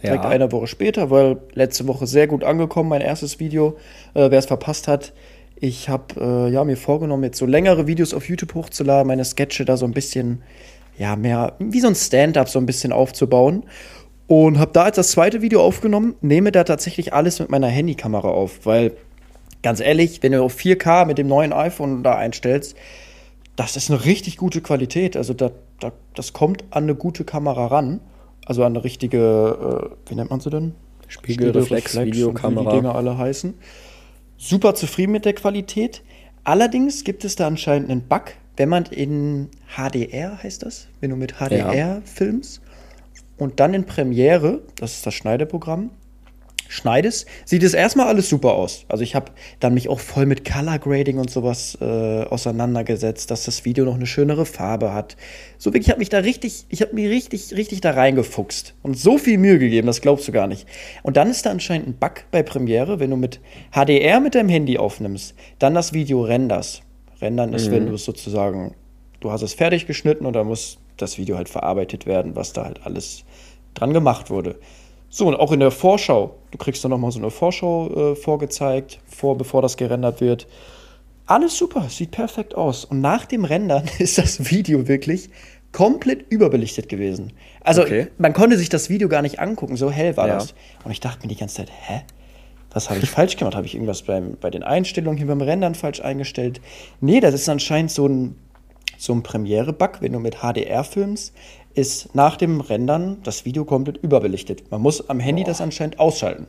Direkt 0.02 0.24
Ja. 0.26 0.30
eine 0.30 0.52
Woche 0.52 0.68
später, 0.68 1.10
weil 1.10 1.38
letzte 1.54 1.88
Woche 1.88 2.08
sehr 2.08 2.28
gut 2.28 2.44
angekommen, 2.44 2.90
mein 2.90 3.02
erstes 3.02 3.40
Video. 3.40 3.78
Äh, 4.14 4.32
Wer 4.32 4.40
es 4.40 4.46
verpasst 4.48 4.88
hat, 4.88 5.14
ich 5.56 5.88
habe 5.88 6.16
äh, 6.20 6.52
ja, 6.52 6.64
mir 6.66 6.76
vorgenommen, 6.76 7.24
jetzt 7.24 7.38
so 7.38 7.46
längere 7.46 7.88
Videos 7.88 8.14
auf 8.14 8.28
YouTube 8.28 8.54
hochzuladen, 8.54 9.08
meine 9.08 9.24
Sketche 9.24 9.64
da 9.64 9.78
so 9.78 9.86
ein 9.86 9.94
bisschen, 9.94 10.42
ja, 10.98 11.16
mehr 11.16 11.54
wie 11.60 11.80
so 11.80 11.88
ein 11.88 11.96
Stand-up 11.96 12.50
so 12.50 12.60
ein 12.60 12.66
bisschen 12.66 12.92
aufzubauen. 12.92 13.64
Und 14.28 14.58
habe 14.58 14.72
da 14.74 14.88
jetzt 14.88 14.98
das 14.98 15.12
zweite 15.12 15.42
Video 15.42 15.62
aufgenommen, 15.62 16.16
nehme 16.22 16.52
da 16.52 16.64
tatsächlich 16.66 17.14
alles 17.14 17.40
mit 17.40 17.50
meiner 17.50 17.68
Handykamera 17.68 18.30
auf, 18.30 18.66
weil 18.66 18.94
ganz 19.62 19.80
ehrlich, 19.80 20.22
wenn 20.22 20.34
du 20.34 20.44
auf 20.44 20.56
4K 20.58 21.06
mit 21.06 21.18
dem 21.18 21.28
neuen 21.28 21.54
iPhone 21.54 22.04
da 22.04 22.16
einstellst, 22.16 22.76
das 23.56 23.78
ist 23.78 23.90
eine 23.90 24.04
richtig 24.06 24.38
gute 24.38 24.62
Qualität. 24.62 25.16
Also 25.16 25.34
da, 25.34 25.52
da, 25.80 25.92
das 26.16 26.34
kommt 26.34 26.64
an 26.72 26.84
eine 26.84 26.96
gute 26.96 27.24
Kamera 27.24 27.68
ran. 27.68 28.00
Also 28.46 28.64
an 28.64 28.74
eine 28.74 28.84
richtige, 28.84 29.94
äh, 30.08 30.10
wie 30.10 30.16
nennt 30.16 30.30
man 30.30 30.40
sie 30.40 30.50
denn? 30.50 30.76
Spiegelreflex, 31.08 31.96
und 31.96 32.06
Videokamera. 32.06 32.66
Wie 32.66 32.70
die 32.70 32.82
Dinge 32.82 32.96
alle 32.96 33.18
heißen. 33.18 33.54
Super 34.38 34.76
zufrieden 34.76 35.12
mit 35.12 35.26
der 35.26 35.34
Qualität. 35.34 36.02
Allerdings 36.44 37.04
gibt 37.04 37.24
es 37.24 37.36
da 37.36 37.48
anscheinend 37.48 37.90
einen 37.90 38.02
Bug, 38.02 38.34
wenn 38.58 38.70
man 38.70 38.86
in 38.86 39.50
HDR 39.76 40.44
heißt 40.44 40.64
das, 40.64 40.88
wenn 41.00 41.10
du 41.10 41.16
mit 41.16 41.36
HDR 41.40 42.02
filmst 42.04 42.62
und 43.38 43.60
dann 43.60 43.74
in 43.74 43.86
Premiere, 43.86 44.62
das 44.76 44.94
ist 44.94 45.06
das 45.06 45.14
Schneideprogramm, 45.14 45.90
schneidest, 46.70 47.28
sieht 47.46 47.64
es 47.64 47.74
erstmal 47.74 48.08
alles 48.08 48.30
super 48.30 48.54
aus. 48.54 48.86
Also 48.90 49.04
ich 49.04 49.16
habe 49.16 49.32
dann 49.60 49.74
mich 49.74 49.90
auch 49.90 50.00
voll 50.00 50.26
mit 50.26 50.44
Color 50.46 50.80
Grading 50.80 51.18
und 51.18 51.30
sowas 51.30 51.78
äh, 51.82 52.24
auseinandergesetzt, 52.24 53.30
dass 53.32 53.46
das 53.46 53.66
Video 53.66 53.86
noch 53.86 53.96
eine 53.96 54.06
schönere 54.06 54.46
Farbe 54.46 54.94
hat. 54.94 55.16
So 55.58 55.72
wirklich, 55.72 55.88
ich 55.88 55.92
habe 55.92 56.00
mich 56.00 56.10
da 56.10 56.20
richtig, 56.20 56.66
ich 56.70 56.82
habe 56.82 56.94
mich 56.96 57.08
richtig, 57.08 57.56
richtig 57.56 57.82
da 57.82 57.92
reingefuchst 57.92 58.76
und 58.82 58.98
so 58.98 59.18
viel 59.18 59.38
Mühe 59.38 59.60
gegeben, 59.60 59.88
das 59.88 60.02
glaubst 60.02 60.28
du 60.28 60.32
gar 60.32 60.48
nicht. 60.48 60.68
Und 61.04 61.18
dann 61.18 61.30
ist 61.30 61.46
da 61.46 61.52
anscheinend 61.52 61.88
ein 61.88 61.94
Bug 61.94 62.26
bei 62.32 62.44
Premiere, 62.44 63.00
wenn 63.00 63.10
du 63.10 63.18
mit 63.18 63.40
HDR 63.72 64.20
mit 64.20 64.36
deinem 64.36 64.50
Handy 64.50 64.78
aufnimmst, 64.78 65.36
dann 65.60 65.74
das 65.74 65.94
Video 65.94 66.24
renderst. 66.24 66.82
Rendern 67.22 67.54
ist, 67.54 67.72
wenn 67.72 67.86
du 67.88 67.94
es 67.94 68.04
sozusagen, 68.04 68.76
du 69.22 69.32
hast 69.32 69.44
es 69.44 69.54
fertig 69.54 69.88
geschnitten 69.88 70.26
und 70.26 70.34
dann 70.34 70.48
muss 70.48 70.80
das 70.98 71.18
Video 71.18 71.38
halt 71.38 71.48
verarbeitet 71.50 72.06
werden, 72.06 72.36
was 72.36 72.54
da 72.54 72.66
halt 72.66 72.86
alles 72.86 73.24
dran 73.74 73.94
gemacht 73.94 74.30
wurde. 74.30 74.60
So, 75.16 75.28
und 75.28 75.36
auch 75.36 75.52
in 75.52 75.60
der 75.60 75.70
Vorschau, 75.70 76.34
du 76.50 76.58
kriegst 76.58 76.84
dann 76.84 76.90
nochmal 76.90 77.12
so 77.12 77.20
eine 77.20 77.30
Vorschau 77.30 78.14
äh, 78.14 78.16
vorgezeigt, 78.16 79.00
vor, 79.06 79.38
bevor 79.38 79.62
das 79.62 79.78
gerendert 79.78 80.22
wird. 80.22 80.48
Alles 81.28 81.56
super, 81.56 81.86
sieht 81.88 82.10
perfekt 82.10 82.56
aus. 82.56 82.84
Und 82.84 83.00
nach 83.00 83.26
dem 83.26 83.46
Rendern 83.46 83.88
ist 84.00 84.18
das 84.18 84.50
Video 84.50 84.88
wirklich 84.88 85.30
komplett 85.72 86.26
überbelichtet 86.32 86.90
gewesen. 86.90 87.32
Also 87.64 87.84
Okay. 87.84 88.08
man 88.18 88.34
konnte 88.34 88.58
sich 88.58 88.70
das 88.70 88.90
Video 88.90 89.08
gar 89.08 89.22
nicht 89.22 89.40
angucken, 89.40 89.78
so 89.78 89.92
hell 89.92 90.18
war 90.18 90.28
Ja. 90.28 90.34
das. 90.34 90.56
Und 90.84 90.90
ich 90.90 91.00
dachte 91.00 91.22
mir 91.22 91.28
die 91.28 91.40
ganze 91.40 91.58
Zeit, 91.58 91.70
hä? 91.70 92.02
Was 92.72 92.90
habe 92.90 93.00
ich 93.00 93.10
falsch 93.12 93.38
gemacht? 93.38 93.56
Habe 93.56 93.68
ich 93.68 93.76
irgendwas 93.76 94.02
beim, 94.02 94.36
bei 94.42 94.50
den 94.50 94.64
Einstellungen 94.64 95.18
hier 95.20 95.28
beim 95.28 95.42
Rendern 95.42 95.76
falsch 95.76 96.02
eingestellt? 96.02 96.60
Nee, 97.02 97.20
das 97.20 97.36
ist 97.36 97.48
anscheinend 97.48 97.92
so 97.92 98.08
ein, 98.08 98.36
so 98.98 99.14
ein 99.14 99.22
Premiere-Bug, 99.22 99.98
wenn 100.00 100.14
du 100.14 100.20
mit 100.20 100.38
HDR 100.42 100.84
filmst, 100.84 101.34
ist 101.76 102.14
nach 102.16 102.38
dem 102.38 102.62
Rendern 102.62 103.18
das 103.24 103.46
Video 103.46 103.66
komplett 103.66 103.98
überbelichtet. 103.98 104.72
Man 104.72 104.82
muss 104.82 105.10
am 105.10 105.20
Handy 105.20 105.44
das 105.44 105.62
anscheinend 105.62 106.00
ausschalten. 106.00 106.48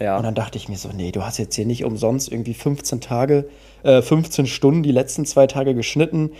Ja. 0.00 0.16
Und 0.16 0.24
dann 0.24 0.34
dachte 0.34 0.58
ich 0.58 0.68
mir 0.68 0.76
so, 0.76 0.88
nee, 0.94 1.12
du 1.12 1.24
hast 1.24 1.38
jetzt 1.38 1.54
hier 1.54 1.66
nicht 1.66 1.84
umsonst 1.84 2.30
irgendwie 2.30 2.54
15 2.54 3.00
Tage, 3.00 3.48
äh, 3.82 4.02
15 4.02 4.46
Stunden 4.46 4.82
die 4.82 4.92
letzten 4.92 5.24
zwei 5.24 5.46
Tage 5.46 5.74
geschnitten, 5.74 6.32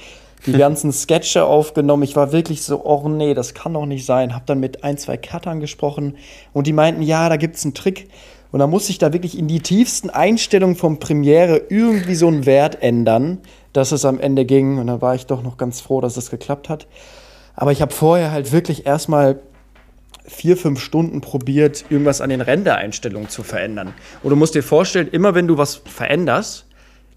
die 0.46 0.52
ganzen 0.58 0.92
Sketche 0.92 1.44
aufgenommen. 1.44 2.02
Ich 2.02 2.16
war 2.16 2.32
wirklich 2.32 2.62
so, 2.62 2.84
oh 2.84 3.08
nee, 3.08 3.34
das 3.34 3.54
kann 3.54 3.74
doch 3.74 3.86
nicht 3.86 4.04
sein. 4.04 4.34
Hab 4.34 4.46
dann 4.46 4.58
mit 4.58 4.82
ein, 4.82 4.98
zwei 4.98 5.16
Cuttern 5.16 5.60
gesprochen 5.60 6.16
und 6.52 6.66
die 6.66 6.72
meinten, 6.72 7.02
ja, 7.02 7.28
da 7.28 7.36
gibt's 7.36 7.64
einen 7.64 7.74
Trick. 7.74 8.08
Und 8.50 8.60
dann 8.60 8.70
musste 8.70 8.92
ich 8.92 8.98
da 8.98 9.12
wirklich 9.12 9.36
in 9.36 9.48
die 9.48 9.58
tiefsten 9.58 10.10
Einstellungen 10.10 10.76
vom 10.76 11.00
Premiere 11.00 11.62
irgendwie 11.70 12.14
so 12.14 12.28
einen 12.28 12.46
Wert 12.46 12.82
ändern, 12.82 13.38
dass 13.72 13.90
es 13.90 14.04
am 14.04 14.20
Ende 14.20 14.44
ging. 14.44 14.78
Und 14.78 14.86
da 14.86 15.00
war 15.00 15.16
ich 15.16 15.26
doch 15.26 15.42
noch 15.42 15.56
ganz 15.56 15.80
froh, 15.80 16.00
dass 16.00 16.16
es 16.16 16.30
geklappt 16.30 16.68
hat. 16.68 16.86
Aber 17.54 17.72
ich 17.72 17.82
habe 17.82 17.92
vorher 17.92 18.32
halt 18.32 18.52
wirklich 18.52 18.86
erstmal 18.86 19.40
vier, 20.26 20.56
fünf 20.56 20.80
Stunden 20.80 21.20
probiert, 21.20 21.84
irgendwas 21.90 22.20
an 22.20 22.30
den 22.30 22.40
Rendereinstellungen 22.40 23.28
zu 23.28 23.42
verändern. 23.42 23.92
Und 24.22 24.30
du 24.30 24.36
musst 24.36 24.54
dir 24.54 24.62
vorstellen, 24.62 25.08
immer 25.08 25.34
wenn 25.34 25.46
du 25.46 25.58
was 25.58 25.76
veränderst, 25.84 26.66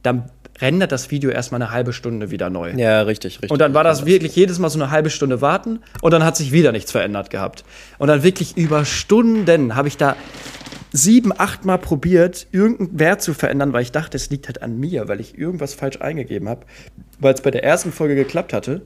dann 0.03 0.29
rendert 0.59 0.91
das 0.91 1.11
Video 1.11 1.29
erstmal 1.29 1.61
eine 1.61 1.71
halbe 1.71 1.93
Stunde 1.93 2.31
wieder 2.31 2.49
neu. 2.49 2.71
ja, 2.75 3.01
richtig, 3.03 3.35
richtig. 3.35 3.51
Und 3.51 3.59
dann 3.59 3.73
war 3.73 3.83
das 3.83 4.05
wirklich 4.05 4.35
jedes 4.35 4.59
Mal 4.59 4.69
so 4.69 4.79
eine 4.79 4.91
halbe 4.91 5.09
Stunde 5.09 5.41
warten 5.41 5.79
und 6.01 6.11
dann 6.11 6.23
hat 6.23 6.35
sich 6.35 6.51
wieder 6.51 6.71
nichts 6.71 6.91
verändert 6.91 7.29
gehabt. 7.29 7.63
Und 7.99 8.07
dann 8.07 8.23
wirklich 8.23 8.57
über 8.57 8.83
Stunden 8.85 9.75
habe 9.75 9.87
ich 9.87 9.97
da 9.97 10.15
sieben, 10.91 11.31
acht 11.37 11.65
Mal 11.65 11.77
probiert, 11.77 12.47
irgendeinen 12.51 12.99
Wert 12.99 13.21
zu 13.21 13.33
verändern, 13.33 13.73
weil 13.73 13.83
ich 13.83 13.91
dachte, 13.91 14.17
es 14.17 14.29
liegt 14.29 14.47
halt 14.47 14.61
an 14.61 14.79
mir, 14.79 15.07
weil 15.07 15.19
ich 15.19 15.37
irgendwas 15.37 15.73
falsch 15.73 16.01
eingegeben 16.01 16.49
habe. 16.49 16.65
Weil 17.19 17.33
es 17.33 17.41
bei 17.41 17.51
der 17.51 17.63
ersten 17.63 17.91
Folge 17.91 18.15
geklappt 18.15 18.53
hatte, 18.53 18.81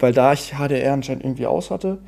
weil 0.00 0.12
da 0.12 0.32
ich 0.32 0.54
HDR 0.58 0.92
anscheinend 0.92 1.24
irgendwie 1.24 1.46
aus 1.46 1.70
hatte. 1.70 1.98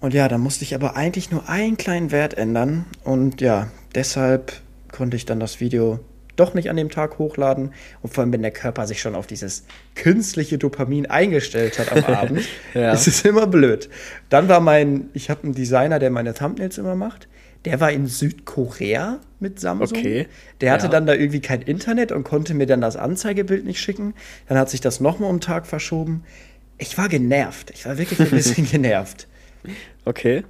Und 0.00 0.14
ja, 0.14 0.28
dann 0.28 0.40
musste 0.40 0.64
ich 0.64 0.74
aber 0.74 0.96
eigentlich 0.96 1.30
nur 1.30 1.48
einen 1.48 1.76
kleinen 1.76 2.10
Wert 2.12 2.34
ändern. 2.34 2.84
Und 3.04 3.40
ja, 3.40 3.68
deshalb 3.94 4.52
konnte 4.92 5.16
ich 5.16 5.26
dann 5.26 5.40
das 5.40 5.60
Video 5.60 6.00
doch 6.36 6.52
nicht 6.52 6.68
an 6.68 6.76
dem 6.76 6.90
Tag 6.90 7.18
hochladen. 7.18 7.72
Und 8.02 8.12
vor 8.12 8.22
allem, 8.22 8.32
wenn 8.32 8.42
der 8.42 8.50
Körper 8.50 8.86
sich 8.86 9.00
schon 9.00 9.14
auf 9.14 9.26
dieses 9.26 9.64
künstliche 9.94 10.58
Dopamin 10.58 11.06
eingestellt 11.06 11.78
hat 11.78 11.92
am 11.92 12.04
Abend, 12.14 12.42
Ja. 12.74 12.92
ist 12.92 13.06
es 13.08 13.22
immer 13.22 13.46
blöd. 13.46 13.88
Dann 14.28 14.48
war 14.48 14.60
mein, 14.60 15.08
ich 15.14 15.30
habe 15.30 15.44
einen 15.44 15.54
Designer, 15.54 15.98
der 15.98 16.10
meine 16.10 16.34
Thumbnails 16.34 16.76
immer 16.76 16.94
macht. 16.94 17.26
Der 17.64 17.80
war 17.80 17.90
in 17.90 18.06
Südkorea 18.06 19.18
mit 19.40 19.58
Samsung. 19.58 19.98
Okay. 19.98 20.26
Der 20.60 20.72
hatte 20.72 20.84
Ja. 20.86 20.90
dann 20.90 21.06
da 21.06 21.14
irgendwie 21.14 21.40
kein 21.40 21.62
Internet 21.62 22.12
und 22.12 22.22
konnte 22.22 22.52
mir 22.54 22.66
dann 22.66 22.80
das 22.82 22.96
Anzeigebild 22.96 23.64
nicht 23.64 23.80
schicken. 23.80 24.14
Dann 24.46 24.58
hat 24.58 24.68
sich 24.70 24.80
das 24.82 25.00
nochmal 25.00 25.30
um 25.30 25.36
den 25.36 25.40
Tag 25.40 25.66
verschoben. 25.66 26.22
Ich 26.78 26.96
war 26.98 27.08
genervt. 27.08 27.70
Ich 27.70 27.86
war 27.86 27.98
wirklich 27.98 28.20
ein 28.20 28.30
bisschen 28.30 28.66
genervt. 28.70 29.26
Okay. 30.04 30.44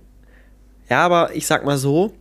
Ja, 0.88 1.04
aber 1.04 1.34
ich 1.34 1.46
sag 1.46 1.64
mal 1.64 1.78
so, 1.78 2.14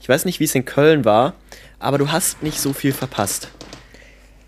ich 0.00 0.08
weiß 0.08 0.24
nicht, 0.24 0.40
wie 0.40 0.44
es 0.44 0.54
in 0.54 0.64
Köln 0.64 1.04
war, 1.04 1.34
aber 1.78 1.98
du 1.98 2.10
hast 2.10 2.42
nicht 2.42 2.60
so 2.60 2.72
viel 2.72 2.92
verpasst. 2.92 3.50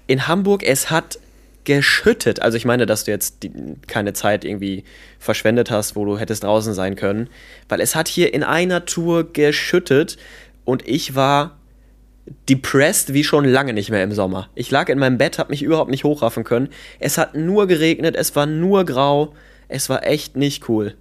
In 0.07 0.27
Hamburg, 0.27 0.63
es 0.63 0.91
hat 0.91 1.19
geschüttet. 1.65 2.41
Also 2.41 2.57
ich 2.57 2.65
meine, 2.65 2.87
dass 2.87 3.05
du 3.05 3.11
jetzt 3.11 3.43
die, 3.43 3.53
keine 3.87 4.15
Zeit 4.15 4.43
irgendwie 4.43 4.85
verschwendet 5.19 5.71
hast, 5.71 5.97
wo 5.97 6.07
du 6.07 6.19
hättest 6.19 6.45
draußen 6.45 6.73
sein 6.73 6.97
können. 6.97 7.29
Weil 7.69 7.83
es 7.83 7.95
hat 7.95 8.09
hier 8.09 8.33
in 8.33 8.43
einer 8.43 8.87
Tour 8.87 9.31
geschüttet 9.33 10.17
und 10.65 10.89
ich 10.89 11.15
war 11.15 11.58
depressed 12.49 13.15
wie 13.15 13.25
schon 13.25 13.45
lange 13.45 13.73
nicht 13.73 13.91
mehr 13.91 14.03
im 14.03 14.13
Sommer. 14.13 14.49
Ich 14.55 14.71
lag 14.71 14.89
in 14.89 14.99
meinem 14.99 15.19
Bett, 15.19 15.39
hab 15.39 15.51
mich 15.51 15.63
überhaupt 15.63 15.91
nicht 15.91 16.05
hochraffen 16.05 16.45
können. 16.45 16.69
Es 16.99 17.19
hat 17.19 17.35
nur 17.35 17.67
geregnet, 17.67 18.17
es 18.17 18.35
war 18.37 18.47
nur 18.47 18.85
grau. 18.85 19.35
Es 19.69 19.89
war 19.89 20.07
echt 20.07 20.37
nicht 20.37 20.69
cool. 20.69 20.97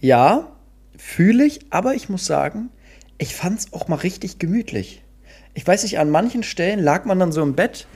Ja, 0.00 0.52
fühle 0.96 1.44
ich, 1.44 1.60
aber 1.70 1.94
ich 1.94 2.08
muss 2.08 2.26
sagen, 2.26 2.70
ich 3.18 3.34
fand 3.34 3.60
es 3.60 3.72
auch 3.72 3.88
mal 3.88 3.96
richtig 3.96 4.38
gemütlich. 4.38 5.02
Ich 5.54 5.66
weiß 5.66 5.82
nicht, 5.82 5.98
an 5.98 6.10
manchen 6.10 6.42
Stellen 6.42 6.80
lag 6.82 7.04
man 7.04 7.18
dann 7.18 7.32
so 7.32 7.42
im 7.42 7.54
Bett. 7.54 7.86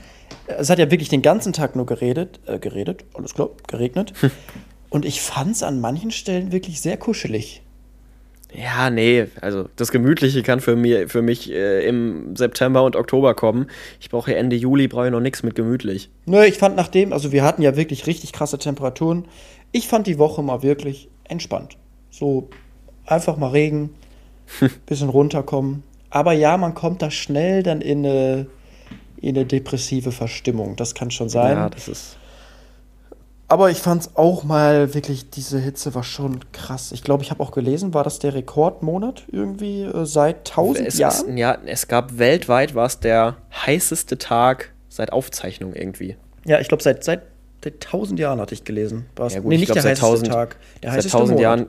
Es 0.47 0.71
hat 0.71 0.79
ja 0.79 0.91
wirklich 0.91 1.09
den 1.09 1.23
ganzen 1.23 1.53
Tag 1.53 1.77
nur 1.77 1.87
geredet, 1.87 2.41
äh, 2.47 2.59
geredet, 2.59 3.05
alles 3.15 3.35
klar, 3.35 3.51
geregnet. 3.67 4.13
Und 4.91 5.05
ich 5.05 5.21
fand 5.21 5.53
es 5.53 5.63
an 5.63 5.81
manchen 5.81 6.11
Stellen 6.11 6.53
wirklich 6.53 6.81
sehr 6.81 6.97
kuschelig. 6.97 7.63
Ja, 8.55 8.91
nee, 8.91 9.27
also 9.41 9.69
das 9.77 9.91
Gemütliche 9.91 10.43
kann 10.43 10.61
für, 10.61 10.77
mir, 10.77 11.09
für 11.09 11.21
mich 11.21 11.51
äh, 11.51 11.87
im 11.87 12.37
September 12.37 12.85
und 12.85 12.97
Oktober 12.97 13.35
kommen. 13.35 13.67
Ich 14.01 14.09
brauche 14.09 14.31
ja 14.31 14.39
Ende 14.39 14.57
Juli, 14.57 14.89
brauche 14.89 15.07
ich 15.07 15.13
noch 15.13 15.21
nichts 15.21 15.43
mit 15.43 15.55
gemütlich. 15.55 16.11
Nö, 16.27 16.45
ich 16.45 16.57
fand 16.57 16.77
nachdem, 16.77 17.13
also 17.13 17.33
wir 17.33 17.43
hatten 17.43 17.63
ja 17.63 17.77
wirklich 17.77 18.07
richtig 18.07 18.33
krasse 18.33 18.59
Temperaturen. 18.59 19.27
Ich 19.73 19.89
fand 19.89 20.07
die 20.07 20.19
Woche 20.19 20.43
mal 20.43 20.63
wirklich 20.63 21.09
entspannt. 21.25 21.77
So 22.11 22.49
einfach 23.05 23.37
mal 23.37 23.51
Regen, 23.51 23.91
bisschen 24.87 25.09
runterkommen. 25.09 25.83
Aber 26.11 26.33
ja, 26.33 26.57
man 26.57 26.75
kommt 26.75 27.03
da 27.03 27.11
schnell 27.11 27.63
dann 27.63 27.81
in 27.81 28.07
eine, 28.07 28.47
in 29.21 29.37
eine 29.37 29.45
depressive 29.45 30.13
Verstimmung. 30.13 30.77
Das 30.77 30.95
kann 30.95 31.11
schon 31.11 31.29
sein. 31.29 31.57
Ja, 31.57 31.69
das 31.69 31.89
ist. 31.89 32.17
Aber 33.49 33.71
ich 33.71 33.79
fand 33.79 34.03
es 34.03 34.17
auch 34.17 34.43
mal 34.43 34.93
wirklich, 34.95 35.31
diese 35.31 35.59
Hitze 35.59 35.95
war 35.95 36.03
schon 36.03 36.41
krass. 36.53 36.91
Ich 36.91 37.05
glaube, 37.05 37.23
ich 37.23 37.31
habe 37.31 37.43
auch 37.43 37.53
gelesen, 37.53 37.95
war 37.95 38.03
das 38.03 38.19
der 38.19 38.35
Rekordmonat 38.35 39.23
irgendwie 39.31 39.83
äh, 39.83 40.05
seit 40.05 40.47
tausend 40.49 40.89
Es, 40.89 40.99
Jahren? 40.99 41.29
ist, 41.29 41.39
ja, 41.39 41.57
es 41.65 41.87
gab 41.87 42.19
weltweit 42.19 42.75
war 42.75 42.87
es 42.87 42.99
der 42.99 43.37
heißeste 43.55 44.19
Tag 44.19 44.73
seit 44.89 45.13
Aufzeichnung 45.13 45.75
irgendwie. 45.75 46.17
Ja, 46.45 46.59
ich 46.59 46.67
glaube, 46.69 46.83
seit, 46.83 47.05
seit, 47.05 47.23
seit 47.63 47.81
tausend 47.81 48.19
Jahren 48.19 48.41
hatte 48.41 48.55
ich 48.55 48.65
gelesen. 48.65 49.07
War's, 49.15 49.35
Ja, 49.35 49.41
gut, 49.41 49.51
nee, 49.51 49.55
ich 49.57 49.61
nicht 49.61 49.67
glaub, 49.69 49.75
der 49.77 49.83
seit 49.83 50.03
heißeste 50.03 50.27
1000 50.27 50.33
Tag. 50.33 50.57
Der 50.83 50.91
seit 50.91 50.99
heißeste 50.99 51.17
1000 51.19 51.39
Monat. 51.39 51.43
Jahren, 51.43 51.67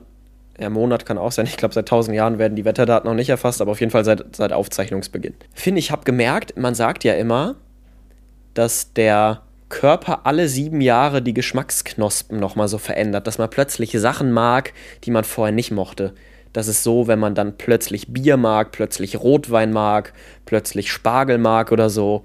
ja, 0.59 0.69
Monat 0.71 1.05
kann 1.05 1.19
auch 1.19 1.31
sein. 1.31 1.45
Ich 1.45 1.57
glaube, 1.57 1.75
seit 1.75 1.85
1000 1.85 2.15
Jahren 2.15 2.39
werden 2.39 2.55
die 2.55 2.65
Wetterdaten 2.65 3.07
noch 3.07 3.15
nicht 3.15 3.29
erfasst, 3.29 3.61
aber 3.61 3.69
auf 3.69 3.79
jeden 3.79 3.91
Fall 3.91 4.03
seit, 4.03 4.35
seit 4.35 4.51
Aufzeichnungsbeginn. 4.51 5.35
Finde 5.53 5.77
ich, 5.77 5.91
habe 5.91 6.03
gemerkt, 6.05 6.57
man 6.57 6.73
sagt 6.73 7.03
ja 7.03 7.13
immer, 7.13 7.55
dass 8.55 8.93
der 8.93 9.43
Körper 9.69 10.25
alle 10.25 10.47
sieben 10.47 10.81
Jahre 10.81 11.21
die 11.21 11.33
Geschmacksknospen 11.33 12.39
nochmal 12.39 12.67
so 12.67 12.77
verändert, 12.77 13.27
dass 13.27 13.37
man 13.37 13.49
plötzlich 13.49 13.91
Sachen 13.91 14.31
mag, 14.31 14.73
die 15.03 15.11
man 15.11 15.23
vorher 15.23 15.53
nicht 15.53 15.71
mochte. 15.71 16.13
Das 16.53 16.67
ist 16.67 16.83
so, 16.83 17.07
wenn 17.07 17.19
man 17.19 17.35
dann 17.35 17.57
plötzlich 17.57 18.07
Bier 18.13 18.37
mag, 18.37 18.71
plötzlich 18.71 19.19
Rotwein 19.19 19.73
mag, 19.73 20.13
plötzlich 20.45 20.91
Spargel 20.91 21.37
mag 21.37 21.71
oder 21.71 21.89
so. 21.89 22.23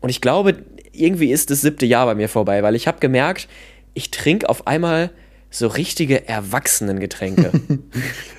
Und 0.00 0.10
ich 0.10 0.20
glaube, 0.20 0.56
irgendwie 0.92 1.32
ist 1.32 1.50
das 1.50 1.62
siebte 1.62 1.86
Jahr 1.86 2.06
bei 2.06 2.14
mir 2.14 2.28
vorbei, 2.28 2.62
weil 2.62 2.74
ich 2.74 2.86
habe 2.86 3.00
gemerkt, 3.00 3.48
ich 3.94 4.10
trinke 4.10 4.48
auf 4.48 4.66
einmal 4.66 5.10
so 5.50 5.68
richtige 5.68 6.28
Erwachsenengetränke. 6.28 7.50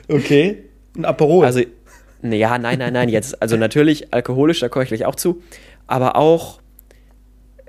Okay. 0.07 0.65
Ein 0.95 1.03
Aperol. 1.03 1.45
Also, 1.45 1.61
ja, 2.21 2.59
nein, 2.59 2.77
nein, 2.77 2.93
nein, 2.93 3.09
jetzt. 3.09 3.41
Also 3.41 3.57
natürlich 3.57 4.13
alkoholisch, 4.13 4.59
da 4.59 4.69
komme 4.69 4.83
ich 4.83 4.89
gleich 4.89 5.03
auch 5.05 5.15
zu, 5.15 5.41
aber 5.87 6.15
auch 6.15 6.59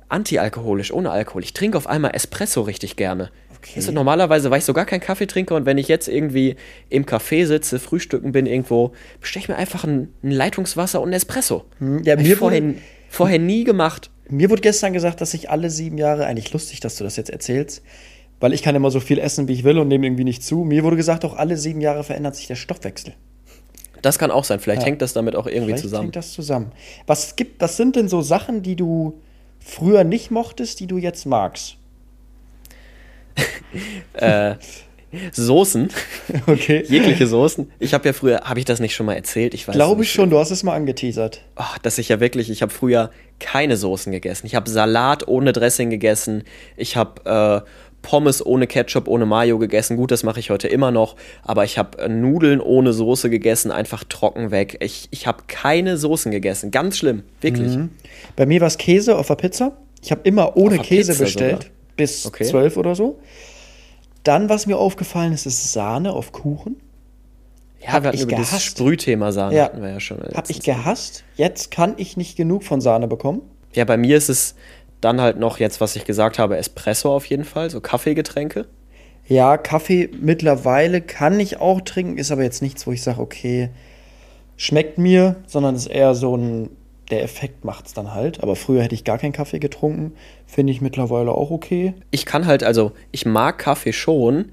antialkoholisch, 0.09 0.93
ohne 0.93 1.11
Alkohol. 1.11 1.43
Ich 1.43 1.53
trinke 1.53 1.77
auf 1.79 1.87
einmal 1.87 2.13
Espresso 2.15 2.63
richtig 2.63 2.97
gerne. 2.97 3.31
Okay. 3.59 3.81
Du, 3.85 3.93
normalerweise 3.93 4.51
war 4.51 4.59
ich 4.59 4.65
so 4.65 4.73
gar 4.73 4.85
kein 4.87 5.01
Kaffeetrinker 5.01 5.55
und 5.57 5.67
wenn 5.67 5.79
ich 5.79 5.89
jetzt 5.89 6.09
irgendwie 6.09 6.57
im 6.89 7.05
Café 7.05 7.47
sitze, 7.47 7.79
frühstücken 7.79 8.31
bin 8.33 8.47
irgendwo, 8.47 8.93
bestelle 9.21 9.43
ich 9.43 9.49
mir 9.49 9.57
einfach 9.57 9.85
ein, 9.85 10.13
ein 10.23 10.31
Leitungswasser 10.31 11.01
und 11.01 11.11
ein 11.11 11.15
Espresso. 11.15 11.65
Hm, 11.79 12.05
ja, 12.05 12.17
mir 12.17 12.37
vorher, 12.37 12.63
wurde- 12.63 12.75
vorher 13.09 13.39
nie 13.39 13.65
gemacht. 13.65 14.11
Mir 14.29 14.51
wurde 14.51 14.61
gestern 14.63 14.93
gesagt, 14.93 15.21
dass 15.21 15.35
ich 15.35 15.51
alle 15.51 15.71
sieben 15.71 15.99
Jahre, 15.99 16.27
eigentlich 16.27 16.53
lustig, 16.53 16.81
dass 16.81 16.97
du 16.97 17.05
das 17.05 17.17
jetzt 17.17 17.31
erzählst, 17.31 17.83
weil 18.41 18.53
ich 18.53 18.63
kann 18.63 18.75
immer 18.75 18.91
so 18.91 19.01
viel 19.01 19.19
essen, 19.19 19.49
wie 19.49 19.53
ich 19.55 19.65
will 19.65 19.79
und 19.79 19.89
nehme 19.89 20.07
irgendwie 20.07 20.25
nicht 20.25 20.43
zu. 20.45 20.65
Mir 20.65 20.85
wurde 20.85 20.97
gesagt, 20.97 21.25
auch 21.25 21.35
alle 21.37 21.57
sieben 21.57 21.81
Jahre 21.81 22.05
verändert 22.05 22.37
sich 22.37 22.47
der 22.47 22.57
Stoffwechsel. 22.57 23.15
Das 24.03 24.19
kann 24.19 24.31
auch 24.31 24.45
sein. 24.45 24.61
Vielleicht 24.61 24.83
Ja. 24.83 24.87
hängt 24.89 25.03
das 25.03 25.15
damit 25.15 25.35
auch 25.35 25.47
irgendwie 25.47 25.71
Vielleicht 25.71 25.83
zusammen. 25.83 26.03
hängt 26.05 26.17
das 26.17 26.33
zusammen. 26.33 26.71
Was, 27.07 27.35
gibt, 27.35 27.61
was 27.61 27.77
sind 27.77 27.97
denn 27.97 28.09
so 28.09 28.21
Sachen, 28.21 28.63
die 28.63 28.77
du 28.77 29.21
früher 29.67 30.05
nicht 30.05 30.31
mochtest, 30.31 30.81
die 30.81 30.87
du 30.87 30.97
jetzt 30.97 31.27
magst? 31.27 31.77
Soßen, 35.33 35.89
Okay. 36.47 36.85
jegliche 36.89 37.27
Soßen. 37.27 37.71
Ich 37.79 37.95
habe 37.95 38.07
ja 38.07 38.13
früher, 38.13 38.41
habe 38.41 38.59
ich 38.59 38.65
das 38.65 38.81
nicht 38.81 38.95
schon 38.95 39.07
mal 39.07 39.15
erzählt? 39.15 39.55
Ich 39.55 39.67
weiß 39.67 39.75
Glaube 39.75 40.03
ich 40.03 40.13
schon, 40.13 40.31
du 40.31 40.39
hast 40.39 40.51
es 40.51 40.63
mal 40.63 40.75
angeteasert. 40.75 41.43
Ach, 41.55 41.79
dass 41.79 41.99
ich 41.99 42.09
ja 42.09 42.21
wirklich, 42.21 42.51
ich 42.51 42.63
habe 42.63 42.73
früher 42.73 43.11
keine 43.39 43.77
Soßen 43.77 44.13
gegessen. 44.13 44.47
Ich 44.47 44.55
habe 44.55 44.69
Salat 44.69 45.27
ohne 45.29 45.53
Dressing 45.53 45.91
gegessen. 45.91 46.45
Ich 46.77 46.97
habe 46.97 47.65
äh, 47.65 47.69
Pommes 48.07 48.45
ohne 48.47 48.69
Ketchup, 48.69 49.09
ohne 49.09 49.27
Mayo 49.27 49.59
gegessen. 49.59 49.97
Gut, 49.97 50.13
das 50.13 50.23
mache 50.23 50.39
ich 50.39 50.51
heute 50.51 50.69
immer 50.69 50.93
noch. 50.93 51.17
Aber 51.43 51.65
ich 51.65 51.77
habe 51.77 51.99
äh, 51.99 52.09
Nudeln 52.09 52.61
ohne 52.61 52.93
Soße 52.93 53.29
gegessen, 53.31 53.73
einfach 53.73 54.05
trocken 54.05 54.53
weg. 54.53 54.77
Ich, 54.81 55.09
ich 55.11 55.27
habe 55.27 55.43
keine 55.49 55.97
Soßen 55.97 56.31
gegessen. 56.31 56.71
Ganz 56.71 56.99
schlimm, 56.99 57.25
wirklich. 57.41 57.77
Bei 58.37 58.47
mir 58.47 58.61
war 58.61 58.69
es 58.69 58.79
Käse 58.79 59.17
auf 59.19 59.27
der 59.27 59.35
Pizza. 59.35 59.77
Ich 60.03 60.13
habe 60.13 60.21
immer 60.23 60.57
ohne 60.57 60.79
Käse 60.79 61.11
Pizza 61.13 61.25
bestellt, 61.25 61.63
sogar? 61.65 61.75
bis 61.97 62.27
Okay. 62.27 62.45
zwölf 62.45 62.77
oder 62.77 62.95
so. 62.95 63.19
Dann, 64.23 64.49
was 64.49 64.67
mir 64.67 64.79
aufgefallen 64.79 65.33
ist, 65.33 65.47
ist 65.47 65.73
Sahne 65.73 66.13
auf 66.13 66.31
Kuchen. 66.31 66.77
Ja, 67.81 67.89
Hab 67.95 68.03
wir 68.05 68.09
hatten 68.09 68.17
ich 68.19 68.23
über 68.23 68.37
das 68.37 68.51
gehasst. 68.51 68.65
Sprühthema 68.67 69.33
Sahne 69.33 69.57
Ja. 69.57 69.65
hatten 69.65 69.83
wir 69.83 69.91
ja 69.91 69.99
schon. 70.01 70.19
Hab 70.33 70.49
ich 70.49 70.61
gehasst. 70.61 71.25
Jetzt 71.35 71.73
kann 71.73 71.95
ich 71.97 72.17
nicht 72.17 72.37
genug 72.37 72.63
von 72.63 72.81
Sahne 72.81 73.09
bekommen. 73.09 73.43
Ja, 73.73 73.85
bei 73.85 73.97
mir 73.97 74.17
ist 74.17 74.29
es 74.31 74.55
dann 75.01 75.21
halt 75.21 75.39
noch 75.39 75.59
jetzt, 75.59 75.81
was 75.81 75.97
ich 75.97 76.05
gesagt 76.05 76.39
habe, 76.39 76.57
Espresso 76.57 77.15
auf 77.15 77.27
jeden 77.27 77.45
Fall, 77.45 77.71
so 77.71 77.81
Kaffeegetränke. 77.81 78.67
Ja, 79.29 79.57
Kaffee 79.57 80.09
mittlerweile 80.21 81.01
kann 81.01 81.41
ich 81.41 81.59
auch 81.61 81.81
trinken, 81.81 82.19
ist 82.19 82.31
aber 82.31 82.43
jetzt 82.43 82.63
nichts, 82.63 82.87
wo 82.87 82.93
ich 82.93 83.03
sage, 83.03 83.21
okay, 83.21 83.71
schmeckt 84.57 84.99
mir, 84.99 85.37
sondern 85.47 85.75
ist 85.75 85.87
eher 85.87 86.15
so 86.15 86.37
ein, 86.37 86.71
der 87.11 87.23
Effekt 87.23 87.65
macht's 87.65 87.93
dann 87.93 88.15
halt. 88.15 88.43
Aber 88.43 88.57
früher 88.57 88.83
hätte 88.83 88.95
ich 88.95 89.05
gar 89.05 89.19
keinen 89.19 89.33
Kaffee 89.33 89.59
getrunken, 89.59 90.13
finde 90.47 90.73
ich 90.73 90.81
mittlerweile 90.81 91.33
auch 91.33 91.51
okay. 91.51 91.95
ich 92.11 92.25
kann 92.25 92.47
halt, 92.47 92.63
also 92.63 92.93
ich 93.11 93.27
mag 93.27 93.59
Kaffee 93.59 93.93
schon, 93.93 94.53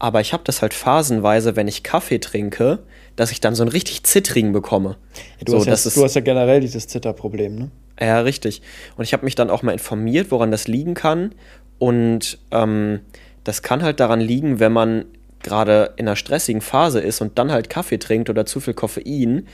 aber 0.00 0.20
ich 0.20 0.32
habe 0.32 0.42
das 0.44 0.62
halt 0.62 0.74
phasenweise, 0.74 1.56
wenn 1.56 1.68
ich 1.68 1.82
Kaffee 1.82 2.18
trinke, 2.18 2.80
dass 3.16 3.30
ich 3.30 3.40
dann 3.40 3.54
so 3.54 3.62
einen 3.62 3.70
richtig 3.70 4.02
zittrigen 4.04 4.52
bekomme. 4.52 4.96
Ja, 5.38 5.44
du, 5.44 5.52
so, 5.52 5.70
hast 5.70 5.84
ja, 5.84 5.90
du 5.94 6.04
hast 6.04 6.14
ja 6.14 6.20
generell 6.22 6.60
dieses 6.60 6.88
Zitterproblem, 6.88 7.54
ne? 7.54 7.70
Ja, 8.00 8.20
richtig. 8.20 8.62
Und 8.96 9.04
ich 9.04 9.12
habe 9.12 9.24
mich 9.24 9.34
dann 9.34 9.50
auch 9.50 9.62
mal 9.62 9.72
informiert, 9.72 10.30
woran 10.30 10.50
das 10.50 10.68
liegen 10.68 10.94
kann. 10.94 11.34
Und 11.78 12.38
ähm, 12.50 13.00
das 13.44 13.62
kann 13.62 13.82
halt 13.82 14.00
daran 14.00 14.20
liegen, 14.20 14.60
wenn 14.60 14.72
man 14.72 15.04
gerade 15.42 15.94
in 15.96 16.06
einer 16.06 16.16
stressigen 16.16 16.60
Phase 16.60 17.00
ist 17.00 17.20
und 17.20 17.38
dann 17.38 17.50
halt 17.50 17.70
Kaffee 17.70 17.98
trinkt 17.98 18.28
oder 18.28 18.44
zu 18.44 18.60
viel 18.60 18.74
Koffein, 18.74 19.46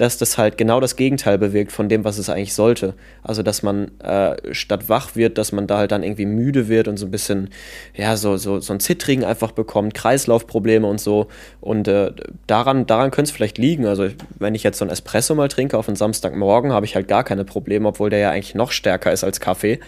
dass 0.00 0.16
das 0.16 0.38
halt 0.38 0.56
genau 0.56 0.80
das 0.80 0.96
Gegenteil 0.96 1.36
bewirkt 1.36 1.72
von 1.72 1.90
dem, 1.90 2.04
was 2.04 2.16
es 2.16 2.30
eigentlich 2.30 2.54
sollte. 2.54 2.94
Also, 3.22 3.42
dass 3.42 3.62
man 3.62 3.90
äh, 3.98 4.54
statt 4.54 4.88
wach 4.88 5.14
wird, 5.14 5.36
dass 5.36 5.52
man 5.52 5.66
da 5.66 5.76
halt 5.76 5.92
dann 5.92 6.02
irgendwie 6.02 6.24
müde 6.24 6.68
wird 6.68 6.88
und 6.88 6.96
so 6.96 7.04
ein 7.04 7.10
bisschen, 7.10 7.50
ja, 7.94 8.16
so, 8.16 8.38
so, 8.38 8.60
so 8.60 8.72
ein 8.72 8.80
Zittrigen 8.80 9.24
einfach 9.24 9.52
bekommt, 9.52 9.92
Kreislaufprobleme 9.92 10.86
und 10.86 11.02
so. 11.02 11.26
Und 11.60 11.86
äh, 11.86 12.12
daran, 12.46 12.86
daran 12.86 13.10
könnte 13.10 13.28
es 13.28 13.36
vielleicht 13.36 13.58
liegen. 13.58 13.84
Also, 13.84 14.08
wenn 14.38 14.54
ich 14.54 14.62
jetzt 14.62 14.78
so 14.78 14.86
ein 14.86 14.90
Espresso 14.90 15.34
mal 15.34 15.48
trinke 15.48 15.76
auf 15.76 15.86
einen 15.86 15.96
Samstagmorgen, 15.96 16.72
habe 16.72 16.86
ich 16.86 16.94
halt 16.94 17.06
gar 17.06 17.22
keine 17.22 17.44
Probleme, 17.44 17.88
obwohl 17.88 18.08
der 18.08 18.20
ja 18.20 18.30
eigentlich 18.30 18.54
noch 18.54 18.72
stärker 18.72 19.12
ist 19.12 19.22
als 19.22 19.38
Kaffee. 19.38 19.80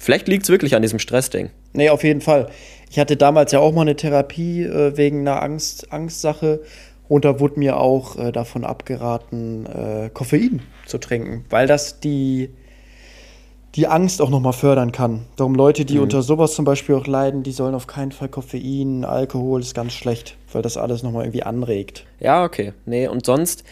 Vielleicht 0.00 0.26
liegt 0.26 0.44
es 0.44 0.48
wirklich 0.48 0.74
an 0.74 0.82
diesem 0.82 0.98
Stressding. 0.98 1.50
Nee, 1.74 1.90
auf 1.90 2.02
jeden 2.02 2.22
Fall. 2.22 2.48
Ich 2.90 2.98
hatte 2.98 3.16
damals 3.16 3.52
ja 3.52 3.60
auch 3.60 3.72
mal 3.72 3.82
eine 3.82 3.94
Therapie 3.94 4.64
äh, 4.64 4.96
wegen 4.96 5.20
einer 5.20 5.40
Angst, 5.40 5.92
Angstsache. 5.92 6.60
Und 7.10 7.24
da 7.24 7.40
wurde 7.40 7.58
mir 7.58 7.76
auch 7.76 8.16
äh, 8.16 8.30
davon 8.30 8.64
abgeraten, 8.64 9.66
äh, 9.66 10.10
Koffein 10.14 10.62
zu 10.86 10.98
trinken, 10.98 11.44
weil 11.50 11.66
das 11.66 11.98
die, 11.98 12.50
die 13.74 13.88
Angst 13.88 14.22
auch 14.22 14.30
nochmal 14.30 14.52
fördern 14.52 14.92
kann. 14.92 15.26
Darum 15.34 15.56
Leute, 15.56 15.84
die 15.84 15.98
unter 15.98 16.22
sowas 16.22 16.54
zum 16.54 16.64
Beispiel 16.64 16.94
auch 16.94 17.08
leiden, 17.08 17.42
die 17.42 17.50
sollen 17.50 17.74
auf 17.74 17.88
keinen 17.88 18.12
Fall 18.12 18.28
Koffein, 18.28 19.04
Alkohol 19.04 19.60
ist 19.60 19.74
ganz 19.74 19.92
schlecht, 19.92 20.36
weil 20.52 20.62
das 20.62 20.76
alles 20.76 21.02
nochmal 21.02 21.24
irgendwie 21.24 21.42
anregt. 21.42 22.06
Ja, 22.20 22.44
okay. 22.44 22.74
Nee, 22.86 23.08
und 23.08 23.26
sonst, 23.26 23.64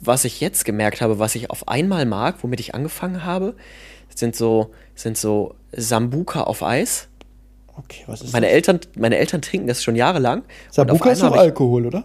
was 0.00 0.24
ich 0.24 0.40
jetzt 0.40 0.64
gemerkt 0.64 1.02
habe, 1.02 1.18
was 1.18 1.34
ich 1.34 1.50
auf 1.50 1.68
einmal 1.68 2.06
mag, 2.06 2.36
womit 2.40 2.60
ich 2.60 2.74
angefangen 2.74 3.26
habe, 3.26 3.56
sind 4.14 4.34
so, 4.34 4.70
sind 4.94 5.18
so 5.18 5.54
Sambuka 5.70 6.44
auf 6.44 6.62
Eis. 6.62 7.08
Okay, 7.76 8.04
was 8.06 8.22
ist 8.22 8.32
Meine 8.32 8.46
das? 8.46 8.54
Eltern, 8.54 8.80
meine 8.96 9.18
Eltern 9.18 9.42
trinken 9.42 9.66
das 9.66 9.84
schon 9.84 9.96
jahrelang. 9.96 10.44
Sambuka 10.70 11.10
ist 11.10 11.22
hab 11.22 11.36
Alkohol, 11.36 11.84
oder? 11.84 12.04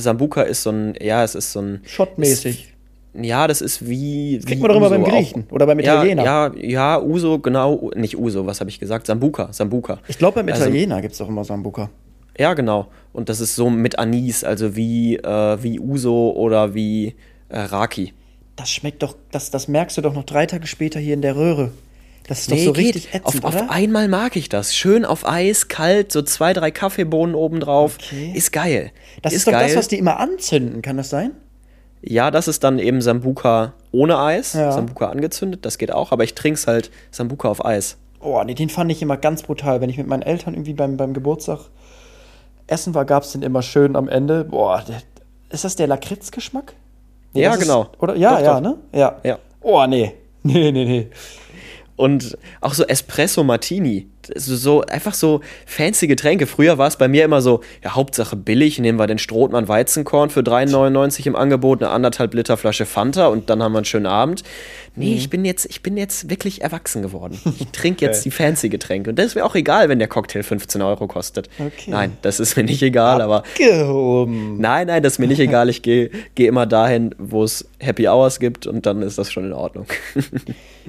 Sambuka 0.00 0.42
ist 0.42 0.62
so 0.62 0.70
ein, 0.70 0.94
ja, 1.00 1.22
es 1.24 1.34
ist 1.34 1.52
so 1.52 1.60
ein. 1.60 1.80
Schottmäßig. 1.84 2.74
Ja, 3.14 3.46
das 3.48 3.60
ist 3.60 3.88
wie. 3.88 4.38
Kriegt 4.38 4.50
wie 4.50 4.56
man 4.62 4.68
doch 4.70 4.76
immer 4.76 4.90
beim 4.90 5.02
Uso 5.02 5.10
auch. 5.10 5.16
Griechen 5.16 5.44
oder 5.50 5.66
beim 5.66 5.80
Ja, 5.80 5.94
Italiener. 5.94 6.24
ja, 6.24 6.52
ja, 6.56 7.02
Uso, 7.02 7.38
genau, 7.40 7.90
nicht 7.96 8.16
Uso, 8.16 8.46
was 8.46 8.60
habe 8.60 8.70
ich 8.70 8.78
gesagt? 8.78 9.06
Sambuka, 9.06 9.52
Sambuka. 9.52 9.98
Ich 10.08 10.16
glaube, 10.18 10.36
beim 10.42 10.48
Also- 10.52 10.62
Italiener 10.64 11.00
gibt 11.02 11.14
es 11.14 11.20
auch 11.20 11.28
immer 11.28 11.44
Sambuka. 11.44 11.90
Ja, 12.38 12.54
genau. 12.54 12.86
Und 13.12 13.28
das 13.28 13.40
ist 13.40 13.56
so 13.56 13.68
mit 13.68 13.98
Anis, 13.98 14.44
also 14.44 14.76
wie, 14.76 15.16
äh, 15.16 15.62
wie 15.62 15.80
Uso 15.80 16.30
oder 16.36 16.72
wie 16.74 17.14
äh, 17.48 17.58
Raki. 17.58 18.14
Das 18.56 18.70
schmeckt 18.70 19.02
doch, 19.02 19.16
das, 19.32 19.50
das 19.50 19.66
merkst 19.68 19.96
du 19.98 20.02
doch 20.02 20.14
noch 20.14 20.24
drei 20.24 20.46
Tage 20.46 20.66
später 20.66 21.00
hier 21.00 21.14
in 21.14 21.22
der 21.22 21.34
Röhre. 21.34 21.72
Das 22.30 22.42
ist 22.42 22.50
Nee, 22.50 22.58
doch 22.58 22.64
so 22.66 22.72
geht. 22.74 22.94
richtig 22.94 23.08
auf, 23.24 23.34
ätzend, 23.34 23.44
auf 23.44 23.54
oder? 23.56 23.70
einmal 23.72 24.06
mag 24.06 24.36
ich 24.36 24.48
das. 24.48 24.72
Schön 24.72 25.04
auf 25.04 25.26
Eis, 25.28 25.66
kalt, 25.66 26.12
so 26.12 26.22
zwei, 26.22 26.52
drei 26.52 26.70
Kaffeebohnen 26.70 27.34
obendrauf. 27.34 27.98
Okay. 28.00 28.30
Ist 28.36 28.52
geil. 28.52 28.92
Das 29.20 29.32
ist, 29.32 29.48
doch 29.48 29.52
das, 29.52 29.74
was 29.74 29.88
die 29.88 29.98
immer 29.98 30.20
anzünden, 30.20 30.80
kann 30.80 30.96
das 30.96 31.10
sein? 31.10 31.32
Ja, 32.02 32.30
das 32.30 32.46
ist 32.46 32.62
dann 32.62 32.78
eben 32.78 33.02
Sambuka 33.02 33.72
ohne 33.90 34.16
Eis. 34.20 34.52
Ja. 34.52 34.70
Sambuka 34.70 35.08
angezündet, 35.08 35.66
das 35.66 35.76
geht 35.76 35.90
auch. 35.90 36.12
Aber 36.12 36.22
ich 36.22 36.36
trinke 36.36 36.60
halt 36.68 36.92
Sambuka 37.10 37.48
auf 37.48 37.64
Eis. 37.64 37.96
Oh, 38.20 38.40
nee, 38.46 38.54
den 38.54 38.68
fand 38.68 38.92
ich 38.92 39.02
immer 39.02 39.16
ganz 39.16 39.42
brutal. 39.42 39.80
Wenn 39.80 39.90
ich 39.90 39.98
mit 39.98 40.06
meinen 40.06 40.22
Eltern 40.22 40.54
irgendwie 40.54 40.74
beim, 40.74 40.96
beim 40.96 41.14
Geburtstag 41.14 41.58
essen 42.68 42.94
war, 42.94 43.04
gab 43.06 43.24
es 43.24 43.32
den 43.32 43.42
immer 43.42 43.62
schön 43.62 43.96
am 43.96 44.08
Ende. 44.08 44.44
Boah, 44.44 44.84
der, 44.86 45.02
ist 45.50 45.64
das 45.64 45.74
der 45.74 45.88
Lakritzgeschmack? 45.88 46.74
Ja, 47.32 47.50
das 47.50 47.58
genau. 47.60 47.82
Ist, 47.82 48.00
oder? 48.02 48.14
Ja, 48.14 48.36
Doch, 48.36 48.44
ja, 48.44 48.60
doch. 48.60 48.70
ne? 48.70 48.76
Ja. 48.92 49.16
Ja. 49.24 49.38
Oh, 49.62 49.84
nee. 49.88 50.12
Nee, 50.42 50.72
nee, 50.72 50.84
nee. 50.86 51.10
Und 52.00 52.38
auch 52.62 52.72
so 52.72 52.84
Espresso 52.84 53.44
Martini. 53.44 54.08
So, 54.36 54.56
so 54.56 54.82
einfach 54.82 55.14
so 55.14 55.40
fancy 55.66 56.06
Getränke. 56.06 56.46
Früher 56.46 56.78
war 56.78 56.88
es 56.88 56.96
bei 56.96 57.08
mir 57.08 57.24
immer 57.24 57.42
so, 57.42 57.60
ja, 57.82 57.94
Hauptsache 57.94 58.36
billig, 58.36 58.78
nehmen 58.78 58.98
wir 58.98 59.06
den 59.06 59.18
Strothmann 59.18 59.68
Weizenkorn 59.68 60.30
für 60.30 60.40
3,99 60.40 61.26
im 61.26 61.36
Angebot, 61.36 61.82
eine 61.82 61.90
anderthalb 61.92 62.34
Liter 62.34 62.56
Flasche 62.56 62.86
Fanta 62.86 63.28
und 63.28 63.50
dann 63.50 63.62
haben 63.62 63.72
wir 63.72 63.78
einen 63.78 63.84
schönen 63.84 64.06
Abend. 64.06 64.42
Nee, 64.96 65.14
ich 65.14 65.30
bin 65.30 65.44
jetzt, 65.44 65.66
ich 65.66 65.82
bin 65.82 65.96
jetzt 65.96 66.28
wirklich 66.30 66.62
erwachsen 66.62 67.00
geworden. 67.00 67.38
Ich 67.58 67.68
trinke 67.72 68.04
jetzt 68.04 68.24
die 68.24 68.30
fancy 68.30 68.68
Getränke. 68.68 69.10
Und 69.10 69.18
das 69.18 69.26
ist 69.26 69.34
mir 69.34 69.44
auch 69.46 69.54
egal, 69.54 69.88
wenn 69.88 69.98
der 69.98 70.08
Cocktail 70.08 70.42
15 70.42 70.82
Euro 70.82 71.06
kostet. 71.06 71.48
Okay. 71.58 71.90
Nein, 71.90 72.16
das 72.22 72.40
ist 72.40 72.56
mir 72.56 72.64
nicht 72.64 72.82
egal, 72.82 73.22
aber 73.22 73.44
Gehoben. 73.56 74.60
Nein, 74.60 74.88
nein, 74.88 75.02
das 75.02 75.14
ist 75.14 75.18
mir 75.20 75.28
nicht 75.28 75.40
egal. 75.40 75.68
Ich 75.68 75.82
gehe 75.82 76.10
geh 76.34 76.46
immer 76.46 76.66
dahin, 76.66 77.14
wo 77.18 77.44
es 77.44 77.68
Happy 77.78 78.08
Hours 78.08 78.40
gibt 78.40 78.66
und 78.66 78.84
dann 78.84 79.02
ist 79.02 79.16
das 79.16 79.30
schon 79.30 79.44
in 79.44 79.52
Ordnung. 79.52 79.86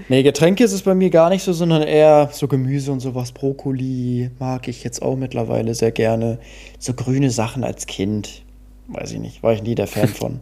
Nee, 0.07 0.23
Getränke 0.23 0.63
ist 0.63 0.71
es 0.71 0.81
bei 0.81 0.95
mir 0.95 1.09
gar 1.09 1.29
nicht 1.29 1.43
so, 1.43 1.53
sondern 1.53 1.83
eher 1.83 2.29
so 2.31 2.47
Gemüse 2.47 2.91
und 2.91 3.01
sowas. 3.01 3.30
Brokkoli 3.33 4.29
mag 4.39 4.67
ich 4.67 4.83
jetzt 4.83 5.01
auch 5.01 5.15
mittlerweile 5.15 5.73
sehr 5.75 5.91
gerne. 5.91 6.39
So 6.79 6.93
grüne 6.93 7.29
Sachen 7.31 7.63
als 7.63 7.85
Kind. 7.87 8.43
Weiß 8.87 9.11
ich 9.11 9.19
nicht, 9.19 9.43
war 9.43 9.53
ich 9.53 9.63
nie 9.63 9.75
der 9.75 9.87
Fan 9.87 10.07
von. 10.09 10.41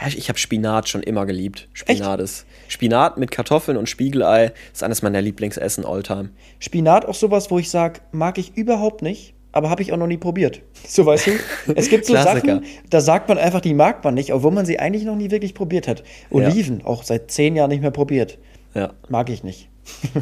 Ja, 0.00 0.08
ich 0.08 0.28
habe 0.28 0.38
Spinat 0.38 0.88
schon 0.88 1.02
immer 1.02 1.26
geliebt. 1.26 1.68
Spinat 1.72 2.20
ist. 2.20 2.46
Spinat 2.68 3.18
mit 3.18 3.30
Kartoffeln 3.30 3.76
und 3.76 3.88
Spiegelei 3.88 4.52
ist 4.72 4.82
eines 4.82 5.02
meiner 5.02 5.20
Lieblingsessen 5.20 5.84
alltime. 5.84 6.30
Spinat 6.58 7.04
auch 7.04 7.14
sowas, 7.14 7.50
wo 7.50 7.58
ich 7.58 7.68
sage, 7.68 8.00
mag 8.10 8.38
ich 8.38 8.56
überhaupt 8.56 9.02
nicht, 9.02 9.34
aber 9.52 9.68
habe 9.68 9.82
ich 9.82 9.92
auch 9.92 9.98
noch 9.98 10.06
nie 10.06 10.16
probiert. 10.16 10.62
So 10.88 11.06
weißt 11.06 11.26
du? 11.28 11.32
Es 11.76 11.88
gibt 11.88 12.06
so. 12.06 12.14
Sachen, 12.14 12.64
da 12.88 13.00
sagt 13.00 13.28
man 13.28 13.38
einfach, 13.38 13.60
die 13.60 13.74
mag 13.74 14.02
man 14.02 14.14
nicht, 14.14 14.32
obwohl 14.32 14.50
man 14.50 14.66
sie 14.66 14.78
eigentlich 14.80 15.04
noch 15.04 15.14
nie 15.14 15.30
wirklich 15.30 15.54
probiert 15.54 15.86
hat. 15.86 16.02
Oliven, 16.30 16.84
auch 16.84 17.02
seit 17.04 17.30
zehn 17.30 17.54
Jahren 17.54 17.68
nicht 17.70 17.82
mehr 17.82 17.90
probiert. 17.92 18.38
Ja, 18.74 18.94
Mag 19.08 19.30
ich 19.30 19.44
nicht. 19.44 19.68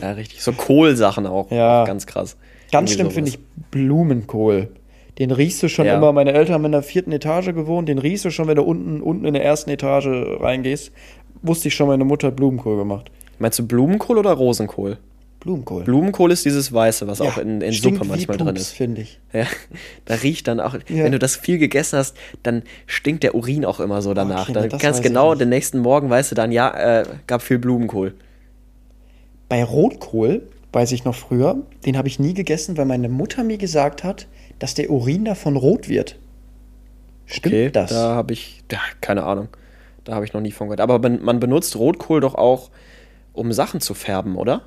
Ja 0.00 0.12
richtig. 0.12 0.42
So 0.42 0.52
Kohlsachen 0.52 1.26
auch. 1.26 1.50
Ja. 1.50 1.82
Auch 1.82 1.86
ganz 1.86 2.06
krass. 2.06 2.36
Ganz 2.72 2.92
schlimm 2.92 3.10
finde 3.10 3.30
ich 3.30 3.38
Blumenkohl. 3.70 4.68
Den 5.18 5.30
riechst 5.30 5.62
du 5.62 5.68
schon 5.68 5.86
Ja. 5.86 5.96
immer. 5.96 6.12
Meine 6.12 6.32
Eltern 6.32 6.54
haben 6.54 6.64
in 6.66 6.72
der 6.72 6.82
vierten 6.82 7.10
Etage 7.12 7.46
gewohnt. 7.54 7.88
Den 7.88 7.98
riechst 7.98 8.24
du 8.24 8.30
schon, 8.30 8.46
wenn 8.46 8.56
du 8.56 8.62
unten, 8.62 9.00
unten 9.00 9.24
in 9.24 9.34
der 9.34 9.44
ersten 9.44 9.70
Etage 9.70 10.06
reingehst. 10.40 10.92
Wusste 11.42 11.68
ich 11.68 11.74
schon, 11.74 11.88
meine 11.88 12.04
Mutter 12.04 12.28
hat 12.28 12.36
Blumenkohl 12.36 12.76
gemacht. 12.76 13.10
Meinst 13.38 13.58
du 13.58 13.66
Blumenkohl 13.66 14.18
oder 14.18 14.32
Rosenkohl? 14.32 14.98
Blumenkohl. 15.40 15.84
Blumenkohl 15.84 16.32
ist 16.32 16.44
dieses 16.44 16.72
Weiße, 16.72 17.06
was 17.06 17.20
Ja, 17.20 17.26
auch 17.26 17.38
in, 17.38 17.60
in 17.60 17.72
Suppe 17.72 18.04
manchmal 18.04 18.36
drin 18.36 18.48
Pups, 18.48 18.60
ist. 18.60 18.72
finde 18.72 19.02
ich. 19.02 19.20
Ja, 19.32 19.44
da 20.04 20.14
riecht 20.16 20.48
dann 20.48 20.58
auch, 20.58 20.74
Ja. 20.88 21.04
wenn 21.04 21.12
du 21.12 21.18
das 21.20 21.36
viel 21.36 21.58
gegessen 21.58 21.96
hast, 21.98 22.16
dann 22.42 22.62
stinkt 22.86 23.22
der 23.22 23.36
Urin 23.36 23.64
auch 23.64 23.78
immer 23.78 24.02
so 24.02 24.14
danach. 24.14 24.44
Okay, 24.48 24.52
da 24.52 24.60
nee, 24.62 24.68
das 24.68 24.82
ganz 24.82 25.00
genau, 25.00 25.36
den 25.36 25.48
nächsten 25.48 25.78
Morgen 25.78 26.10
weißt 26.10 26.32
du 26.32 26.34
dann, 26.34 26.50
ja, 26.50 27.00
äh, 27.00 27.04
gab 27.28 27.42
viel 27.42 27.58
Blumenkohl. 27.60 28.14
Bei 29.48 29.64
Rotkohl, 29.64 30.48
weiß 30.72 30.92
ich 30.92 31.04
noch 31.04 31.14
früher, 31.14 31.56
den 31.86 31.96
habe 31.96 32.08
ich 32.08 32.18
nie 32.18 32.34
gegessen, 32.34 32.76
weil 32.76 32.84
meine 32.84 33.08
Mutter 33.08 33.44
mir 33.44 33.58
gesagt 33.58 34.04
hat, 34.04 34.26
dass 34.58 34.74
der 34.74 34.90
Urin 34.90 35.24
davon 35.24 35.56
rot 35.56 35.88
wird. 35.88 36.18
Stimmt 37.26 37.54
Okay, 37.54 37.70
das? 37.70 37.90
da 37.90 38.14
habe 38.14 38.32
ich, 38.32 38.62
ja, 38.70 38.80
keine 39.00 39.24
Ahnung. 39.24 39.48
Da 40.04 40.14
habe 40.14 40.24
ich 40.24 40.32
noch 40.32 40.40
nie 40.40 40.52
von 40.52 40.68
gehört. 40.68 40.80
Aber 40.80 40.98
man 41.08 41.40
benutzt 41.40 41.76
Rotkohl 41.76 42.20
doch 42.20 42.34
auch, 42.34 42.70
um 43.34 43.52
Sachen 43.52 43.80
zu 43.80 43.92
färben, 43.94 44.36
oder? 44.36 44.62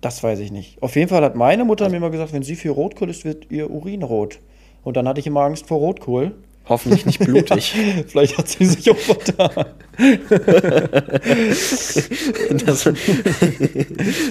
Das 0.00 0.22
weiß 0.22 0.38
ich 0.40 0.50
nicht. 0.50 0.82
Auf 0.82 0.96
jeden 0.96 1.08
Fall 1.08 1.22
hat 1.22 1.34
meine 1.36 1.64
Mutter 1.64 1.88
mir 1.88 1.96
immer 1.96 2.10
gesagt, 2.10 2.32
wenn 2.32 2.42
sie 2.42 2.56
viel 2.56 2.70
Rotkohl 2.70 3.10
isst, 3.10 3.24
wird 3.24 3.50
ihr 3.50 3.70
Urin 3.70 4.02
rot. 4.02 4.38
Und 4.82 4.96
dann 4.96 5.08
hatte 5.08 5.20
ich 5.20 5.26
immer 5.26 5.40
Angst 5.42 5.66
vor 5.66 5.78
Rotkohl. 5.78 6.34
Hoffentlich 6.68 7.06
nicht 7.06 7.20
blutig. 7.20 7.76
Vielleicht 8.08 8.38
hat 8.38 8.48
sie 8.48 8.66
sich 8.66 8.90
auch 8.90 8.96
vertan. 8.96 9.66
das 12.66 12.90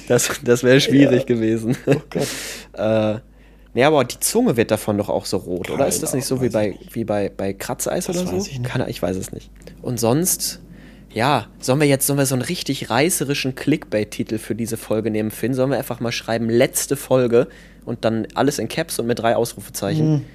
das, 0.07 0.29
das 0.43 0.63
wäre 0.63 0.81
schwierig 0.81 1.25
gewesen. 1.25 1.77
Oh 1.85 1.95
Gott. 2.09 2.27
äh, 2.73 3.19
nee, 3.73 3.85
aber 3.85 4.03
die 4.03 4.19
Zunge 4.19 4.57
wird 4.57 4.71
davon 4.71 4.97
doch 4.97 5.07
auch 5.07 5.25
so 5.25 5.37
rot, 5.37 5.69
oder? 5.69 5.77
Keine 5.77 5.89
Ist 5.89 6.03
das 6.03 6.13
nicht 6.13 6.25
so 6.25 6.41
wie 6.41 6.49
bei, 6.49 6.77
wie 6.91 7.05
bei, 7.05 7.31
bei 7.35 7.53
Kratzeis 7.53 8.07
Das 8.07 8.17
oder 8.17 8.27
so? 8.37 8.37
ich. 8.37 8.61
Keine, 8.63 8.89
ich 8.89 9.01
weiß 9.01 9.15
es 9.15 9.31
nicht. 9.31 9.49
Und 9.81 9.97
sonst, 9.97 10.59
ja, 11.13 11.47
sollen 11.61 11.79
wir 11.79 11.87
jetzt 11.87 12.05
sollen 12.05 12.19
wir 12.19 12.25
so 12.25 12.35
einen 12.35 12.41
richtig 12.41 12.89
reißerischen 12.89 13.55
Clickbait-Titel 13.55 14.39
für 14.39 14.55
diese 14.55 14.75
Folge 14.75 15.09
nehmen, 15.09 15.31
Finn? 15.31 15.53
Sollen 15.53 15.69
wir 15.69 15.77
einfach 15.77 16.01
mal 16.01 16.11
schreiben, 16.11 16.49
letzte 16.49 16.97
Folge 16.97 17.47
und 17.85 18.03
dann 18.03 18.27
alles 18.33 18.59
in 18.59 18.67
Caps 18.67 18.99
und 18.99 19.07
mit 19.07 19.19
drei 19.19 19.37
Ausrufezeichen? 19.37 20.25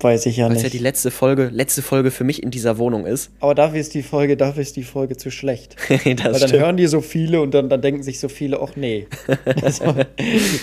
Weiß 0.00 0.26
ich 0.26 0.36
ja 0.36 0.44
Weil 0.46 0.52
es 0.56 0.62
nicht. 0.62 0.72
ja 0.74 0.78
die 0.78 0.82
letzte 0.84 1.10
Folge, 1.10 1.48
letzte 1.52 1.80
Folge 1.82 2.10
für 2.10 2.22
mich 2.24 2.42
in 2.42 2.50
dieser 2.50 2.76
Wohnung 2.78 3.06
ist. 3.06 3.30
Aber 3.40 3.54
dafür 3.54 3.80
ist 3.80 3.94
die 3.94 4.02
Folge, 4.02 4.36
dafür 4.36 4.62
ist 4.62 4.76
die 4.76 4.82
Folge 4.82 5.16
zu 5.16 5.30
schlecht. 5.30 5.76
das 5.88 6.04
Weil 6.04 6.14
dann 6.14 6.34
stimmt. 6.36 6.52
hören 6.52 6.76
die 6.76 6.86
so 6.86 7.00
viele 7.00 7.40
und 7.40 7.54
dann, 7.54 7.68
dann 7.68 7.80
denken 7.80 8.02
sich 8.02 8.20
so 8.20 8.28
viele, 8.28 8.60
ach 8.60 8.76
nee. 8.76 9.06
Also, 9.62 9.94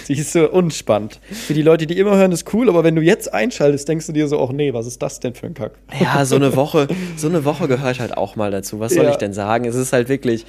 sie 0.05 0.13
ist 0.13 0.31
so 0.33 0.49
unspannend. 0.49 1.19
Für 1.31 1.53
die 1.53 1.61
Leute, 1.63 1.87
die 1.87 1.97
immer 1.97 2.15
hören, 2.15 2.31
ist 2.31 2.53
cool, 2.53 2.69
aber 2.69 2.83
wenn 2.83 2.95
du 2.95 3.01
jetzt 3.01 3.33
einschaltest, 3.33 3.87
denkst 3.89 4.05
du 4.07 4.11
dir 4.13 4.27
so, 4.27 4.39
ach 4.41 4.51
nee, 4.51 4.73
was 4.73 4.85
ist 4.87 5.01
das 5.01 5.19
denn 5.19 5.33
für 5.33 5.47
ein 5.47 5.53
Kack? 5.53 5.73
Ja, 5.99 6.23
so 6.25 6.35
eine 6.35 6.55
Woche, 6.55 6.87
so 7.17 7.27
eine 7.27 7.43
Woche 7.45 7.67
gehört 7.67 7.99
halt 7.99 8.15
auch 8.15 8.35
mal 8.35 8.51
dazu. 8.51 8.79
Was 8.79 8.93
soll 8.93 9.05
Ja. 9.05 9.11
ich 9.11 9.17
denn 9.17 9.33
sagen? 9.33 9.65
Es 9.65 9.75
ist 9.75 9.93
halt 9.93 10.09
wirklich. 10.09 10.45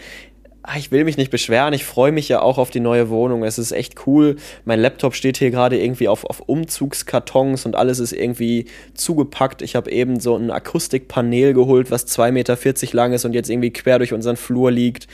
Ah, 0.65 0.77
Ich 0.77 0.91
will 0.91 1.05
mich 1.05 1.17
nicht 1.17 1.31
beschweren, 1.31 1.73
ich 1.75 1.85
freue 1.85 2.11
mich 2.11 2.29
ja 2.29 2.43
auch 2.43 2.59
auf 2.59 2.71
die 2.71 2.81
neue 2.81 3.09
Wohnung. 3.11 3.45
Es 3.45 3.59
ist 3.59 3.73
echt 3.73 4.07
cool. 4.07 4.37
Mein 4.65 4.81
Laptop 4.81 5.15
steht 5.15 5.37
hier 5.37 5.51
gerade 5.51 5.79
irgendwie 5.79 6.09
auf, 6.09 6.25
auf 6.25 6.41
Umzugskartons 6.41 7.67
und 7.67 7.77
alles 7.77 8.01
ist 8.01 8.13
irgendwie 8.13 8.67
zugepackt. 8.95 9.63
Ich 9.63 9.77
habe 9.77 9.91
eben 9.91 10.19
so 10.19 10.37
ein 10.37 10.51
Akustikpanel 10.51 11.55
geholt, 11.55 11.91
was 11.91 12.07
2,40 12.07 12.33
Meter 12.33 12.57
lang 12.97 13.13
ist 13.13 13.25
und 13.25 13.35
jetzt 13.35 13.51
irgendwie 13.51 13.73
quer 13.73 13.99
durch 13.99 14.13
unseren 14.13 14.37
Flur 14.37 14.71
liegt. 14.71 15.07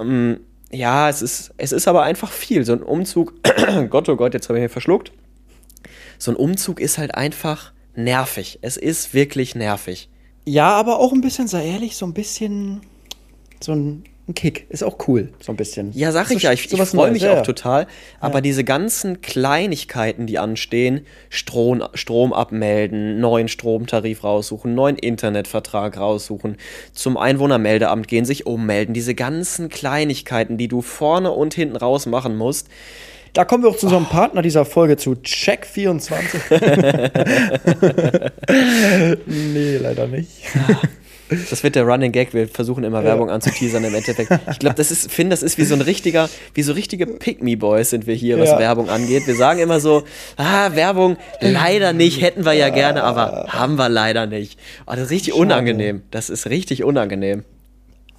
Ähm, 0.00 0.40
ja, 0.70 1.08
es 1.08 1.22
ist, 1.22 1.54
es 1.56 1.72
ist 1.72 1.88
aber 1.88 2.02
einfach 2.02 2.30
viel. 2.30 2.64
So 2.64 2.72
ein 2.72 2.82
Umzug, 2.82 3.34
Gott, 3.90 4.08
oh 4.08 4.16
Gott, 4.16 4.34
jetzt 4.34 4.48
habe 4.48 4.58
ich 4.58 4.62
mich 4.62 4.72
verschluckt. 4.72 5.12
So 6.18 6.30
ein 6.30 6.36
Umzug 6.36 6.80
ist 6.80 6.98
halt 6.98 7.14
einfach 7.14 7.72
nervig. 7.94 8.58
Es 8.62 8.76
ist 8.76 9.14
wirklich 9.14 9.54
nervig. 9.54 10.08
Ja, 10.44 10.70
aber 10.70 10.98
auch 10.98 11.12
ein 11.12 11.20
bisschen, 11.20 11.48
sei 11.48 11.66
ehrlich, 11.66 11.96
so 11.96 12.06
ein 12.06 12.12
bisschen 12.12 12.82
so 13.60 13.72
ein, 13.72 14.04
ein 14.26 14.34
Kick. 14.34 14.66
Ist 14.70 14.82
auch 14.82 14.96
cool, 15.06 15.28
so 15.40 15.52
ein 15.52 15.56
bisschen. 15.56 15.92
Ja, 15.92 16.10
sag 16.10 16.28
So- 16.28 16.36
ich 16.36 16.44
ja, 16.44 16.52
ich, 16.52 16.72
ich 16.72 16.82
freue 16.82 17.10
mich 17.10 17.22
ja, 17.22 17.32
auch 17.32 17.36
ja. 17.36 17.42
total. 17.42 17.86
Aber 18.20 18.40
diese 18.40 18.64
ganzen 18.64 19.20
Kleinigkeiten, 19.20 20.26
die 20.26 20.38
anstehen, 20.38 21.04
Strom, 21.28 21.82
Strom 21.92 22.32
abmelden, 22.32 23.20
neuen 23.20 23.48
Stromtarif 23.48 24.24
raussuchen, 24.24 24.74
neuen 24.74 24.96
Internetvertrag 24.96 25.98
raussuchen, 25.98 26.56
zum 26.92 27.18
Einwohnermeldeamt 27.18 28.08
gehen, 28.08 28.24
sich 28.24 28.46
ummelden, 28.46 28.94
diese 28.94 29.14
ganzen 29.14 29.68
Kleinigkeiten, 29.68 30.56
die 30.56 30.68
du 30.68 30.80
vorne 30.80 31.30
und 31.30 31.52
hinten 31.52 31.76
raus 31.76 32.06
machen 32.06 32.36
musst. 32.36 32.68
Da 33.34 33.44
kommen 33.44 33.64
wir 33.64 33.70
auch 33.70 33.76
zu 33.76 33.86
unserem 33.86 34.06
Partner 34.06 34.40
dieser 34.42 34.64
Folge, 34.64 34.96
zu 34.96 35.16
Check24. 35.16 36.22
nee, 39.26 39.76
leider 39.76 40.06
nicht. 40.06 40.30
Das 41.28 41.62
wird 41.62 41.74
der 41.74 41.84
Running 41.84 42.12
Gag. 42.12 42.34
Wir 42.34 42.48
versuchen 42.48 42.84
immer 42.84 43.02
Werbung 43.02 43.30
anzuteasern 43.30 43.82
im 43.84 43.94
Endeffekt. 43.94 44.30
Ich 44.50 44.58
glaube, 44.58 44.76
das 44.76 44.90
ist, 44.90 45.10
Finn, 45.10 45.30
das 45.30 45.42
ist 45.42 45.56
wie 45.58 45.64
so 45.64 45.74
ein 45.74 45.80
richtiger, 45.80 46.28
wie 46.52 46.62
so 46.62 46.72
richtige 46.72 47.06
Pick-Me-Boys 47.06 47.90
sind 47.90 48.06
wir 48.06 48.14
hier, 48.14 48.38
was 48.38 48.50
Ja. 48.50 48.58
Werbung 48.58 48.88
angeht. 48.90 49.26
Wir 49.26 49.34
sagen 49.34 49.58
immer 49.60 49.80
so, 49.80 50.04
ah, 50.36 50.74
Werbung, 50.74 51.16
leider 51.40 51.92
nicht, 51.92 52.20
hätten 52.20 52.44
wir 52.44 52.52
ja 52.52 52.68
gerne, 52.68 53.02
aber 53.04 53.46
haben 53.48 53.76
wir 53.76 53.88
leider 53.88 54.26
nicht. 54.26 54.58
Oh, 54.86 54.92
das 54.92 55.04
ist 55.04 55.10
richtig 55.10 55.34
unangenehm. 55.34 56.02
Das 56.10 56.28
ist 56.30 56.46
richtig 56.46 56.84
unangenehm. 56.84 57.44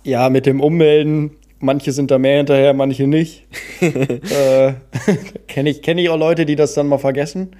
Ja, 0.03 0.29
mit 0.29 0.45
dem 0.45 0.59
Ummelden. 0.61 1.31
Manche 1.59 1.91
sind 1.93 2.11
da 2.11 2.17
mehr 2.17 2.37
hinterher, 2.37 2.73
manche 2.73 3.07
nicht. 3.07 3.45
äh, 3.81 4.73
Kenne 5.47 5.69
ich, 5.69 5.81
kenn 5.81 5.97
ich 5.97 6.09
auch 6.09 6.17
Leute, 6.17 6.45
die 6.45 6.55
das 6.55 6.73
dann 6.73 6.87
mal 6.87 6.97
vergessen. 6.97 7.55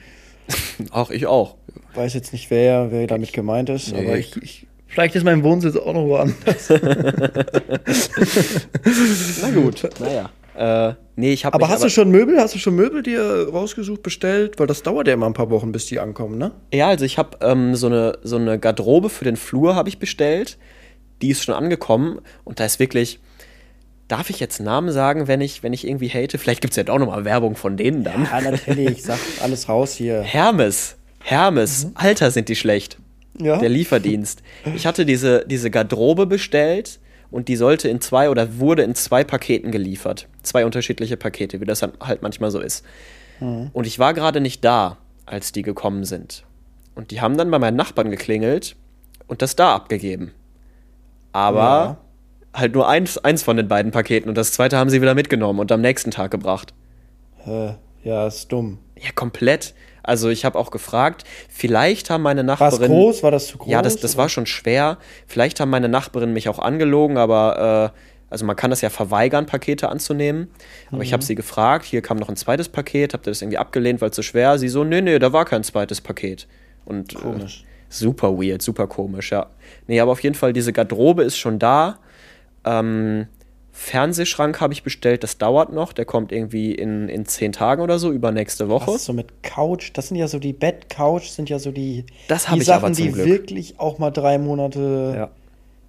Auch 0.92 1.12
ich 1.12 1.26
auch. 1.28 1.56
Weiß 1.94 2.14
jetzt 2.14 2.34
nicht, 2.34 2.52
wer, 2.52 2.92
wer 2.92 3.08
damit 3.08 3.32
gemeint 3.34 3.70
ist, 3.70 3.94
Nee, 3.94 4.00
aber 4.06 4.18
ich, 4.18 4.36
ich, 4.42 4.68
vielleicht 4.88 5.16
ist 5.16 5.24
mein 5.24 5.44
Wohnsitz 5.44 5.76
auch 5.76 5.94
noch 5.94 6.06
woanders. 6.06 6.70
Na 9.42 9.52
gut. 9.52 9.88
Naja. 10.00 10.30
Äh, 10.58 10.94
nee, 11.16 11.34
ich 11.34 11.46
habe 11.46 11.56
Aber 11.56 11.70
hast 11.70 11.84
du 11.84 11.90
schon 11.90 12.10
Möbel? 12.10 12.40
Hast 12.40 12.56
du 12.56 12.60
schon 12.60 12.76
Möbel 12.76 13.04
dir 13.04 13.50
rausgesucht, 13.52 14.04
bestellt? 14.04 14.58
Weil 14.58 14.68
das 14.68 14.84
dauert 14.84 15.08
ja 15.08 15.14
immer 15.14 15.26
ein 15.26 15.34
paar 15.34 15.50
Wochen, 15.50 15.72
bis 15.72 15.86
die 15.88 16.00
ankommen, 16.00 16.38
ne? 16.38 16.52
Ja, 16.74 16.88
also 16.88 17.04
ich 17.04 17.18
habe 17.18 17.38
ähm, 17.42 17.76
so, 17.76 17.88
eine, 17.88 18.18
so 18.24 18.38
eine 18.38 18.58
Garderobe 18.58 19.10
für 19.10 19.26
den 19.26 19.36
Flur 19.36 19.76
habe 19.76 19.90
ich 19.90 20.00
bestellt. 20.00 20.58
Die 21.22 21.30
ist 21.30 21.44
schon 21.44 21.56
angekommen 21.56 22.20
und 22.44 22.60
da 22.60 22.66
ist 22.66 22.80
wirklich. 22.80 23.20
Darf 24.08 24.30
ich 24.30 24.40
jetzt 24.40 24.60
Namen 24.60 24.92
sagen, 24.92 25.28
wenn 25.28 25.42
ich, 25.42 25.64
wenn 25.64 25.74
ich 25.74 25.88
irgendwie 25.88 26.10
hate? 26.10 26.38
Vielleicht 26.38 26.62
gibt 26.62 26.74
es 26.74 26.76
ja 26.76 26.84
doch 26.84 27.00
nochmal 27.00 27.26
Werbung 27.26 27.56
von 27.56 27.76
denen 27.76 28.04
dann. 28.04 28.28
Ja, 28.32 28.40
natürlich. 28.40 29.02
Sag 29.02 29.18
alles 29.42 29.68
raus 29.68 29.96
hier. 29.96 30.22
Hermes. 30.22 30.96
Hermes. 31.24 31.88
Alter, 31.96 32.30
sind 32.30 32.48
die 32.48 32.56
schlecht. 32.56 33.00
Ja. 33.40 33.58
Der 33.58 33.70
Lieferdienst. 33.70 34.42
Ich 34.76 34.86
hatte 34.88 35.06
diese, 35.06 35.46
diese 35.48 35.70
Garderobe 35.70 36.26
bestellt 36.26 37.00
und 37.32 37.48
die 37.48 37.56
sollte 37.56 37.90
in 37.90 38.00
zwei 38.02 38.30
oder 38.30 38.60
wurde 38.60 38.84
in 38.84 38.96
zwei 38.96 39.24
Paketen 39.24 39.72
geliefert. 39.72 40.28
Zwei 40.44 40.66
unterschiedliche 40.66 41.18
Pakete, 41.18 41.60
wie 41.60 41.66
das 41.66 41.80
dann 41.80 41.94
halt 42.02 42.22
manchmal 42.22 42.52
so 42.52 42.60
ist. 42.60 42.86
Und 43.42 43.86
ich 43.86 44.00
war 44.00 44.14
gerade 44.14 44.40
nicht 44.40 44.64
da, 44.64 44.98
als 45.26 45.52
die 45.52 45.62
gekommen 45.64 46.06
sind. 46.06 46.46
Und 46.96 47.12
die 47.12 47.20
haben 47.20 47.38
dann 47.38 47.52
bei 47.52 47.60
meinen 47.60 47.76
Nachbarn 47.76 48.10
geklingelt 48.10 48.78
und 49.28 49.42
das 49.42 49.58
da 49.58 49.76
abgegeben. 49.76 50.32
Aber 51.34 51.60
Ja. 51.60 51.98
halt 52.54 52.74
nur 52.74 52.88
eins, 52.88 53.18
eins 53.18 53.44
von 53.44 53.58
den 53.58 53.68
beiden 53.68 53.92
Paketen 53.92 54.30
und 54.30 54.36
das 54.38 54.54
zweite 54.54 54.78
haben 54.78 54.90
sie 54.90 55.02
wieder 55.02 55.16
mitgenommen 55.16 55.60
und 55.60 55.72
am 55.74 55.82
nächsten 55.82 56.12
Tag 56.12 56.32
gebracht. 56.32 56.74
Ja, 58.04 58.28
ist 58.28 58.52
dumm. 58.52 58.78
Ja, 58.98 59.12
komplett. 59.14 59.74
Also 60.06 60.30
ich 60.30 60.46
habe 60.46 60.58
auch 60.60 60.72
gefragt, 60.72 61.24
vielleicht 61.50 62.10
haben 62.10 62.22
meine 62.22 62.46
War 62.46 62.54
es 62.54 62.60
Nachbarin... 62.60 62.92
groß? 62.92 63.24
War 63.24 63.32
das 63.32 63.48
zu 63.48 63.58
groß? 63.58 63.72
Ja, 63.72 63.82
das, 63.82 63.98
das 63.98 64.18
war 64.18 64.30
schon 64.30 64.46
schwer. 64.46 64.98
Vielleicht 65.28 65.60
haben 65.60 65.70
meine 65.70 65.90
Nachbarin 65.90 66.32
mich 66.34 66.48
auch 66.50 66.60
angelogen, 66.60 67.18
aber 67.18 67.92
äh, 67.94 68.00
also 68.30 68.46
man 68.46 68.56
kann 68.56 68.70
das 68.70 68.82
ja 68.82 68.90
verweigern, 68.90 69.46
Pakete 69.46 69.90
anzunehmen. 69.90 70.50
Aber 70.92 71.02
ich 71.04 71.14
habe 71.14 71.24
Mhm. 71.24 71.28
sie 71.28 71.36
gefragt, 71.36 71.86
hier 71.86 72.02
kam 72.02 72.18
noch 72.18 72.30
ein 72.30 72.36
zweites 72.36 72.70
Paket, 72.70 73.14
habt 73.14 73.28
ihr 73.28 73.32
das 73.32 73.42
irgendwie 73.42 73.58
abgelehnt, 73.58 74.02
weil 74.02 74.10
es 74.10 74.16
zu 74.16 74.24
schwer? 74.24 74.58
Sie 74.60 74.68
so, 74.68 74.84
nee, 74.84 75.02
nee, 75.02 75.20
da 75.20 75.32
war 75.34 75.46
kein 75.46 75.64
zweites 75.64 76.02
Paket. 76.02 76.48
Und 76.86 77.16
Komisch. 77.16 77.64
Äh, 77.64 77.94
super 77.94 78.38
weird, 78.38 78.62
super 78.62 78.88
komisch, 78.88 79.32
ja. 79.32 79.48
Nee, 79.88 80.00
aber 80.00 80.12
auf 80.12 80.22
jeden 80.22 80.36
Fall, 80.36 80.54
diese 80.54 80.74
Garderobe 80.74 81.24
ist 81.24 81.38
schon 81.38 81.60
da. 81.60 81.98
Ähm, 82.64 83.28
Fernsehschrank 83.78 84.62
habe 84.62 84.72
ich 84.72 84.84
bestellt, 84.84 85.22
das 85.24 85.38
dauert 85.38 85.74
noch. 85.74 85.92
Der 85.92 86.06
kommt 86.06 86.32
irgendwie 86.32 86.74
in, 86.74 87.10
in 87.10 87.26
zehn 87.26 87.52
Tagen 87.52 87.82
oder 87.82 88.00
so, 88.00 88.10
übernächste 88.10 88.70
Woche. 88.70 88.88
Was 88.94 89.04
so 89.04 89.12
mit 89.12 89.44
Couch? 89.44 89.92
Das 89.94 90.08
sind 90.08 90.16
ja 90.18 90.30
so 90.30 90.40
die 90.40 90.54
Bett-Couch, 90.54 91.28
sind 91.28 91.50
ja 91.50 91.60
so 91.60 91.72
die, 91.72 92.06
Das 92.30 92.46
die 92.46 92.60
ich 92.60 92.66
Sachen, 92.66 92.94
die 92.94 93.12
Glück. 93.12 93.26
wirklich 93.28 93.78
auch 93.78 94.00
mal 94.00 94.12
drei 94.12 94.38
Monate 94.38 95.14
Ja. 95.18 95.30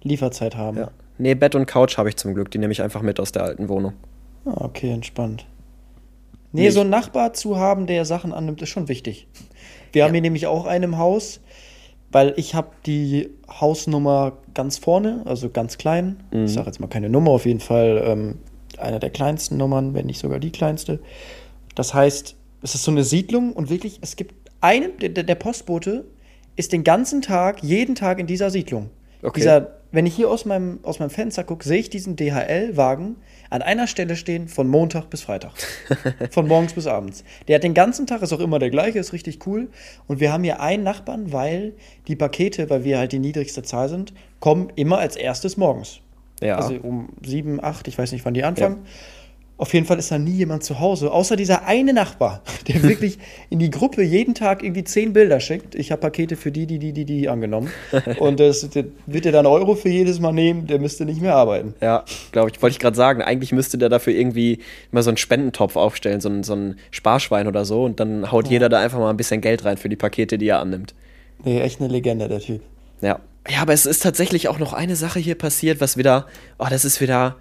Lieferzeit 0.03 0.57
haben. 0.57 0.77
Ja. 0.77 0.91
Nee, 1.17 1.33
Bett 1.33 1.55
und 1.55 1.65
Couch 1.65 1.97
habe 1.97 2.09
ich 2.09 2.17
zum 2.17 2.33
Glück. 2.33 2.51
Die 2.51 2.57
nehme 2.57 2.73
ich 2.73 2.81
einfach 2.81 3.01
mit 3.01 3.21
aus 3.21 3.31
der 3.31 3.43
alten 3.43 3.69
Wohnung. 3.69 3.93
Ah, 4.45 4.65
okay, 4.65 4.91
entspannt. 4.91 5.45
Nee, 6.51 6.63
Nee, 6.63 6.69
so 6.71 6.81
einen 6.81 6.89
Nachbar 6.89 7.31
zu 7.33 7.57
haben, 7.57 7.87
der 7.87 8.03
Sachen 8.03 8.33
annimmt, 8.33 8.61
ist 8.61 8.69
schon 8.69 8.89
wichtig. 8.89 9.27
Wir 9.93 10.03
haben 10.03 10.13
hier 10.13 10.21
nämlich 10.21 10.45
auch 10.47 10.65
einen 10.65 10.83
im 10.83 10.97
Haus, 10.97 11.39
weil 12.17 12.33
ich 12.35 12.55
habe 12.55 12.69
die 12.87 13.29
Hausnummer 13.47 14.39
ganz 14.55 14.79
vorne, 14.79 15.21
also 15.25 15.51
ganz 15.51 15.77
klein. 15.77 16.23
Mhm. 16.31 16.45
Ich 16.45 16.53
sage 16.53 16.65
jetzt 16.65 16.79
mal 16.79 16.87
keine 16.87 17.11
Nummer, 17.11 17.29
auf 17.29 17.45
jeden 17.45 17.59
Fall 17.59 18.01
ähm, 18.03 18.39
eine 18.79 18.99
der 18.99 19.11
kleinsten 19.11 19.55
Nummern, 19.55 19.93
wenn 19.93 20.07
nicht 20.07 20.17
sogar 20.17 20.39
die 20.39 20.49
kleinste. 20.49 20.99
Das 21.75 21.93
heißt, 21.93 22.35
es 22.63 22.73
ist 22.73 22.83
so 22.83 22.89
eine 22.89 23.03
Siedlung 23.03 23.53
und 23.53 23.69
wirklich, 23.69 23.99
es 24.01 24.15
gibt 24.15 24.33
einen, 24.61 24.97
der, 24.97 25.11
der 25.11 25.35
Postbote 25.35 26.05
ist 26.55 26.73
den 26.73 26.83
ganzen 26.83 27.21
Tag, 27.21 27.61
jeden 27.61 27.93
Tag 27.93 28.17
in 28.17 28.25
dieser 28.25 28.49
Siedlung. 28.49 28.89
Okay. 29.21 29.41
Dieser, 29.41 29.76
wenn 29.91 30.05
ich 30.05 30.15
hier 30.15 30.29
aus 30.29 30.45
meinem, 30.45 30.79
aus 30.83 30.99
meinem 30.99 31.09
Fenster 31.09 31.43
gucke, 31.43 31.63
sehe 31.63 31.79
ich 31.79 31.89
diesen 31.89 32.15
DHL-Wagen 32.15 33.15
an 33.49 33.61
einer 33.61 33.87
Stelle 33.87 34.15
stehen 34.15 34.47
von 34.47 34.67
Montag 34.67 35.09
bis 35.09 35.21
Freitag. 35.21 35.53
von 36.31 36.47
morgens 36.47 36.73
bis 36.73 36.87
abends. 36.87 37.23
Der 37.47 37.55
hat 37.55 37.63
den 37.63 37.73
ganzen 37.73 38.05
Tag, 38.05 38.21
ist 38.21 38.33
auch 38.33 38.39
immer 38.39 38.59
der 38.59 38.69
gleiche, 38.69 38.99
ist 38.99 39.13
richtig 39.13 39.45
cool. 39.47 39.69
Und 40.07 40.19
wir 40.19 40.33
haben 40.33 40.43
hier 40.43 40.59
einen 40.59 40.83
Nachbarn, 40.83 41.31
weil 41.31 41.73
die 42.07 42.15
Pakete, 42.15 42.69
weil 42.69 42.83
wir 42.83 42.97
halt 42.97 43.11
die 43.11 43.19
niedrigste 43.19 43.63
Zahl 43.63 43.89
sind, 43.89 44.13
kommen 44.39 44.71
immer 44.75 44.97
als 44.97 45.15
erstes 45.15 45.57
morgens. 45.57 46.01
Ja. 46.41 46.57
Also 46.57 46.75
um 46.75 47.09
sieben, 47.23 47.63
acht, 47.63 47.87
ich 47.87 47.97
weiß 47.97 48.11
nicht, 48.11 48.25
wann 48.25 48.33
die 48.33 48.43
anfangen. 48.43 48.85
Auf 49.59 49.73
jeden 49.73 49.87
Fall 49.87 49.97
ist 49.97 50.11
da 50.11 50.19
nie 50.19 50.33
jemand 50.33 50.63
zu 50.63 50.79
Hause, 50.79 51.11
außer 51.11 51.35
dieser 51.35 51.65
eine 51.65 51.91
Nachbar, 51.91 52.43
der 52.67 52.83
wirklich 52.83 53.17
in 53.49 53.57
die 53.57 53.71
Gruppe 53.71 54.03
jeden 54.03 54.35
Tag 54.35 54.61
irgendwie 54.61 54.83
zehn 54.83 55.13
Bilder 55.13 55.39
schickt. 55.39 55.73
Ich 55.73 55.91
habe 55.91 55.99
Pakete 56.01 56.35
für 56.35 56.51
die, 56.51 56.67
die, 56.67 56.77
die, 56.77 56.93
die, 56.93 57.05
die 57.05 57.27
angenommen. 57.27 57.71
Und 58.19 58.39
das, 58.39 58.69
der 58.69 58.85
wird 59.07 59.25
er 59.25 59.31
dann 59.31 59.47
Euro 59.47 59.73
für 59.73 59.89
jedes 59.89 60.19
Mal 60.19 60.31
nehmen, 60.31 60.67
der 60.67 60.79
müsste 60.79 61.05
nicht 61.05 61.21
mehr 61.21 61.35
arbeiten. 61.35 61.73
Ja, 61.81 62.05
glaube 62.31 62.51
ich, 62.51 62.61
wollte 62.61 62.73
ich 62.73 62.79
gerade 62.79 62.95
sagen. 62.95 63.23
Eigentlich 63.23 63.51
müsste 63.51 63.79
der 63.79 63.89
dafür 63.89 64.13
irgendwie 64.13 64.59
immer 64.91 65.01
so 65.01 65.09
einen 65.09 65.17
Spendentopf 65.17 65.75
aufstellen, 65.75 66.21
so 66.21 66.29
ein, 66.29 66.43
so 66.43 66.53
ein 66.53 66.75
Sparschwein 66.91 67.47
oder 67.47 67.65
so. 67.65 67.83
Und 67.83 67.99
dann 67.99 68.31
haut 68.31 68.47
jeder 68.47 68.69
da 68.69 68.79
einfach 68.79 68.99
mal 68.99 69.09
ein 69.09 69.17
bisschen 69.17 69.41
Geld 69.41 69.65
rein 69.65 69.77
für 69.77 69.89
die 69.89 69.95
Pakete, 69.95 70.37
die 70.37 70.49
er 70.49 70.59
annimmt. 70.59 70.93
Nee, 71.43 71.61
echt 71.61 71.79
eine 71.79 71.89
Legende, 71.89 72.27
der 72.27 72.39
Typ. 72.39 72.61
Ja. 73.01 73.19
Ja, 73.49 73.61
aber 73.61 73.71
es 73.71 73.85
ist 73.85 74.03
tatsächlich 74.03 74.49
auch 74.49 74.59
noch 74.59 74.73
eine 74.73 74.97
Sache 74.97 75.19
hier 75.19 75.35
passiert, 75.35 75.79
was 75.79 75.95
wieder. 75.95 76.27
Oh, 76.59 76.67
das 76.69 76.83
ist 76.83 76.99
wieder 76.99 77.37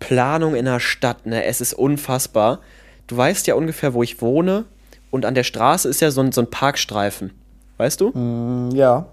Planung 0.00 0.54
in 0.56 0.64
der 0.64 0.80
Stadt, 0.80 1.26
ne? 1.26 1.44
Es 1.44 1.60
ist 1.60 1.74
unfassbar. 1.74 2.60
Du 3.06 3.16
weißt 3.16 3.46
ja 3.46 3.54
ungefähr, 3.54 3.94
wo 3.94 4.02
ich 4.02 4.20
wohne. 4.20 4.64
Und 5.10 5.24
an 5.24 5.34
der 5.34 5.44
Straße 5.44 5.88
ist 5.88 6.00
ja 6.00 6.10
so 6.10 6.20
ein, 6.20 6.32
so 6.32 6.40
ein 6.40 6.50
Parkstreifen. 6.50 7.32
Weißt 7.76 8.00
du? 8.00 8.10
Mm, 8.10 8.70
ja. 8.74 9.06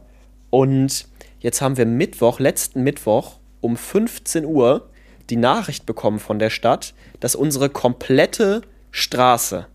Und 0.50 1.08
jetzt 1.40 1.62
haben 1.62 1.78
wir 1.78 1.86
Mittwoch, 1.86 2.40
letzten 2.40 2.84
Mittwoch 2.84 3.38
um 3.62 3.78
15 3.78 4.46
Uhr 4.46 4.90
die 5.30 5.36
Nachricht 5.36 5.86
bekommen 5.86 6.20
von 6.20 6.40
der 6.40 6.50
Stadt, 6.50 6.94
dass 7.20 7.36
unsere 7.36 7.70
komplette 7.70 8.62
Straße, 8.92 9.68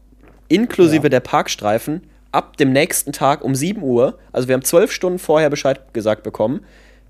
inklusive 0.48 1.04
Ja. 1.04 1.08
der 1.10 1.20
Parkstreifen, 1.20 2.02
ab 2.30 2.56
dem 2.56 2.72
nächsten 2.72 3.12
Tag 3.12 3.44
um 3.44 3.54
7 3.54 3.82
Uhr, 3.82 4.18
also 4.32 4.48
wir 4.48 4.54
haben 4.54 4.64
zwölf 4.64 4.90
Stunden 4.92 5.18
vorher 5.18 5.50
Bescheid 5.50 5.92
gesagt 5.92 6.22
bekommen, 6.22 6.64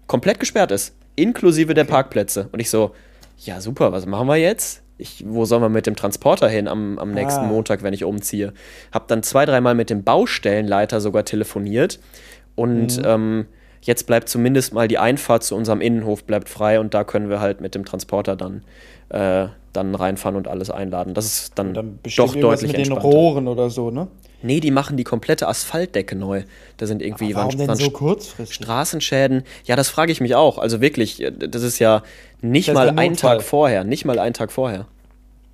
komplett 0.09 0.41
gesperrt 0.41 0.73
ist, 0.73 0.95
inklusive 1.15 1.75
der 1.75 1.85
Parkplätze. 1.85 2.49
Und 2.51 2.59
ich 2.61 2.71
so, 2.71 2.95
ja 3.44 3.61
super, 3.61 3.92
was 3.92 4.07
machen 4.07 4.28
wir 4.28 4.37
jetzt? 4.37 4.83
Ich, 4.98 5.24
wo 5.26 5.44
sollen 5.44 5.62
wir 5.62 5.68
mit 5.68 5.87
dem 5.87 5.96
Transporter 5.96 6.48
hin 6.48 6.68
am, 6.68 6.98
am 6.98 7.12
nächsten 7.12 7.44
Ah. 7.44 7.48
Montag, 7.48 7.83
wenn 7.83 7.92
ich 7.94 8.05
umziehe? 8.05 8.52
Hab 8.92 9.09
dann 9.09 9.22
zwei, 9.22 9.46
dreimal 9.46 9.74
mit 9.74 9.90
dem 9.90 10.05
Baustellenleiter 10.05 11.00
sogar 11.00 11.24
telefoniert 11.24 11.98
und 12.55 13.00
ähm, 13.05 13.46
jetzt 13.81 14.07
bleibt 14.07 14.28
zumindest 14.28 14.72
mal 14.74 14.87
die 14.87 14.98
Einfahrt 14.98 15.42
zu 15.42 15.57
unserem 15.57 15.81
Innenhof 15.81 16.24
bleibt 16.24 16.48
frei 16.48 16.78
und 16.78 16.94
da 16.94 17.02
können 17.05 17.28
wir 17.31 17.40
halt 17.40 17.61
mit 17.61 17.74
dem 17.74 17.85
Transporter 17.85 18.37
dann, 18.37 18.62
äh, 19.09 19.48
dann 19.72 19.94
reinfahren 19.96 20.37
und 20.37 20.46
alles 20.46 20.70
einladen. 20.70 21.14
Das 21.14 21.24
ist 21.26 21.59
dann, 21.59 21.74
Dann 21.74 21.98
doch 22.16 22.35
deutlich 22.37 22.68
mit 22.70 22.72
den 22.76 22.92
entspannter. 22.92 23.02
Rohren 23.09 23.48
oder 23.48 23.70
so, 23.70 23.90
ne? 23.90 24.07
Nee, 24.42 24.61
die 24.61 24.70
machen 24.70 24.96
die 24.96 25.05
komplette 25.05 25.48
Asphaltdecke 25.48 26.16
neu. 26.16 26.44
Da 26.76 26.87
sind 26.87 27.02
irgendwie 27.02 27.35
Warum 27.35 27.59
waren, 27.59 27.66
denn 27.66 27.76
so 27.76 27.90
kurzfristig? 27.90 28.57
Straßenschäden. 28.57 29.44
Ja, 29.64 29.76
das 29.76 29.88
frage 29.88 30.12
ich 30.12 30.20
mich 30.20 30.35
auch. 30.35 30.59
Also 30.59 30.81
wirklich, 30.81 31.22
äh, 31.22 31.31
das 31.31 31.62
ist 31.62 31.78
ja 31.78 32.02
nicht 32.40 32.68
Das 32.68 32.74
mal 32.74 32.90
ein. 32.99 33.16
Tag 33.16 33.43
vorher. 33.43 33.84
Nicht 33.84 34.05
mal 34.05 34.18
einen 34.18 34.34
Tag 34.34 34.53
vorher. 34.53 34.86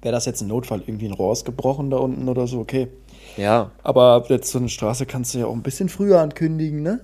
Wäre 0.03 0.13
das 0.13 0.27
jetzt 0.27 0.41
ein 0.43 0.49
Notfall, 0.49 0.83
irgendwie 0.87 1.07
ein 1.07 1.13
Rohr 1.13 1.33
ist 1.33 1.45
gebrochen 1.45 1.91
da 1.91 1.97
unten 1.97 2.29
oder 2.29 2.47
so, 2.47 2.61
okay. 2.61 2.89
Ja. 3.37 3.73
Aber 3.83 4.25
jetzt 4.29 4.51
so 4.51 4.59
eine 4.59 4.69
Straße 4.69 5.07
kannst 5.07 5.35
du 5.35 5.39
ja 5.39 5.47
auch 5.47 5.53
ein 5.55 5.63
bisschen 5.63 5.89
früher 5.89 6.21
ankündigen, 6.21 6.83
ne? 6.83 7.01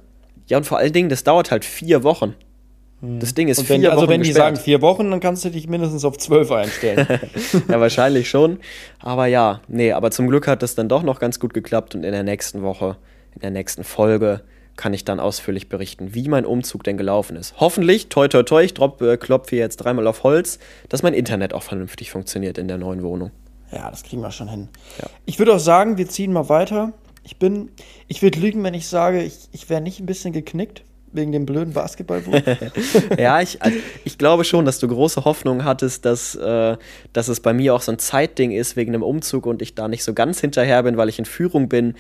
Ja, 0.46 0.58
und 0.58 0.64
vor 0.64 0.78
allen 0.78 0.92
Dingen, 0.92 1.08
das 1.08 1.24
dauert 1.24 1.50
halt 1.50 1.64
vier 1.64 2.02
Wochen. 2.04 2.34
Das 3.00 3.34
Ding 3.34 3.48
ist 3.48 3.58
Und 3.58 3.68
wenn, 3.68 3.80
vier 3.82 3.90
also 3.90 4.02
Wochen 4.02 4.10
wenn 4.10 4.22
die 4.22 4.28
gesperrt. 4.28 4.56
sagen 4.56 4.64
vier 4.64 4.80
Wochen, 4.80 5.10
dann 5.10 5.20
kannst 5.20 5.44
du 5.44 5.50
dich 5.50 5.68
mindestens 5.68 6.04
auf 6.04 6.16
zwölf 6.16 6.50
einstellen. 6.50 7.06
ja, 7.68 7.80
wahrscheinlich 7.80 8.30
schon. 8.30 8.58
Aber 9.00 9.26
ja, 9.26 9.60
nee, 9.68 9.92
aber 9.92 10.10
zum 10.10 10.28
Glück 10.28 10.46
hat 10.46 10.62
das 10.62 10.74
dann 10.74 10.88
doch 10.88 11.02
noch 11.02 11.20
ganz 11.20 11.38
gut 11.38 11.52
geklappt 11.52 11.94
und 11.94 12.04
in 12.04 12.12
der 12.12 12.22
nächsten 12.22 12.62
Woche, 12.62 12.96
in 13.34 13.42
der 13.42 13.50
nächsten 13.50 13.84
Folge, 13.84 14.42
kann 14.76 14.94
ich 14.94 15.04
dann 15.04 15.20
ausführlich 15.20 15.68
berichten, 15.68 16.14
wie 16.14 16.28
mein 16.28 16.44
Umzug 16.46 16.82
denn 16.82 16.96
gelaufen 16.96 17.36
ist. 17.36 17.54
Hoffentlich, 17.60 18.08
toi 18.08 18.26
toi 18.26 18.42
toi, 18.42 18.64
ich 18.64 18.74
drop, 18.74 19.00
äh, 19.02 19.16
klopfe 19.16 19.56
jetzt 19.56 19.76
dreimal 19.76 20.06
auf 20.06 20.22
Holz, 20.24 20.58
dass 20.88 21.02
mein 21.02 21.14
Internet 21.14 21.52
auch 21.52 21.62
vernünftig 21.62 22.10
funktioniert 22.10 22.58
in 22.58 22.68
der 22.68 22.78
neuen 22.78 23.02
Wohnung. 23.02 23.30
ja, 23.70 23.90
das 23.90 24.02
kriegen 24.02 24.22
wir 24.22 24.30
schon 24.32 24.48
hin. 24.48 24.68
Ja. 25.00 25.08
Ich 25.26 25.38
würde 25.38 25.54
auch 25.54 25.60
sagen, 25.60 25.96
wir 25.98 26.08
ziehen 26.08 26.32
mal 26.32 26.48
weiter. 26.48 26.92
Ich 27.22 27.38
bin, 27.38 27.70
ich 28.08 28.22
würde 28.22 28.38
lügen, 28.40 28.62
wenn 28.64 28.74
ich 28.74 28.88
sage, 28.88 29.22
ich, 29.22 29.48
ich 29.52 29.70
wäre 29.70 29.80
nicht 29.80 30.00
ein 30.00 30.06
bisschen 30.06 30.32
geknickt. 30.32 30.82
Wegen 31.14 31.30
dem 31.32 31.46
blöden 31.46 31.72
Basketballwurf? 31.72 32.42
ja, 33.18 33.40
ich, 33.40 33.62
also 33.62 33.78
ich 34.04 34.18
glaube 34.18 34.44
schon, 34.44 34.64
dass 34.64 34.80
du 34.80 34.88
große 34.88 35.24
Hoffnung 35.24 35.64
hattest, 35.64 36.04
dass, 36.04 36.34
äh, 36.34 36.76
dass 37.12 37.28
es 37.28 37.38
bei 37.40 37.52
mir 37.54 37.72
auch 37.74 37.82
so 37.82 37.92
ein 37.92 37.98
Zeitding 38.00 38.50
ist 38.50 38.74
wegen 38.74 38.92
einem 38.92 39.04
Umzug 39.04 39.46
und 39.46 39.62
ich 39.62 39.76
da 39.76 39.86
nicht 39.86 40.02
so 40.02 40.12
ganz 40.12 40.40
hinterher 40.40 40.82
bin, 40.82 40.96
weil 40.96 41.08
ich 41.08 41.20
in 41.20 41.24
Führung 41.24 41.68
bin. 41.68 41.94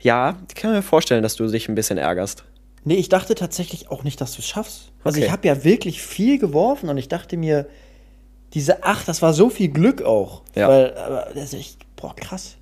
Ja, 0.00 0.38
ich 0.48 0.54
kann 0.54 0.72
mir 0.72 0.82
vorstellen, 0.82 1.22
dass 1.24 1.34
du 1.34 1.46
dich 1.48 1.68
ein 1.68 1.74
bisschen 1.74 1.98
ärgerst. 1.98 2.44
Nee, 2.84 2.94
ich 2.94 3.08
dachte 3.08 3.34
tatsächlich 3.34 3.90
auch 3.90 4.04
nicht, 4.04 4.20
dass 4.20 4.32
du 4.34 4.38
es 4.38 4.46
schaffst. 4.48 4.92
Also 5.04 5.18
Okay. 5.18 5.26
ich 5.26 5.32
habe 5.32 5.48
ja 5.48 5.64
wirklich 5.64 6.00
viel 6.00 6.38
geworfen 6.38 6.88
und 6.88 6.96
ich 6.96 7.08
dachte 7.08 7.36
mir, 7.36 7.66
diese 8.54 8.84
acht, 8.84 9.08
das 9.08 9.20
war 9.20 9.32
so 9.34 9.50
viel 9.50 9.68
Glück 9.68 10.02
auch. 10.02 10.42
Ja. 10.54 10.68
Weil, 10.68 10.94
aber 10.96 11.28
das 11.34 11.44
ist 11.52 11.54
echt, 11.54 11.96
boah, 11.96 12.14
krass. 12.14 12.56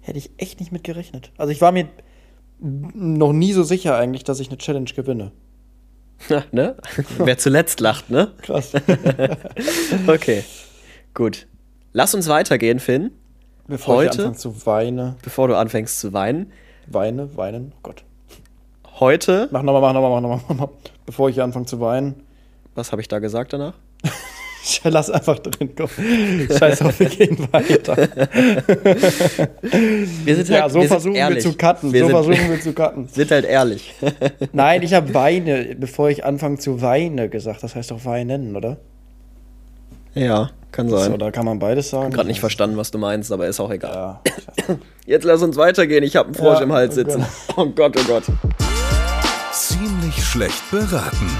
Hätte 0.00 0.18
ich 0.18 0.30
echt 0.36 0.60
nicht 0.60 0.72
mit 0.72 0.84
gerechnet. 0.84 1.30
Also 1.38 1.52
ich 1.52 1.60
war 1.60 1.72
mir 1.72 1.88
noch 2.62 3.32
nie 3.32 3.52
so 3.52 3.62
sicher 3.62 3.96
eigentlich, 3.96 4.24
dass 4.24 4.40
ich 4.40 4.48
eine 4.48 4.58
Challenge 4.58 4.90
gewinne. 4.94 5.32
ne? 6.52 6.76
Wer 7.18 7.36
zuletzt 7.38 7.80
lacht, 7.80 8.10
ne? 8.10 8.32
Krass. 8.42 8.72
Okay, 10.06 10.44
gut. 11.14 11.46
Lass 11.92 12.14
uns 12.14 12.28
weitergehen, 12.28 12.78
Finn, 12.80 13.10
Bevor 13.66 13.96
Heute? 13.96 14.08
ich 14.14 14.18
anfange 14.20 14.36
zu 14.36 14.66
weinen, 14.66 15.16
bevor 15.22 15.48
du 15.48 15.56
anfängst 15.56 16.00
zu 16.00 16.12
weinen. 16.12 16.52
weine, 16.86 17.36
weinen, 17.36 17.72
oh 17.76 17.78
Gott. 17.82 18.04
Heute, 18.98 19.48
Mach 19.50 19.62
nochmal, 19.62 19.80
mach 19.82 19.92
nochmal, 19.92 20.10
mach 20.10 20.20
nochmal, 20.20 20.40
mach 20.42 20.48
nochmal. 20.48 20.68
Bevor 21.06 21.28
ich 21.28 21.40
anfange 21.42 21.66
zu 21.66 21.80
weinen. 21.80 22.22
was 22.74 22.92
habe 22.92 23.02
ich 23.02 23.08
da 23.08 23.18
gesagt 23.18 23.52
danach? 23.52 23.74
Lass 24.84 25.10
einfach 25.10 25.38
drin, 25.38 25.70
komm. 25.76 25.88
Scheiß 26.58 26.82
auf, 26.82 26.98
wir 27.00 27.08
gehen 27.08 27.48
weiter. 27.50 27.96
Wir 30.24 30.36
sind 30.36 30.48
Ja, 30.48 30.68
so 30.68 30.80
wir 30.80 30.88
versuchen 30.88 31.14
wir 31.14 31.38
zu 31.38 31.52
cutten. 31.54 31.92
Wir 31.92 32.00
so 32.00 32.06
sind, 32.06 32.16
versuchen 32.16 32.50
wir 32.50 32.60
zu 32.60 32.72
cutten. 32.72 33.08
sind 33.12 33.30
halt 33.30 33.44
ehrlich. 33.44 33.94
Nein, 34.52 34.82
ich 34.82 34.94
habe 34.94 35.12
Weine, 35.14 35.76
bevor 35.78 36.10
ich 36.10 36.24
anfange 36.24 36.58
zu 36.58 36.80
weinen 36.80 37.30
gesagt. 37.30 37.62
Das 37.62 37.74
heißt 37.74 37.90
doch 37.90 38.04
weinen, 38.04 38.56
oder? 38.56 38.78
ja, 40.14 40.50
kann 40.72 40.88
sein. 40.88 41.10
So, 41.12 41.16
da 41.16 41.30
kann 41.30 41.44
man 41.44 41.58
beides 41.58 41.90
sagen. 41.90 42.12
Gerade 42.12 42.28
nicht 42.28 42.40
verstanden, 42.40 42.76
was 42.76 42.90
du 42.90 42.98
meinst, 42.98 43.32
aber 43.32 43.46
ist 43.46 43.60
auch 43.60 43.70
egal. 43.70 44.20
Ja. 44.68 44.76
Jetzt 45.06 45.24
lass 45.24 45.42
uns 45.42 45.56
weitergehen. 45.56 46.04
Ich 46.04 46.16
habe 46.16 46.26
einen 46.26 46.34
Frosch 46.34 46.58
Ja, 46.58 46.64
im 46.64 46.72
Hals 46.72 46.94
sitzen. 46.94 47.24
Oh 47.56 47.66
Gott, 47.66 47.96
oh 47.98 48.04
Gott. 48.06 48.24
Ziemlich 49.52 50.22
schlecht 50.24 50.70
beraten. 50.70 51.30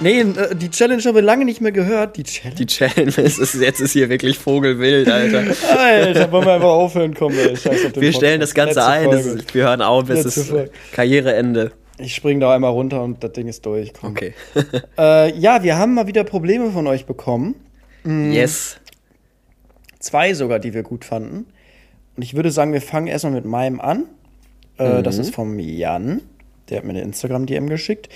Nee, 0.00 0.20
äh, 0.20 0.54
die 0.54 0.70
Challenge 0.70 1.02
haben 1.02 1.14
wir 1.14 1.22
lange 1.22 1.44
nicht 1.44 1.60
mehr 1.60 1.72
gehört. 1.72 2.16
Die 2.16 2.22
Challenge? 2.24 2.54
Die 2.56 2.66
Challenge 2.66 3.08
ist, 3.16 3.54
jetzt 3.54 3.80
ist 3.80 3.92
hier 3.92 4.08
wirklich 4.08 4.38
Vogelwild, 4.38 5.08
Alter. 5.08 5.44
Alter, 5.76 6.32
wollen 6.32 6.46
wir 6.46 6.52
einfach 6.54 6.68
aufhören, 6.68 7.14
komm, 7.14 7.32
ey. 7.32 7.56
Scheiß 7.56 7.86
auf 7.86 7.92
den 7.92 8.02
Wir 8.02 8.12
stellen 8.12 8.40
das 8.40 8.54
Podcast. 8.54 8.76
Ganze 8.76 9.10
Letzte 9.10 9.30
ein. 9.30 9.38
Ist, 9.38 9.54
wir 9.54 9.64
hören 9.64 9.82
auf. 9.82 10.08
Es 10.08 10.24
Letzte 10.24 10.40
ist 10.40 10.48
Folge. 10.50 10.70
Karriereende. 10.92 11.72
Ich 11.98 12.14
spring 12.14 12.38
da 12.38 12.54
einmal 12.54 12.70
runter 12.70 13.02
und 13.02 13.24
das 13.24 13.32
Ding 13.32 13.48
ist 13.48 13.66
durch. 13.66 13.92
Komm. 13.92 14.10
Okay. 14.10 14.34
Äh, 14.98 15.36
ja, 15.38 15.62
wir 15.62 15.78
haben 15.78 15.94
mal 15.94 16.06
wieder 16.06 16.24
Probleme 16.24 16.70
von 16.70 16.86
euch 16.86 17.06
bekommen. 17.06 17.54
Mhm. 18.04 18.32
Yes. 18.32 18.76
Zwei 20.00 20.34
sogar, 20.34 20.58
die 20.58 20.74
wir 20.74 20.82
gut 20.82 21.04
fanden. 21.04 21.46
Und 22.16 22.22
ich 22.22 22.34
würde 22.34 22.50
sagen, 22.50 22.72
wir 22.72 22.80
fangen 22.80 23.06
erstmal 23.08 23.32
mit 23.32 23.44
meinem 23.44 23.80
an. 23.80 24.04
Äh, 24.76 25.02
Das 25.02 25.18
ist 25.18 25.34
vom 25.34 25.58
Jan. 25.58 26.22
Der 26.68 26.78
hat 26.78 26.84
mir 26.84 26.90
eine 26.90 27.02
Instagram-DM 27.02 27.68
geschickt. 27.68 28.08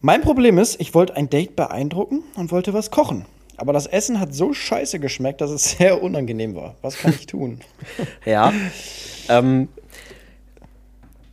Mein 0.00 0.22
Problem 0.22 0.58
ist, 0.58 0.80
ich 0.80 0.94
wollte 0.94 1.16
ein 1.16 1.28
Date 1.28 1.56
beeindrucken 1.56 2.22
und 2.36 2.50
wollte 2.50 2.72
was 2.72 2.90
kochen. 2.90 3.26
Aber 3.56 3.74
das 3.74 3.86
Essen 3.86 4.18
hat 4.18 4.34
so 4.34 4.54
scheiße 4.54 4.98
geschmeckt, 4.98 5.40
dass 5.42 5.50
es 5.50 5.72
sehr 5.78 6.02
unangenehm 6.02 6.54
war. 6.54 6.76
Was 6.82 6.98
kann 6.98 7.12
ich 7.12 7.26
tun? 7.26 7.60
Ja. 8.24 8.52
ähm, 9.28 9.68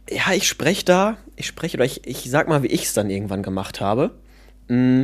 ja, 0.09 0.33
ich 0.33 0.47
spreche 0.47 0.83
da, 0.85 1.17
ich 1.35 1.47
spreche 1.47 1.77
oder 1.77 1.85
ich, 1.85 2.05
ich 2.07 2.29
sag 2.29 2.47
mal, 2.47 2.63
wie 2.63 2.67
ich 2.67 2.83
es 2.83 2.93
dann 2.93 3.09
irgendwann 3.09 3.43
gemacht 3.43 3.79
habe. 3.81 4.11
Mm, 4.67 5.03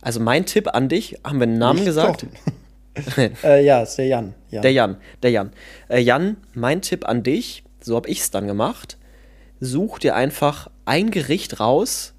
Also 0.00 0.20
mein 0.20 0.46
Tipp 0.46 0.68
an 0.74 0.88
dich, 0.88 1.18
haben 1.24 1.38
wir 1.38 1.44
einen 1.44 1.58
Namen 1.58 1.80
Nicht 1.80 1.86
gesagt? 1.86 2.26
äh, 3.44 3.64
ja, 3.64 3.82
ist 3.82 3.96
der 3.96 4.06
Jan. 4.06 4.34
Jan. 4.50 4.62
Der 4.62 4.72
Jan, 4.72 4.96
der 5.22 5.30
Jan. 5.30 5.52
Äh, 5.88 6.00
Jan, 6.00 6.36
mein 6.54 6.82
Tipp 6.82 7.06
an 7.08 7.22
dich, 7.22 7.62
so 7.80 7.94
habe 7.96 8.08
ich 8.08 8.20
es 8.20 8.30
dann 8.32 8.46
gemacht. 8.48 8.96
Such 9.60 9.98
dir 10.00 10.14
einfach 10.16 10.70
ein 10.84 11.10
Gericht 11.10 11.58
raus, 11.60 12.14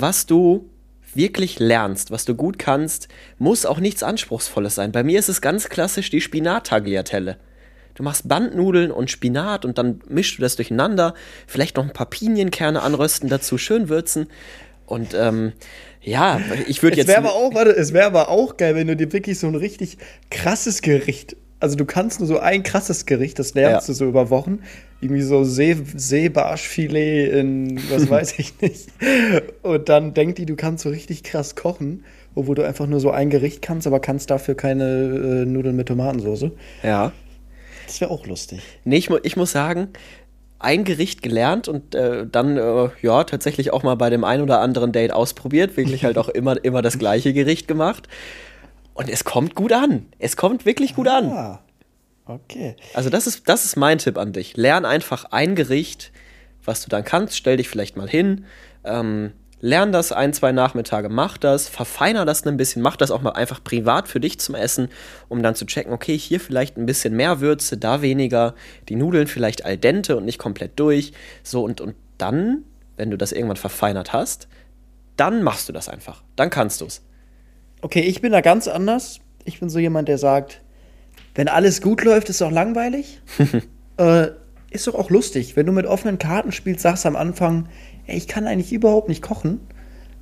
was 0.00 0.26
du 0.26 0.68
wirklich 1.14 1.58
lernst, 1.58 2.10
was 2.10 2.24
du 2.24 2.34
gut 2.34 2.58
kannst. 2.58 3.08
Muss 3.38 3.66
auch 3.66 3.78
nichts 3.78 4.02
Anspruchsvolles 4.02 4.74
sein. 4.74 4.92
Bei 4.92 5.02
mir 5.04 5.18
ist 5.18 5.28
es 5.28 5.40
ganz 5.40 5.68
klassisch 5.68 6.10
die 6.10 6.20
Spinat-Tagliatelle. 6.20 7.36
Du 7.94 8.02
machst 8.02 8.28
Bandnudeln 8.28 8.90
und 8.90 9.10
Spinat 9.10 9.64
und 9.64 9.78
dann 9.78 10.00
mischst 10.08 10.38
du 10.38 10.42
das 10.42 10.56
durcheinander. 10.56 11.14
Vielleicht 11.46 11.76
noch 11.76 11.84
ein 11.84 11.92
paar 11.92 12.10
Pinienkerne 12.10 12.82
anrösten 12.82 13.28
dazu, 13.28 13.56
schön 13.56 13.88
würzen. 13.88 14.26
Und 14.86 15.14
ähm, 15.14 15.52
ja, 16.02 16.40
ich 16.66 16.82
würde 16.82 16.94
Es 16.94 16.98
jetzt. 16.98 17.08
wäre 17.08 17.18
aber 17.18 17.34
auch, 17.34 17.54
warte, 17.54 17.70
es 17.70 17.92
wäre 17.92 18.06
aber 18.06 18.28
auch 18.28 18.56
geil, 18.56 18.74
wenn 18.74 18.88
du 18.88 18.96
dir 18.96 19.12
wirklich 19.12 19.38
so 19.38 19.46
ein 19.46 19.54
richtig 19.54 19.98
krasses 20.30 20.82
Gericht, 20.82 21.36
also 21.60 21.76
du 21.76 21.84
kannst 21.84 22.20
nur 22.20 22.26
so 22.26 22.38
ein 22.38 22.62
krasses 22.62 23.06
Gericht, 23.06 23.38
das 23.38 23.54
lernst 23.54 23.88
Ja. 23.88 23.92
du 23.92 23.96
so 23.96 24.04
über 24.06 24.28
Wochen, 24.30 24.58
irgendwie 25.00 25.22
so 25.22 25.44
See, 25.44 25.76
Seebarschfilet 25.96 27.32
in, 27.32 27.78
was 27.90 28.08
weiß 28.10 28.38
ich 28.38 28.60
nicht. 28.60 28.88
Und 29.62 29.88
dann 29.88 30.14
denkt 30.14 30.38
die, 30.38 30.46
du 30.46 30.56
kannst 30.56 30.82
so 30.84 30.90
richtig 30.90 31.22
krass 31.22 31.54
kochen, 31.56 32.04
obwohl 32.34 32.54
du 32.54 32.62
einfach 32.62 32.86
nur 32.86 33.00
so 33.00 33.10
ein 33.10 33.30
Gericht 33.30 33.62
kannst, 33.62 33.86
aber 33.86 34.00
kannst 34.00 34.30
dafür 34.30 34.54
keine 34.56 34.84
äh, 34.84 35.46
Nudeln 35.46 35.76
mit 35.76 35.88
Tomatensauce. 35.88 36.50
ja. 36.82 37.12
Das 37.86 38.00
wäre 38.00 38.10
auch 38.10 38.26
lustig. 38.26 38.62
Nee, 38.84 38.96
ich, 38.96 39.10
mu 39.10 39.18
ich 39.22 39.36
muss 39.36 39.52
sagen, 39.52 39.88
ein 40.58 40.84
Gericht 40.84 41.20
gelernt 41.20 41.68
und 41.68 41.94
äh, 41.94 42.24
dann, 42.26 42.56
äh, 42.56 42.88
ja, 43.02 43.24
tatsächlich 43.24 43.74
auch 43.74 43.82
mal 43.82 43.94
bei 43.96 44.08
dem 44.08 44.24
ein 44.24 44.40
oder 44.40 44.60
anderen 44.60 44.90
Date 44.90 45.12
ausprobiert. 45.12 45.76
Wirklich 45.76 46.02
halt 46.06 46.16
auch 46.16 46.30
immer, 46.30 46.64
immer 46.64 46.80
das 46.80 46.98
gleiche 46.98 47.34
Gericht 47.34 47.68
gemacht. 47.68 48.08
Und 48.94 49.10
es 49.10 49.24
kommt 49.24 49.54
gut 49.54 49.72
an. 49.72 50.06
Es 50.18 50.36
kommt 50.36 50.64
wirklich 50.64 50.94
gut 50.94 51.08
an. 51.08 51.30
Ah, 51.30 51.60
okay. 52.26 52.76
Also 52.94 53.10
das 53.10 53.26
ist, 53.26 53.48
das 53.48 53.64
ist 53.64 53.76
mein 53.76 53.98
Tipp 53.98 54.16
an 54.16 54.32
dich. 54.32 54.56
Lern 54.56 54.84
einfach 54.84 55.26
ein 55.26 55.56
Gericht, 55.56 56.12
was 56.64 56.82
du 56.82 56.88
dann 56.88 57.04
kannst. 57.04 57.36
Stell 57.36 57.56
dich 57.56 57.68
vielleicht 57.68 57.96
mal 57.96 58.08
hin. 58.08 58.46
Ähm, 58.84 59.32
lern 59.64 59.92
das 59.92 60.12
ein, 60.12 60.34
zwei 60.34 60.52
Nachmittage, 60.52 61.08
mach 61.08 61.38
das, 61.38 61.68
verfeiner 61.70 62.26
das 62.26 62.46
ein 62.46 62.58
bisschen, 62.58 62.82
mach 62.82 62.96
das 62.96 63.10
auch 63.10 63.22
mal 63.22 63.30
einfach 63.30 63.64
privat 63.64 64.08
für 64.08 64.20
dich 64.20 64.38
zum 64.38 64.54
Essen, 64.54 64.88
um 65.30 65.42
dann 65.42 65.54
zu 65.54 65.64
checken, 65.64 65.90
okay, 65.90 66.18
hier 66.18 66.38
vielleicht 66.38 66.76
ein 66.76 66.84
bisschen 66.84 67.16
mehr 67.16 67.40
Würze, 67.40 67.78
da 67.78 68.02
weniger, 68.02 68.54
die 68.90 68.94
Nudeln 68.94 69.26
vielleicht 69.26 69.64
al 69.64 69.78
dente 69.78 70.18
und 70.18 70.26
nicht 70.26 70.38
komplett 70.38 70.78
durch. 70.78 71.12
So 71.42 71.64
und, 71.64 71.80
und 71.80 71.94
dann, 72.18 72.64
wenn 72.98 73.10
du 73.10 73.16
das 73.16 73.32
irgendwann 73.32 73.56
verfeinert 73.56 74.12
hast, 74.12 74.48
dann 75.16 75.42
machst 75.42 75.66
du 75.68 75.72
das 75.72 75.88
einfach. 75.88 76.22
Dann 76.36 76.50
kannst 76.50 76.82
du 76.82 76.84
es. 76.84 77.02
Okay, 77.84 78.00
ich 78.00 78.22
bin 78.22 78.32
da 78.32 78.40
ganz 78.40 78.66
anders. 78.66 79.20
Ich 79.44 79.60
bin 79.60 79.68
so 79.68 79.78
jemand, 79.78 80.08
der 80.08 80.16
sagt, 80.16 80.62
wenn 81.34 81.48
alles 81.48 81.82
gut 81.82 82.02
läuft, 82.02 82.30
ist 82.30 82.40
doch 82.40 82.50
langweilig. 82.50 83.20
äh, 83.98 84.28
ist 84.70 84.86
doch 84.86 84.94
auch 84.94 85.10
lustig. 85.10 85.54
Wenn 85.54 85.66
du 85.66 85.72
mit 85.72 85.84
offenen 85.84 86.18
Karten 86.18 86.50
spielst, 86.50 86.80
sagst 86.80 87.04
du 87.04 87.08
am 87.08 87.16
Anfang, 87.16 87.68
ey, 88.06 88.16
ich 88.16 88.26
kann 88.26 88.46
eigentlich 88.46 88.72
überhaupt 88.72 89.10
nicht 89.10 89.20
kochen. 89.20 89.60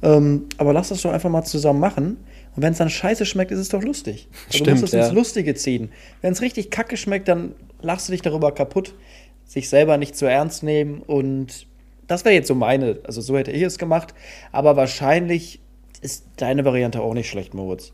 Ähm, 0.02 0.46
aber 0.56 0.72
lass 0.72 0.88
das 0.88 1.02
doch 1.02 1.12
einfach 1.12 1.30
mal 1.30 1.44
zusammen 1.44 1.78
machen. 1.78 2.16
Und 2.56 2.64
wenn 2.64 2.72
es 2.72 2.78
dann 2.78 2.90
scheiße 2.90 3.26
schmeckt, 3.26 3.52
ist 3.52 3.60
es 3.60 3.68
doch 3.68 3.84
lustig. 3.84 4.28
Also 4.32 4.58
du 4.58 4.64
Stimmt, 4.64 4.80
musst 4.80 4.94
es 4.94 4.98
ja. 4.98 5.06
ins 5.06 5.14
Lustige 5.14 5.54
ziehen. 5.54 5.92
Wenn 6.20 6.32
es 6.32 6.42
richtig 6.42 6.72
kacke 6.72 6.96
schmeckt, 6.96 7.28
dann 7.28 7.54
lachst 7.80 8.08
du 8.08 8.10
dich 8.12 8.22
darüber 8.22 8.50
kaputt. 8.50 8.96
Sich 9.44 9.68
selber 9.68 9.98
nicht 9.98 10.16
zu 10.16 10.26
ernst 10.26 10.64
nehmen. 10.64 11.00
Und 11.00 11.68
das 12.08 12.24
wäre 12.24 12.34
jetzt 12.34 12.48
so 12.48 12.56
meine, 12.56 12.98
also 13.04 13.20
so 13.20 13.38
hätte 13.38 13.52
ich 13.52 13.62
es 13.62 13.78
gemacht. 13.78 14.14
Aber 14.50 14.74
wahrscheinlich 14.74 15.60
ist 16.03 16.24
deine 16.36 16.64
Variante 16.64 17.00
auch 17.00 17.14
nicht 17.14 17.30
schlecht, 17.30 17.55
Moritz. 17.55 17.92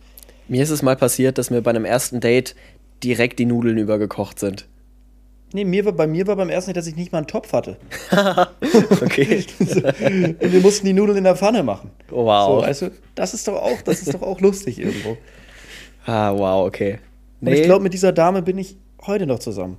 Mir 0.49 0.63
ist 0.63 0.71
es 0.71 0.83
mal 0.83 0.97
passiert, 0.97 1.39
dass 1.39 1.51
mir 1.51 1.61
bei 1.63 1.71
einem 1.71 1.85
ersten 1.85 2.21
Date 2.21 2.57
direkt 3.05 3.39
die 3.39 3.45
Nudeln 3.45 3.79
übergekocht 3.79 4.39
sind. 4.39 4.67
Nee, 5.53 5.65
mir 5.65 5.85
war, 5.85 5.93
bei 5.93 6.07
mir 6.07 6.27
war 6.27 6.37
beim 6.37 6.51
ersten 6.51 6.71
Date, 6.71 6.79
dass 6.79 6.87
ich 6.87 6.97
nicht 6.97 7.13
mal 7.13 7.19
einen 7.19 7.27
Topf 7.27 7.53
hatte. 7.53 7.77
Okay. 9.01 9.45
Und 9.59 10.53
wir 10.53 10.61
mussten 10.61 10.87
die 10.87 10.93
Nudeln 10.93 11.19
in 11.19 11.25
der 11.25 11.37
Pfanne 11.37 11.63
machen. 11.63 11.91
Oh, 12.11 12.25
wow. 12.25 12.61
So, 12.61 12.67
also, 12.67 12.89
das 13.15 13.35
ist 13.35 13.47
doch 13.49 13.55
auch, 13.55 13.81
das 13.83 14.03
ist 14.03 14.13
doch 14.15 14.23
auch 14.23 14.41
lustig 14.41 14.79
irgendwo. 14.79 15.17
Ah, 16.07 16.33
wow, 16.33 16.67
okay. 16.67 17.01
Und 17.43 17.49
ich 17.49 17.65
glaube, 17.65 17.83
mit 17.83 17.93
dieser 17.93 18.13
Dame 18.13 18.41
bin 18.41 18.57
ich 18.57 18.79
heute 19.07 19.27
noch 19.27 19.41
zusammen. 19.41 19.77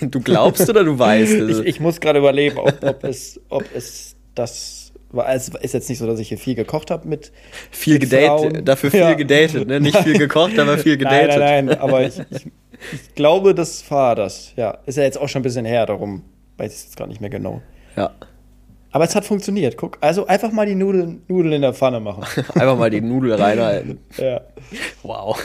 du 0.00 0.20
glaubst 0.20 0.68
oder 0.68 0.82
du 0.82 0.98
weißt? 0.98 1.32
Ich, 1.32 1.40
Also, 1.42 1.62
ich 1.62 1.78
muss 1.78 2.00
gerade 2.00 2.18
überlegen, 2.18 2.58
ob, 2.58 2.82
ob, 2.82 3.04
es, 3.04 3.40
ob 3.50 3.64
es 3.72 4.16
das 4.34 4.79
Es 5.26 5.48
ist 5.48 5.74
jetzt 5.74 5.88
nicht 5.88 5.98
so, 5.98 6.06
dass 6.06 6.20
ich 6.20 6.28
hier 6.28 6.38
viel 6.38 6.54
gekocht 6.54 6.90
habe 6.90 7.08
mit. 7.08 7.32
viel 7.70 7.98
gedatet, 7.98 8.66
dafür 8.68 8.90
viel 8.90 9.00
Ja. 9.00 9.14
gedatet, 9.14 9.66
ne? 9.66 9.80
Nicht 9.80 9.96
viel 9.98 10.16
gekocht, 10.18 10.58
aber 10.58 10.78
viel 10.78 10.96
gedatet. 10.96 11.30
Nein, 11.38 11.38
nein, 11.38 11.64
nein, 11.66 11.78
aber 11.80 12.02
ich, 12.06 12.18
ich, 12.30 12.46
ich 12.92 13.14
glaube, 13.14 13.54
das 13.54 13.88
war 13.90 14.14
das. 14.14 14.52
Ja, 14.56 14.78
ist 14.86 14.96
ja 14.96 15.02
jetzt 15.04 15.18
auch 15.18 15.28
schon 15.28 15.40
ein 15.40 15.42
bisschen 15.42 15.64
her, 15.64 15.86
darum 15.86 16.22
weiß 16.58 16.74
ich 16.74 16.82
jetzt 16.84 16.96
gar 16.96 17.06
nicht 17.06 17.20
mehr 17.20 17.30
genau. 17.30 17.60
Ja. 17.96 18.12
Aber 18.92 19.04
es 19.04 19.14
hat 19.14 19.24
funktioniert. 19.24 19.76
Guck, 19.76 19.98
also 20.00 20.26
einfach 20.26 20.50
mal 20.50 20.66
die 20.66 20.74
Nudeln, 20.74 21.22
Nudeln 21.28 21.52
in 21.54 21.62
der 21.62 21.72
Pfanne 21.74 22.00
machen. 22.00 22.24
Einfach 22.54 22.76
mal 22.76 22.90
die 22.90 23.00
Nudel 23.00 23.34
reinhalten. 23.34 23.98
ja. 24.16 24.40
Wow. 25.04 25.38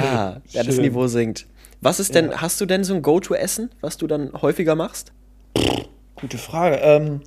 ah, 0.00 0.36
ja, 0.50 0.62
das 0.62 0.66
Schön. 0.76 0.82
Niveau 0.82 1.06
sinkt. 1.08 1.46
Was 1.80 1.98
ist 2.00 2.14
denn, 2.14 2.40
hast 2.40 2.60
du 2.60 2.66
denn 2.66 2.84
so 2.84 2.94
ein 2.94 3.02
Go-To-Essen, 3.02 3.70
was 3.80 3.96
du 3.96 4.06
dann 4.06 4.32
häufiger 4.42 4.74
machst? 4.76 5.12
Gute 6.20 6.38
Frage. 6.38 6.76
Ähm, 6.82 7.20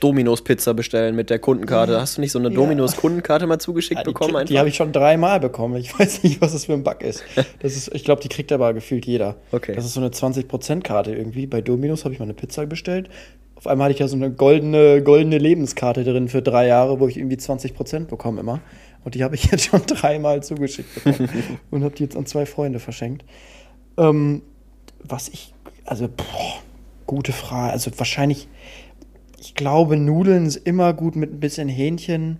Dominos 0.00 0.42
Pizza 0.42 0.72
bestellen 0.72 1.14
mit 1.14 1.28
der 1.28 1.38
Kundenkarte. 1.38 2.00
Hast 2.00 2.16
du 2.16 2.22
nicht 2.22 2.32
so 2.32 2.38
eine 2.38 2.48
Ja. 2.48 2.54
Dominos 2.54 2.96
Kundenkarte 2.96 3.46
mal 3.46 3.58
zugeschickt 3.58 3.98
ja, 3.98 4.02
die 4.04 4.08
bekommen? 4.10 4.34
krieg- 4.36 4.46
die 4.46 4.58
habe 4.58 4.68
ich 4.70 4.76
schon 4.76 4.92
dreimal 4.92 5.40
bekommen. 5.40 5.76
Ich 5.76 5.92
weiß 5.98 6.22
nicht, 6.22 6.40
was 6.40 6.52
das 6.52 6.64
für 6.66 6.72
ein 6.72 6.82
Bug 6.82 7.02
ist. 7.02 7.22
Das 7.60 7.76
ist 7.76 7.94
ich 7.94 8.04
glaube, 8.04 8.22
die 8.22 8.28
kriegt 8.28 8.50
aber 8.52 8.72
gefühlt 8.72 9.04
jeder. 9.04 9.36
Okay. 9.52 9.74
Das 9.74 9.84
ist 9.84 9.92
so 9.94 10.00
eine 10.00 10.08
20%-Karte 10.10 11.14
irgendwie. 11.14 11.46
Bei 11.46 11.60
Dominos 11.60 12.04
habe 12.04 12.14
ich 12.14 12.20
mal 12.20 12.24
eine 12.24 12.34
Pizza 12.34 12.64
bestellt. 12.66 13.10
Auf 13.56 13.66
einmal 13.66 13.86
hatte 13.86 13.92
ich 13.94 13.98
ja 14.00 14.08
so 14.08 14.16
eine 14.16 14.30
goldene, 14.30 15.02
goldene 15.02 15.36
Lebenskarte 15.36 16.02
drin 16.02 16.28
für 16.28 16.40
drei 16.40 16.66
Jahre, 16.66 16.98
wo 16.98 17.06
ich 17.06 17.18
irgendwie 17.18 17.36
20% 17.36 18.06
bekomme 18.06 18.40
immer. 18.40 18.60
Und 19.04 19.14
die 19.16 19.22
habe 19.22 19.34
ich 19.34 19.44
jetzt 19.50 19.64
schon 19.66 19.82
dreimal 19.86 20.42
zugeschickt 20.42 20.94
bekommen. 21.04 21.28
und 21.70 21.84
habe 21.84 21.94
die 21.94 22.04
jetzt 22.04 22.16
an 22.16 22.24
zwei 22.24 22.46
Freunde 22.46 22.78
verschenkt. 22.78 23.22
Ähm, 23.98 24.40
was 25.04 25.28
ich, 25.28 25.52
also, 25.84 26.08
boah, 26.08 26.62
gute 27.10 27.32
Frage. 27.32 27.72
Also 27.72 27.90
wahrscheinlich, 27.96 28.48
ich 29.38 29.54
glaube, 29.54 29.96
Nudeln 29.96 30.46
ist 30.46 30.56
immer 30.56 30.92
gut 30.94 31.16
mit 31.16 31.32
ein 31.32 31.40
bisschen 31.40 31.68
Hähnchen. 31.68 32.38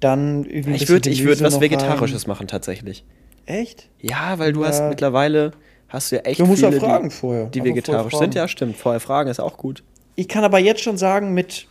Dann 0.00 0.44
irgendwie. 0.44 0.74
Ich 0.74 0.88
würde 0.88 1.08
ich 1.08 1.24
würd 1.24 1.40
was 1.40 1.60
Vegetarisches 1.60 2.26
machen 2.26 2.48
tatsächlich. 2.48 3.04
Rein. 3.48 3.56
Echt? 3.58 3.88
Ja, 4.00 4.38
weil 4.38 4.52
du 4.52 4.62
Ja. 4.62 4.68
hast 4.68 4.82
mittlerweile 4.88 5.52
hast 5.88 6.10
du 6.10 6.16
ja 6.16 6.22
echt 6.22 6.40
Du 6.40 6.46
musst 6.46 6.62
ja 6.62 6.68
viele, 6.68 6.80
fragen 6.80 7.08
die, 7.10 7.14
vorher. 7.14 7.46
die 7.46 7.62
vegetarisch 7.64 8.14
sind. 8.16 8.34
Ja, 8.34 8.48
stimmt. 8.48 8.76
Vorher 8.76 9.00
fragen 9.00 9.30
ist 9.30 9.38
auch 9.40 9.56
gut. 9.56 9.84
Ich 10.16 10.26
kann 10.28 10.42
aber 10.44 10.58
jetzt 10.58 10.82
schon 10.82 10.96
sagen, 10.98 11.32
mit 11.32 11.68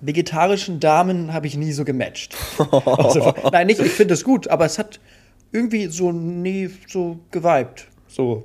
vegetarischen 0.00 0.80
Damen 0.80 1.32
habe 1.32 1.46
ich 1.46 1.56
nie 1.56 1.72
so 1.72 1.84
gematcht. 1.84 2.34
Also, 2.86 3.34
nein, 3.52 3.66
nicht, 3.66 3.80
ich 3.80 3.92
finde 3.92 4.14
es 4.14 4.24
gut, 4.24 4.48
aber 4.48 4.64
es 4.64 4.78
hat 4.78 4.98
irgendwie 5.52 5.86
so 5.86 6.10
nie 6.12 6.70
so 6.88 7.18
geweibt. 7.30 7.88
So. 8.08 8.44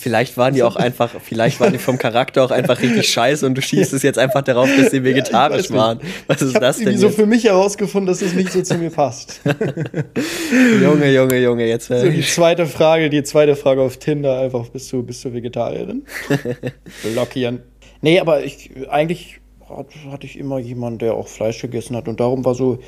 Vielleicht 0.00 0.36
waren 0.38 0.54
die 0.54 0.62
auch 0.62 0.76
einfach, 0.76 1.10
vielleicht 1.22 1.60
waren 1.60 1.72
die 1.72 1.78
vom 1.78 1.98
Charakter 1.98 2.42
auch 2.42 2.50
einfach 2.50 2.80
richtig 2.80 3.08
scheiße 3.10 3.44
und 3.44 3.54
du 3.54 3.60
schießt 3.60 3.92
es 3.92 4.02
jetzt 4.02 4.18
einfach 4.18 4.40
darauf, 4.42 4.68
dass 4.78 4.90
sie 4.90 5.04
vegetarisch 5.04 5.68
nicht. 5.68 5.72
waren. 5.78 6.00
Was 6.26 6.40
Ich 6.40 6.48
ist 6.48 6.54
habe 6.54 6.64
das 6.64 6.78
denn 6.78 6.96
so 6.96 7.08
jetzt? 7.08 7.16
für 7.16 7.26
mich 7.26 7.44
herausgefunden, 7.44 8.06
dass 8.06 8.22
es 8.22 8.32
nicht 8.32 8.50
so 8.50 8.62
zu 8.62 8.76
mir 8.76 8.88
passt. 8.90 9.40
Junge, 10.82 11.12
Junge, 11.12 11.38
Junge, 11.38 11.66
jetzt 11.66 11.88
So, 11.88 12.08
die 12.08 12.22
zweite 12.22 12.66
Frage, 12.66 13.10
die 13.10 13.22
zweite 13.22 13.56
Frage 13.56 13.82
auf 13.82 13.98
Tinder, 13.98 14.40
einfach, 14.40 14.68
bist 14.68 14.90
du, 14.92 15.02
bist 15.02 15.24
du 15.24 15.32
Vegetarierin? 15.32 16.04
Blockieren. 17.12 17.60
Nee, 18.00 18.20
aber 18.20 18.42
ich, 18.44 18.70
eigentlich 18.88 19.40
hat- 19.68 19.86
hatte 20.10 20.26
ich 20.26 20.38
immer 20.38 20.58
jemanden, 20.58 20.98
der 21.00 21.14
auch 21.14 21.28
Fleisch 21.28 21.60
gegessen 21.60 21.94
hat. 21.96 22.08
Und 22.08 22.20
darum 22.20 22.44
war 22.44 22.54
so 22.54 22.78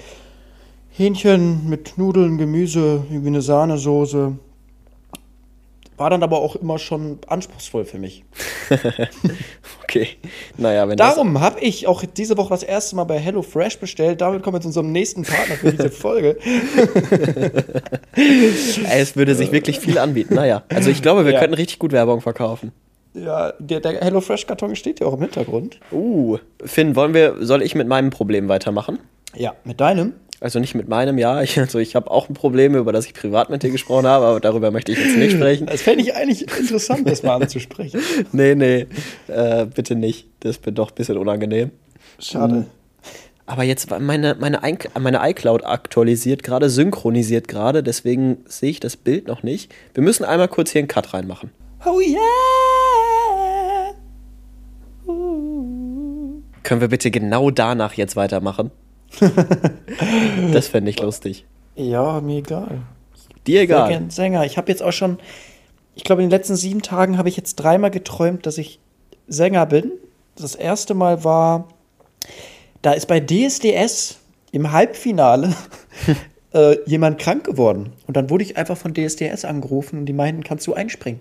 Hähnchen 0.90 1.68
mit 1.68 1.98
Nudeln, 1.98 2.38
Gemüse, 2.38 3.04
irgendwie 3.10 3.28
eine 3.28 3.42
Sahnesoße. 3.42 4.32
War 5.96 6.10
dann 6.10 6.22
aber 6.22 6.40
auch 6.40 6.56
immer 6.56 6.78
schon 6.78 7.18
anspruchsvoll 7.26 7.84
für 7.84 7.98
mich. 7.98 8.24
okay. 9.84 10.08
Naja, 10.56 10.88
wenn 10.88 10.96
Darum 10.96 11.40
habe 11.40 11.60
ich 11.60 11.86
auch 11.86 12.02
diese 12.04 12.36
Woche 12.38 12.48
das 12.50 12.62
erste 12.62 12.96
Mal 12.96 13.04
bei 13.04 13.18
HelloFresh 13.18 13.78
bestellt. 13.78 14.20
Damit 14.20 14.42
kommen 14.42 14.56
wir 14.56 14.60
zu 14.60 14.68
unserem 14.68 14.90
nächsten 14.90 15.22
Partner 15.22 15.56
für 15.56 15.70
diese 15.72 15.90
Folge. 15.90 16.38
Es 18.14 19.16
würde 19.16 19.34
sich 19.34 19.52
wirklich 19.52 19.80
viel 19.80 19.98
anbieten. 19.98 20.34
Naja, 20.34 20.62
also 20.68 20.90
ich 20.90 21.02
glaube, 21.02 21.24
wir 21.24 21.32
Ja. 21.32 21.40
könnten 21.40 21.54
richtig 21.54 21.78
gut 21.78 21.92
Werbung 21.92 22.20
verkaufen. 22.20 22.72
Ja, 23.14 23.52
der, 23.58 23.80
der 23.80 24.00
HelloFresh-Karton 24.00 24.74
steht 24.76 25.00
ja 25.00 25.06
auch 25.06 25.14
im 25.14 25.20
Hintergrund. 25.20 25.78
Uh, 25.90 26.38
Finn, 26.64 26.96
wollen 26.96 27.12
wir, 27.14 27.36
soll 27.40 27.62
ich 27.62 27.74
mit 27.74 27.86
meinem 27.86 28.10
Problem 28.10 28.48
weitermachen? 28.48 28.98
Ja, 29.34 29.54
mit 29.64 29.80
deinem? 29.80 30.14
Also 30.42 30.58
nicht 30.58 30.74
mit 30.74 30.88
meinem, 30.88 31.18
ja. 31.18 31.40
Ich, 31.42 31.58
also 31.58 31.78
ich 31.78 31.94
habe 31.94 32.10
auch 32.10 32.28
ein 32.28 32.34
Problem, 32.34 32.74
über 32.74 32.92
das 32.92 33.06
ich 33.06 33.14
privat 33.14 33.48
mit 33.48 33.62
dir 33.62 33.70
gesprochen 33.70 34.06
habe, 34.06 34.26
aber 34.26 34.40
darüber 34.40 34.70
möchte 34.72 34.90
ich 34.92 34.98
jetzt 34.98 35.16
nicht 35.16 35.32
sprechen. 35.32 35.66
Das 35.66 35.82
fände 35.82 36.02
ich 36.02 36.14
eigentlich 36.16 36.42
interessant, 36.58 37.08
das 37.08 37.22
mal 37.22 37.36
anzusprechen. 37.40 38.00
Nee, 38.32 38.54
nee, 38.56 38.86
äh, 39.28 39.66
bitte 39.66 39.94
nicht. 39.94 40.26
Das 40.40 40.58
wird 40.64 40.78
doch 40.78 40.90
ein 40.90 40.94
bisschen 40.96 41.16
unangenehm. 41.16 41.70
Schade. 42.18 42.66
Aber 43.46 43.62
jetzt 43.62 43.90
meine, 43.90 44.36
meine, 44.40 44.62
Ein- 44.62 44.78
meine 44.98 45.20
iCloud 45.30 45.64
aktualisiert 45.64 46.42
gerade, 46.42 46.70
synchronisiert 46.70 47.46
gerade, 47.48 47.82
deswegen 47.82 48.38
sehe 48.46 48.70
ich 48.70 48.80
das 48.80 48.96
Bild 48.96 49.28
noch 49.28 49.42
nicht. 49.42 49.72
Wir 49.94 50.02
müssen 50.02 50.24
einmal 50.24 50.48
kurz 50.48 50.70
hier 50.70 50.80
einen 50.80 50.88
Cut 50.88 51.12
reinmachen. 51.14 51.50
Oh 51.84 52.00
yeah! 52.00 52.18
Können 56.62 56.80
wir 56.80 56.88
bitte 56.88 57.10
genau 57.10 57.50
danach 57.50 57.94
jetzt 57.94 58.16
weitermachen? 58.16 58.70
das 60.52 60.68
fände 60.68 60.90
ich 60.90 61.00
lustig. 61.00 61.44
Ja, 61.74 62.20
mir 62.20 62.38
egal. 62.38 62.82
Dir 63.46 63.62
egal. 63.62 63.88
gern 63.88 64.10
Sänger. 64.10 64.44
Ich 64.44 64.56
habe 64.56 64.70
jetzt 64.70 64.82
auch 64.82 64.92
schon, 64.92 65.18
ich 65.94 66.04
glaube, 66.04 66.22
in 66.22 66.28
den 66.28 66.36
letzten 66.36 66.56
sieben 66.56 66.82
Tagen 66.82 67.18
habe 67.18 67.28
ich 67.28 67.36
jetzt 67.36 67.56
dreimal 67.56 67.90
geträumt, 67.90 68.46
dass 68.46 68.58
ich 68.58 68.78
Sänger 69.28 69.66
bin. 69.66 69.92
Das 70.36 70.54
erste 70.54 70.94
Mal 70.94 71.24
war, 71.24 71.68
da 72.82 72.92
ist 72.92 73.06
bei 73.06 73.20
DSDS 73.20 74.18
im 74.52 74.72
Halbfinale 74.72 75.54
äh, 76.54 76.76
jemand 76.86 77.18
krank 77.18 77.44
geworden. 77.44 77.92
Und 78.06 78.16
dann 78.16 78.30
wurde 78.30 78.44
ich 78.44 78.56
einfach 78.56 78.76
von 78.76 78.94
DSDS 78.94 79.44
angerufen 79.44 79.98
und 79.98 80.06
die 80.06 80.12
meinten, 80.12 80.44
kannst 80.44 80.66
du 80.66 80.74
einspringen? 80.74 81.20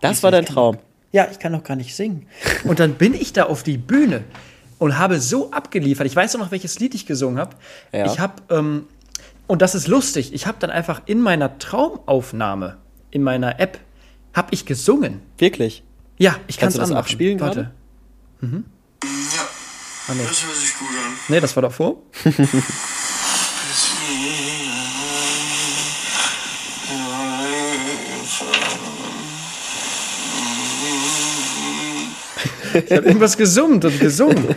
Das 0.00 0.18
ich 0.18 0.22
war 0.22 0.30
dein 0.30 0.44
ich 0.44 0.50
Traum. 0.50 0.78
Ja, 1.12 1.28
ich 1.30 1.38
kann 1.38 1.52
doch 1.52 1.62
gar 1.62 1.76
nicht 1.76 1.94
singen. 1.94 2.26
Und 2.64 2.80
dann 2.80 2.94
bin 2.94 3.14
ich 3.14 3.32
da 3.32 3.44
auf 3.44 3.62
die 3.62 3.76
Bühne 3.76 4.24
und 4.82 4.98
habe 4.98 5.20
so 5.20 5.52
abgeliefert. 5.52 6.06
Ich 6.08 6.16
weiß 6.16 6.34
auch 6.34 6.40
noch, 6.40 6.50
welches 6.50 6.80
Lied 6.80 6.94
ich 6.96 7.06
gesungen 7.06 7.38
habe. 7.38 7.54
Ja. 7.92 8.04
Ich 8.06 8.18
habe, 8.18 8.42
ähm, 8.50 8.86
und 9.46 9.62
das 9.62 9.76
ist 9.76 9.86
lustig, 9.86 10.32
ich 10.34 10.48
habe 10.48 10.56
dann 10.58 10.70
einfach 10.70 11.02
in 11.06 11.20
meiner 11.20 11.56
Traumaufnahme, 11.58 12.78
in 13.12 13.22
meiner 13.22 13.60
App, 13.60 13.78
habe 14.34 14.48
ich 14.50 14.66
gesungen. 14.66 15.20
Wirklich? 15.38 15.84
Ja, 16.18 16.34
ich 16.48 16.58
kann 16.58 16.68
es 16.68 16.74
das 16.74 16.88
anmachen. 16.88 16.98
abspielen 16.98 17.38
Warte. 17.38 17.70
gerade? 18.40 18.60
Ja, 19.04 19.08
Ah, 20.08 20.14
nee. 20.14 20.22
das 20.26 20.44
hört 20.44 20.56
sich 20.56 20.76
gut 20.78 20.88
an. 20.88 21.12
nee, 21.28 21.38
das 21.40 21.54
war 21.54 21.62
davor. 21.62 21.96
Ich 32.74 32.92
habe 32.92 33.06
irgendwas 33.06 33.36
gesummt 33.36 33.84
und 33.84 33.98
gesungen. 34.00 34.54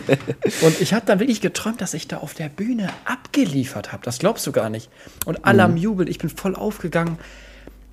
Und 0.62 0.80
ich 0.80 0.94
habe 0.94 1.04
dann 1.06 1.20
wirklich 1.20 1.40
geträumt, 1.40 1.80
dass 1.80 1.94
ich 1.94 2.08
da 2.08 2.18
auf 2.18 2.34
der 2.34 2.48
Bühne 2.48 2.88
abgeliefert 3.04 3.92
habe. 3.92 4.02
Das 4.04 4.18
glaubst 4.18 4.46
du 4.46 4.52
gar 4.52 4.70
nicht. 4.70 4.88
Und 5.24 5.44
alle 5.44 5.62
am 5.62 5.76
Jubeln, 5.76 6.08
ich 6.08 6.18
bin 6.18 6.30
voll 6.30 6.54
aufgegangen. 6.54 7.18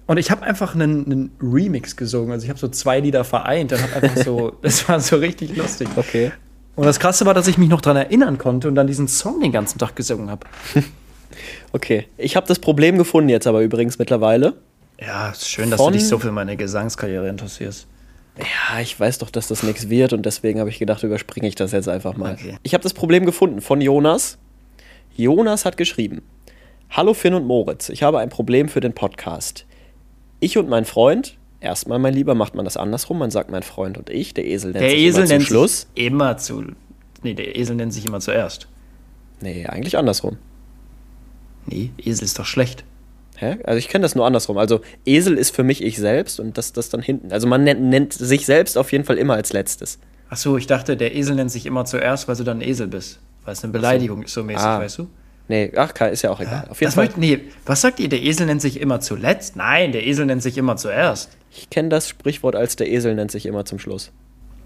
Und 0.06 0.18
ich 0.18 0.32
habe 0.32 0.44
einfach 0.44 0.76
einen, 0.76 1.06
einen 1.06 1.32
Remix 1.42 1.96
gesungen. 1.96 2.32
Also 2.32 2.44
ich 2.44 2.50
habe 2.50 2.60
so 2.60 2.68
zwei 2.68 3.00
Lieder 3.00 3.24
vereint 3.24 3.72
und 3.72 3.82
habe 3.82 3.94
einfach 4.08 4.24
so, 4.24 4.52
das 4.62 4.88
war 4.90 5.00
so 5.00 5.18
richtig 5.18 5.56
lustig. 5.56 5.88
Okay. 5.96 6.32
Und 6.76 6.86
das 6.86 7.00
Krasse 7.00 7.26
war, 7.26 7.34
dass 7.34 7.48
ich 7.48 7.58
mich 7.58 7.70
noch 7.70 7.82
daran 7.82 7.98
erinnern 7.98 8.38
konnte 8.38 8.68
und 8.68 8.76
dann 8.76 8.88
diesen 8.88 9.08
Song 9.08 9.40
den 9.42 9.52
ganzen 9.52 9.80
Tag 9.80 9.96
gesungen 9.96 10.30
habe. 10.30 10.46
Okay. 11.72 12.06
Ich 12.16 12.36
habe 12.36 12.46
das 12.48 12.60
Problem 12.60 13.00
gefunden 13.00 13.28
jetzt 13.30 13.48
aber 13.48 13.62
übrigens 13.62 13.98
mittlerweile. 13.98 14.54
Ja, 15.00 15.32
ist 15.32 15.50
schön, 15.50 15.72
dass 15.72 15.80
Von- 15.80 15.92
du 15.94 15.98
dich 15.98 16.08
so 16.08 16.20
für 16.20 16.32
meine 16.32 16.56
Gesangskarriere 16.56 17.28
interessierst. 17.28 17.88
Ja, 18.38 18.80
ich 18.80 19.00
weiß 19.00 19.20
doch, 19.20 19.30
dass 19.30 19.48
das 19.48 19.62
nichts 19.64 19.90
wird 19.90 20.14
und 20.14 20.26
deswegen 20.26 20.60
habe 20.60 20.70
ich 20.70 20.80
gedacht, 20.80 21.04
überspringe 21.04 21.48
ich 21.48 21.56
das 21.56 21.72
jetzt 21.72 21.88
einfach 21.88 22.18
mal. 22.18 22.34
Okay. 22.34 22.58
Ich 22.64 22.74
habe 22.74 22.82
das 22.82 22.94
Problem 22.94 23.26
gefunden 23.26 23.62
von 23.62 23.80
Jonas. 23.80 24.38
Jonas 25.16 25.66
hat 25.66 25.78
geschrieben: 25.78 26.24
Hallo 26.90 27.14
Finn 27.14 27.36
und 27.36 27.46
Moritz, 27.46 27.90
ich 27.90 28.02
habe 28.02 28.20
ein 28.20 28.30
Problem 28.30 28.70
für 28.70 28.80
den 28.80 28.94
Podcast. 28.94 29.66
Ich 30.40 30.58
und 30.58 30.68
mein 30.68 30.86
Freund, 30.86 31.38
erstmal 31.60 32.00
mein 32.00 32.14
Lieber, 32.14 32.34
macht 32.34 32.56
man 32.56 32.66
das 32.66 32.76
andersrum, 32.76 33.20
man 33.20 33.30
sagt 33.32 33.52
mein 33.52 33.64
Freund 33.64 33.98
und 33.98 34.10
ich, 34.10 34.34
der 34.34 34.46
Esel 34.46 34.72
nennt 34.72 34.84
Der 34.84 34.90
sich 34.90 35.00
Esel 35.00 35.20
immer 35.20 35.28
zum 35.28 35.38
nennt 35.38 35.48
Schluss. 35.48 35.88
sich 35.96 36.06
immer 36.06 36.38
zu. 36.38 36.64
Nee, 37.22 37.34
der 37.36 37.56
Esel 37.56 37.76
nennt 37.76 37.94
sich 37.94 38.06
immer 38.06 38.20
zuerst. 38.20 38.68
Nee, 39.42 39.68
eigentlich 39.68 39.98
andersrum. 39.98 40.38
Nee, 41.68 41.92
Esel 41.98 42.26
ist 42.26 42.40
doch 42.40 42.46
schlecht. 42.46 42.84
Hä? 43.38 43.58
Also 43.64 43.78
ich 43.80 43.90
kenne 43.90 44.04
das 44.04 44.16
nur 44.16 44.26
andersrum. 44.26 44.58
Also 44.58 44.82
Esel 45.06 45.38
ist 45.38 45.56
für 45.56 45.64
mich 45.64 45.84
ich 45.84 45.98
selbst 45.98 46.40
und 46.40 46.58
das, 46.58 46.72
das 46.74 46.90
dann 46.90 47.02
hinten. 47.02 47.32
Also 47.32 47.48
man 47.48 47.64
nennt, 47.64 47.82
nennt 47.82 48.14
sich 48.14 48.46
selbst 48.46 48.78
auf 48.78 48.92
jeden 48.92 49.04
Fall 49.06 49.18
immer 49.18 49.34
als 49.34 49.54
letztes. 49.54 50.00
Ach 50.30 50.38
so, 50.38 50.58
ich 50.58 50.68
dachte, 50.68 50.96
der 50.98 51.16
Esel 51.16 51.36
nennt 51.36 51.52
sich 51.52 51.66
immer 51.66 51.86
zuerst, 51.86 52.28
weil 52.28 52.36
du 52.36 52.44
dann 52.44 52.60
ein 52.60 52.68
Esel 52.68 52.88
bist. 52.88 53.20
Weil 53.46 53.54
es 53.54 53.64
eine 53.64 53.74
Beleidigung 53.74 54.24
ist, 54.24 54.34
so 54.34 54.44
mäßig, 54.44 54.64
Ah. 54.64 54.80
weißt 54.80 55.00
du? 55.00 55.08
Nee, 55.50 55.72
ach, 55.76 55.92
ist 56.10 56.22
ja 56.22 56.30
auch 56.32 56.40
egal. 56.40 56.68
Auf 56.70 56.80
jeden 56.80 56.88
Das 56.88 56.96
Fall. 56.96 57.08
wollt, 57.08 57.18
nee, 57.18 57.42
was 57.66 57.82
sagt 57.82 58.00
ihr? 58.00 58.08
Der 58.08 58.22
Esel 58.24 58.46
nennt 58.46 58.62
sich 58.62 58.80
immer 58.80 59.02
zuletzt? 59.02 59.58
Nein, 59.58 59.92
der 59.92 60.08
Esel 60.08 60.26
nennt 60.26 60.42
sich 60.42 60.58
immer 60.58 60.78
zuerst. 60.78 61.32
Ich 61.52 61.70
kenne 61.70 61.90
das 61.90 62.08
Sprichwort 62.08 62.56
als 62.56 62.78
der 62.78 62.90
Esel 62.90 63.14
nennt 63.16 63.30
sich 63.32 63.46
immer 63.46 63.66
zum 63.66 63.78
Schluss. 63.78 64.12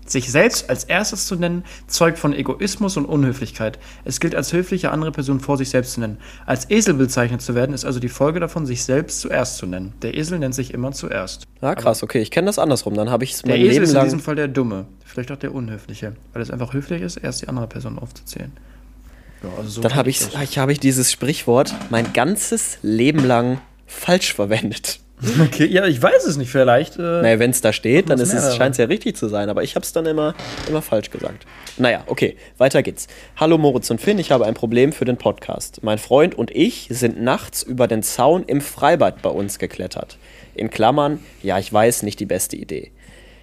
Sich 0.07 0.31
selbst 0.31 0.69
als 0.69 0.85
erstes 0.85 1.27
zu 1.27 1.35
nennen, 1.35 1.65
zeugt 1.87 2.17
von 2.17 2.33
Egoismus 2.33 2.95
und 2.95 3.05
Unhöflichkeit. 3.05 3.77
Es 4.05 4.19
gilt 4.21 4.35
als 4.35 4.53
höfliche 4.53 4.91
andere 4.91 5.11
Person 5.11 5.41
vor 5.41 5.57
sich 5.57 5.69
selbst 5.69 5.93
zu 5.93 5.99
nennen. 5.99 6.17
Als 6.45 6.69
Esel 6.69 6.93
bezeichnet 6.93 7.41
zu 7.41 7.55
werden, 7.55 7.73
ist 7.73 7.83
also 7.83 7.99
die 7.99 8.07
Folge 8.07 8.39
davon, 8.39 8.65
sich 8.65 8.83
selbst 8.85 9.19
zuerst 9.19 9.57
zu 9.57 9.65
nennen. 9.65 9.93
Der 10.01 10.15
Esel 10.15 10.39
nennt 10.39 10.55
sich 10.55 10.73
immer 10.73 10.93
zuerst. 10.93 11.43
Ah, 11.59 11.75
krass, 11.75 12.03
okay, 12.03 12.21
ich 12.21 12.31
kenne 12.31 12.47
das 12.47 12.57
andersrum. 12.57 12.93
Dann 12.93 13.09
habe 13.09 13.25
ich 13.25 13.33
es 13.33 13.41
Der 13.41 13.51
mein 13.51 13.59
Esel 13.61 13.71
Leben 13.73 13.83
ist 13.83 13.89
in 13.89 13.95
lang. 13.95 14.03
diesem 14.05 14.19
Fall 14.21 14.35
der 14.35 14.47
Dumme. 14.47 14.85
Vielleicht 15.03 15.31
auch 15.31 15.37
der 15.37 15.53
Unhöfliche. 15.53 16.15
Weil 16.31 16.41
es 16.41 16.51
einfach 16.51 16.73
höflich 16.73 17.01
ist, 17.01 17.17
erst 17.17 17.41
die 17.41 17.49
andere 17.49 17.67
Person 17.67 17.99
aufzuzählen. 17.99 18.53
Ja, 19.43 19.49
also 19.57 19.69
so 19.69 19.81
Dann 19.81 19.95
habe 19.95 20.09
ich, 20.09 20.21
hab 20.21 20.69
ich 20.69 20.79
dieses 20.79 21.11
Sprichwort 21.11 21.73
mein 21.89 22.13
ganzes 22.13 22.77
Leben 22.81 23.25
lang 23.25 23.59
falsch 23.85 24.33
verwendet. 24.33 24.99
Okay, 25.41 25.65
ja, 25.65 25.85
ich 25.85 26.01
weiß 26.01 26.25
es 26.25 26.37
nicht, 26.37 26.51
vielleicht. 26.51 26.97
Äh, 26.97 27.01
Naja, 27.01 27.39
wenn 27.39 27.51
es 27.51 27.61
da 27.61 27.73
steht, 27.73 28.09
dann 28.09 28.19
scheint 28.57 28.73
es 28.73 28.77
ja 28.77 28.85
richtig 28.85 29.15
zu 29.15 29.27
sein, 29.27 29.49
aber 29.49 29.63
ich 29.63 29.75
habe 29.75 29.83
es 29.83 29.91
dann 29.91 30.05
immer, 30.05 30.35
immer 30.67 30.81
falsch 30.81 31.09
gesagt. 31.09 31.45
Naja, 31.77 32.03
okay, 32.07 32.37
weiter 32.57 32.83
geht's. 32.83 33.07
Hallo 33.35 33.57
Moritz 33.57 33.89
und 33.89 33.99
Finn, 33.99 34.19
ich 34.19 34.31
habe 34.31 34.45
ein 34.45 34.53
Problem 34.53 34.91
für 34.91 35.05
den 35.05 35.17
Podcast. 35.17 35.79
Mein 35.83 35.97
Freund 35.97 36.35
und 36.35 36.51
ich 36.51 36.87
sind 36.91 37.21
nachts 37.21 37.63
über 37.63 37.87
den 37.87 38.03
Zaun 38.03 38.43
im 38.45 38.61
Freibad 38.61 39.21
bei 39.21 39.29
uns 39.29 39.57
geklettert. 39.59 40.17
In 40.55 40.69
Klammern, 40.69 41.19
ja, 41.41 41.57
ich 41.59 41.71
weiß, 41.71 42.03
nicht 42.03 42.19
die 42.19 42.25
beste 42.25 42.55
Idee. 42.55 42.91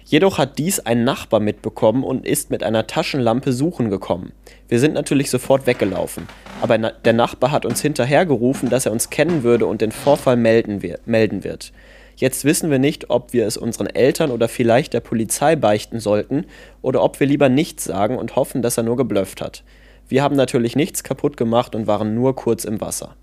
Jedoch 0.07 0.37
hat 0.37 0.59
dies 0.59 0.79
ein 0.79 1.03
Nachbar 1.03 1.39
mitbekommen 1.39 2.03
und 2.03 2.27
ist 2.27 2.51
mit 2.51 2.61
einer 2.61 2.85
Taschenlampe 2.85 3.51
suchen 3.51 3.89
gekommen. 3.89 4.33
Wir 4.67 4.79
sind 4.79 4.93
natürlich 4.93 5.31
sofort 5.31 5.65
weggelaufen, 5.65 6.27
aber 6.61 6.77
der 6.77 7.13
Nachbar 7.13 7.51
hat 7.51 7.65
uns 7.65 7.81
hinterhergerufen, 7.81 8.69
dass 8.69 8.85
er 8.85 8.91
uns 8.91 9.09
kennen 9.09 9.41
würde 9.41 9.65
und 9.65 9.81
den 9.81 9.91
Vorfall 9.91 10.37
melden, 10.37 10.83
wir 10.83 10.99
melden 11.05 11.43
wird. 11.43 11.73
Jetzt 12.17 12.45
wissen 12.45 12.69
wir 12.69 12.77
nicht, 12.77 13.09
ob 13.09 13.33
wir 13.33 13.47
es 13.47 13.57
unseren 13.57 13.87
Eltern 13.87 14.29
oder 14.29 14.47
vielleicht 14.47 14.93
der 14.93 14.99
Polizei 14.99 15.55
beichten 15.55 15.99
sollten 15.99 16.45
oder 16.83 17.01
ob 17.01 17.19
wir 17.19 17.25
lieber 17.25 17.49
nichts 17.49 17.83
sagen 17.83 18.19
und 18.19 18.35
hoffen, 18.35 18.61
dass 18.61 18.77
er 18.77 18.83
nur 18.83 18.97
geblufft 18.97 19.41
hat. 19.41 19.63
Wir 20.07 20.21
haben 20.21 20.35
natürlich 20.35 20.75
nichts 20.75 21.03
kaputt 21.03 21.35
gemacht 21.35 21.73
und 21.73 21.87
waren 21.87 22.13
nur 22.13 22.35
kurz 22.35 22.63
im 22.63 22.79
Wasser. 22.79 23.15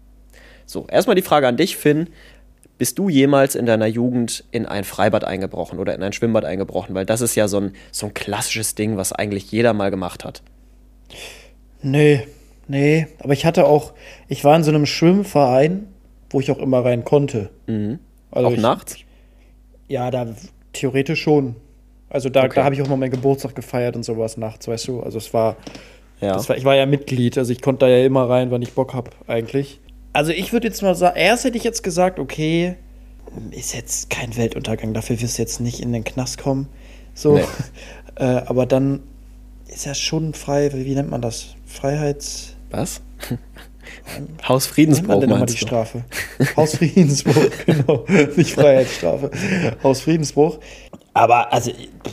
So, 0.66 0.87
erstmal 0.89 1.16
die 1.16 1.22
Frage 1.22 1.49
an 1.49 1.57
dich, 1.57 1.76
Finn. 1.76 2.09
Bist 2.83 2.99
du 2.99 3.09
jemals 3.09 3.55
in 3.55 3.64
deiner 3.64 3.87
Jugend 3.87 4.43
in 4.51 4.66
ein 4.66 4.83
Freibad 4.83 5.22
eingebrochen 5.22 5.78
oder 5.78 5.95
in 5.95 6.03
ein 6.03 6.12
Schwimmbad 6.12 6.45
eingebrochen? 6.45 6.97
Weil 6.97 7.07
das 7.07 7.20
ist 7.20 7.37
ja 7.37 7.47
so 7.47 7.59
ein, 7.61 7.74
so 7.93 8.07
ein 8.07 8.12
klassisches 8.12 8.74
Ding, 8.74 8.97
was 8.97 9.12
eigentlich 9.12 9.53
jeder 9.53 9.72
mal 9.72 9.93
gemacht 9.93 10.24
hat. 10.24 10.43
Nee, 11.80 12.26
nee. 12.66 13.07
Aber 13.20 13.35
ich 13.35 13.47
hatte 13.47 13.66
auch, 13.68 13.93
ich 14.26 14.43
war 14.43 14.57
in 14.57 14.64
so 14.64 14.70
einem 14.72 14.85
Schwimmverein, 14.87 15.87
wo 16.28 16.41
ich 16.41 16.51
auch 16.51 16.59
immer 16.59 16.85
rein 16.85 17.05
konnte. 17.05 17.51
Also 18.33 18.49
Auch 18.49 18.53
ich, 18.53 18.61
nachts? 18.61 18.97
Ja, 19.87 20.11
da 20.11 20.26
theoretisch 20.72 21.22
schon. 21.22 21.55
Also 22.11 22.30
da, 22.30 22.43
Okay. 22.47 22.57
da 22.57 22.64
habe 22.64 22.74
ich 22.74 22.83
auch 22.83 22.89
mal 22.89 22.97
meinen 22.97 23.12
Geburtstag 23.12 23.55
gefeiert 23.55 23.95
und 23.95 24.03
sowas 24.03 24.37
nachts, 24.37 24.66
weißt 24.66 24.89
du. 24.89 25.05
Also 25.05 25.18
es 25.18 25.33
war, 25.33 25.55
Ja. 26.20 26.37
war, 26.49 26.57
ich 26.57 26.64
war 26.64 26.74
ja 26.74 26.87
Mitglied, 26.87 27.39
also 27.39 27.53
ich 27.53 27.62
konnte 27.62 27.87
da 27.87 27.93
ja 27.93 28.05
immer 28.05 28.28
rein, 28.28 28.51
wann 28.51 28.61
ich 28.61 28.72
Bock 28.72 28.93
habe, 28.93 29.11
eigentlich. 29.28 29.78
Also 30.12 30.32
ich 30.32 30.52
würde 30.52 30.68
jetzt 30.68 30.82
mal 30.82 30.94
sagen, 30.94 31.16
erst 31.16 31.44
hätte 31.44 31.56
ich 31.56 31.64
jetzt 31.64 31.82
gesagt, 31.82 32.18
okay, 32.18 32.76
ist 33.50 33.74
jetzt 33.74 34.10
kein 34.10 34.36
Weltuntergang, 34.36 34.92
dafür 34.94 35.20
wirst 35.20 35.38
du 35.38 35.42
jetzt 35.42 35.60
nicht 35.60 35.80
in 35.80 35.92
den 35.92 36.04
Knast 36.04 36.38
kommen. 36.38 36.68
So. 37.14 37.34
Nee. 37.36 37.44
äh, 38.16 38.24
aber 38.24 38.66
dann 38.66 39.00
ist 39.68 39.86
ja 39.86 39.94
schon 39.94 40.34
frei, 40.34 40.70
wie, 40.74 40.94
nennt 40.94 41.10
man 41.10 41.22
das? 41.22 41.54
Freiheits. 41.66 42.56
Was? 42.70 43.00
Wie 43.28 43.34
nennt 44.20 44.38
man 44.38 44.48
Hausfriedensbruch 44.48 45.20
denn 45.20 45.46
die? 45.46 45.56
Strafe? 45.56 46.04
Hausfriedensbruch, 46.56 47.50
genau. 47.66 48.04
Nicht 48.36 48.52
Freiheitsstrafe. 48.52 49.30
Hausfriedensbruch. 49.82 50.58
Aber 51.14 51.52
also 51.52 51.70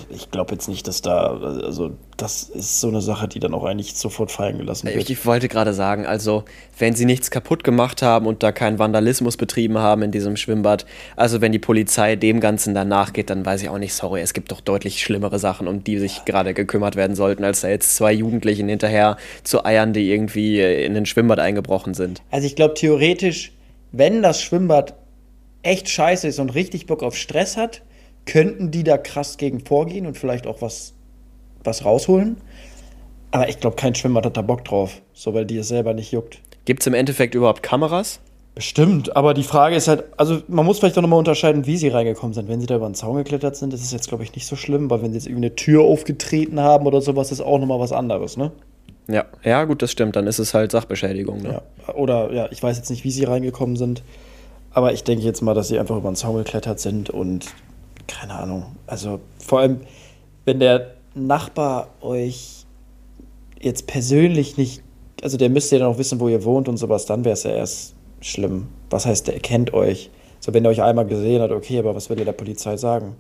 ich 0.10 0.30
glaube 0.30 0.54
jetzt 0.54 0.68
nicht, 0.68 0.86
dass 0.86 1.02
da, 1.02 1.38
also 1.38 1.92
das 2.18 2.44
ist 2.44 2.82
so 2.82 2.90
eine 2.90 3.00
Sache, 3.00 3.30
die 3.30 3.40
dann 3.40 3.54
auch 3.54 3.64
eigentlich 3.64 3.96
sofort 3.96 4.30
fallen 4.30 4.58
gelassen 4.58 4.88
wird. 4.88 4.98
Ich, 4.98 5.10
ich 5.10 5.26
wollte 5.26 5.48
gerade 5.48 5.74
sagen, 5.74 6.06
also 6.06 6.44
wenn 6.78 6.96
sie 6.96 7.06
nichts 7.06 7.32
kaputt 7.32 7.64
gemacht 7.64 8.02
haben 8.02 8.28
und 8.28 8.44
da 8.44 8.52
keinen 8.52 8.78
Vandalismus 8.78 9.38
betrieben 9.38 9.78
haben 9.78 10.02
in 10.02 10.12
diesem 10.12 10.36
Schwimmbad, 10.36 10.86
also 11.16 11.40
wenn 11.40 11.54
die 11.54 11.60
Polizei 11.60 12.18
dem 12.18 12.42
Ganzen 12.42 12.74
danach 12.74 13.14
geht, 13.14 13.30
dann 13.30 13.46
weiß 13.46 13.62
ich 13.62 13.70
auch 13.70 13.78
nicht, 13.78 13.94
sorry, 13.94 14.20
es 14.20 14.34
gibt 14.34 14.52
doch 14.52 14.60
deutlich 14.60 15.02
schlimmere 15.02 15.40
Sachen, 15.40 15.70
um 15.70 15.82
die 15.82 15.98
sich 15.98 16.26
gerade 16.26 16.54
gekümmert 16.54 16.98
werden 16.98 17.16
sollten, 17.16 17.46
als 17.46 17.62
da 17.62 17.70
jetzt 17.70 17.96
zwei 17.96 18.12
Jugendlichen 18.12 18.68
hinterher 18.68 19.16
zu 19.44 19.64
eiern, 19.64 19.94
die 19.94 20.12
irgendwie 20.12 20.62
in 20.62 20.98
ein 20.98 21.06
Schwimmbad 21.06 21.40
eingebrochen 21.40 21.94
sind. 21.94 22.22
Also 22.32 22.48
ich 22.48 22.58
glaube 22.58 22.74
theoretisch, 22.74 23.54
wenn 23.94 24.22
das 24.22 24.42
Schwimmbad 24.42 24.96
echt 25.62 25.90
scheiße 25.90 26.28
ist 26.28 26.40
und 26.40 26.54
richtig 26.54 26.86
Bock 26.86 27.02
auf 27.02 27.16
Stress 27.16 27.56
hat, 27.56 27.82
könnten 28.30 28.70
die 28.70 28.84
da 28.84 28.98
krass 28.98 29.38
gegen 29.38 29.60
vorgehen 29.66 30.06
und 30.06 30.18
vielleicht 30.18 30.46
auch 30.46 30.62
was, 30.62 30.94
was 31.64 31.84
rausholen. 31.84 32.38
Aber 33.32 33.50
ich 33.50 33.60
glaube, 33.60 33.76
kein 33.76 33.96
Schwimmbad 33.96 34.26
hat 34.26 34.38
da 34.38 34.42
Bock 34.44 34.66
drauf, 34.66 35.02
so 35.14 35.34
weil 35.34 35.46
die 35.46 35.58
es 35.58 35.68
selber 35.68 35.94
nicht 35.94 36.12
juckt. 36.12 36.40
Gibt 36.66 36.82
es 36.82 36.88
im 36.88 36.94
Endeffekt 36.94 37.34
überhaupt 37.34 37.64
Kameras? 37.64 38.20
Bestimmt, 38.54 39.16
aber 39.16 39.34
die 39.34 39.44
Frage 39.44 39.76
ist 39.76 39.88
halt, 39.88 40.04
also 40.18 40.42
man 40.48 40.66
muss 40.66 40.80
vielleicht 40.80 40.98
auch 40.98 41.02
nochmal 41.02 41.20
unterscheiden, 41.20 41.66
wie 41.66 41.78
sie 41.78 41.88
reingekommen 41.88 42.34
sind. 42.34 42.48
Wenn 42.48 42.60
sie 42.60 42.68
da 42.68 42.76
über 42.76 42.90
den 42.90 42.96
Zaun 42.96 43.16
geklettert 43.18 43.56
sind, 43.56 43.74
ist 43.74 43.82
es 43.82 43.92
jetzt, 43.92 44.10
glaube 44.10 44.24
ich, 44.24 44.36
nicht 44.36 44.46
so 44.46 44.56
schlimm, 44.56 44.90
weil 44.90 45.02
wenn 45.02 45.12
sie 45.12 45.18
jetzt 45.18 45.28
irgendeine 45.28 45.56
Tür 45.56 45.84
aufgetreten 45.84 46.60
haben 46.60 46.86
oder 46.86 47.02
sowas, 47.02 47.32
ist 47.32 47.42
auch 47.42 47.58
nochmal 47.58 47.80
was 47.80 47.92
anderes, 47.92 48.38
ne? 48.38 48.52
Ja, 49.08 49.26
ja, 49.44 49.64
gut, 49.64 49.82
das 49.82 49.92
stimmt, 49.92 50.16
dann 50.16 50.28
ist 50.28 50.38
es 50.38 50.54
halt 50.54 50.72
Sachbeschädigung. 50.72 51.42
Ne? 51.42 51.62
Ja. 51.88 51.96
Oder 51.96 52.32
ja, 52.32 52.48
ich 52.52 52.62
weiß 52.62 52.78
jetzt 52.78 52.90
nicht, 52.92 53.04
wie 53.04 53.12
sie 53.12 53.24
reingekommen 53.24 53.76
sind, 53.76 54.04
aber 54.72 54.94
ich 54.94 55.04
denke 55.04 55.24
jetzt 55.24 55.42
mal, 55.42 55.56
dass 55.56 55.70
sie 55.70 55.80
einfach 55.80 55.98
über 55.98 56.12
den 56.12 56.16
Zaun 56.16 56.38
geklettert 56.38 56.80
sind 56.80 57.10
und 57.10 57.48
keine 58.10 58.34
Ahnung. 58.34 58.76
Also 58.88 59.20
vor 59.46 59.60
allem, 59.60 59.82
wenn 60.46 60.60
der 60.60 60.96
Nachbar 61.16 61.88
euch 62.02 62.66
jetzt 63.62 63.88
persönlich 63.88 64.58
nicht, 64.58 64.82
also 65.22 65.38
der 65.38 65.50
müsste 65.50 65.76
ja 65.76 65.80
dann 65.84 65.94
auch 65.94 65.98
wissen, 65.98 66.20
wo 66.20 66.28
ihr 66.30 66.44
wohnt 66.44 66.68
und 66.70 66.78
sowas, 66.78 67.06
dann 67.06 67.26
wäre 67.26 67.34
es 67.34 67.44
ja 67.44 67.52
erst 67.52 67.94
schlimm. 68.22 68.68
Was 68.90 69.06
heißt, 69.06 69.28
der 69.28 69.40
kennt 69.40 69.74
euch? 69.74 70.10
So, 70.40 70.54
wenn 70.54 70.64
er 70.66 70.72
euch 70.72 70.82
einmal 70.82 71.06
gesehen 71.06 71.42
hat, 71.42 71.52
okay, 71.52 71.80
aber 71.80 71.96
was 71.96 72.10
will 72.10 72.20
er 72.20 72.26
der 72.26 72.32
Polizei 72.34 72.78
sagen? 72.78 73.16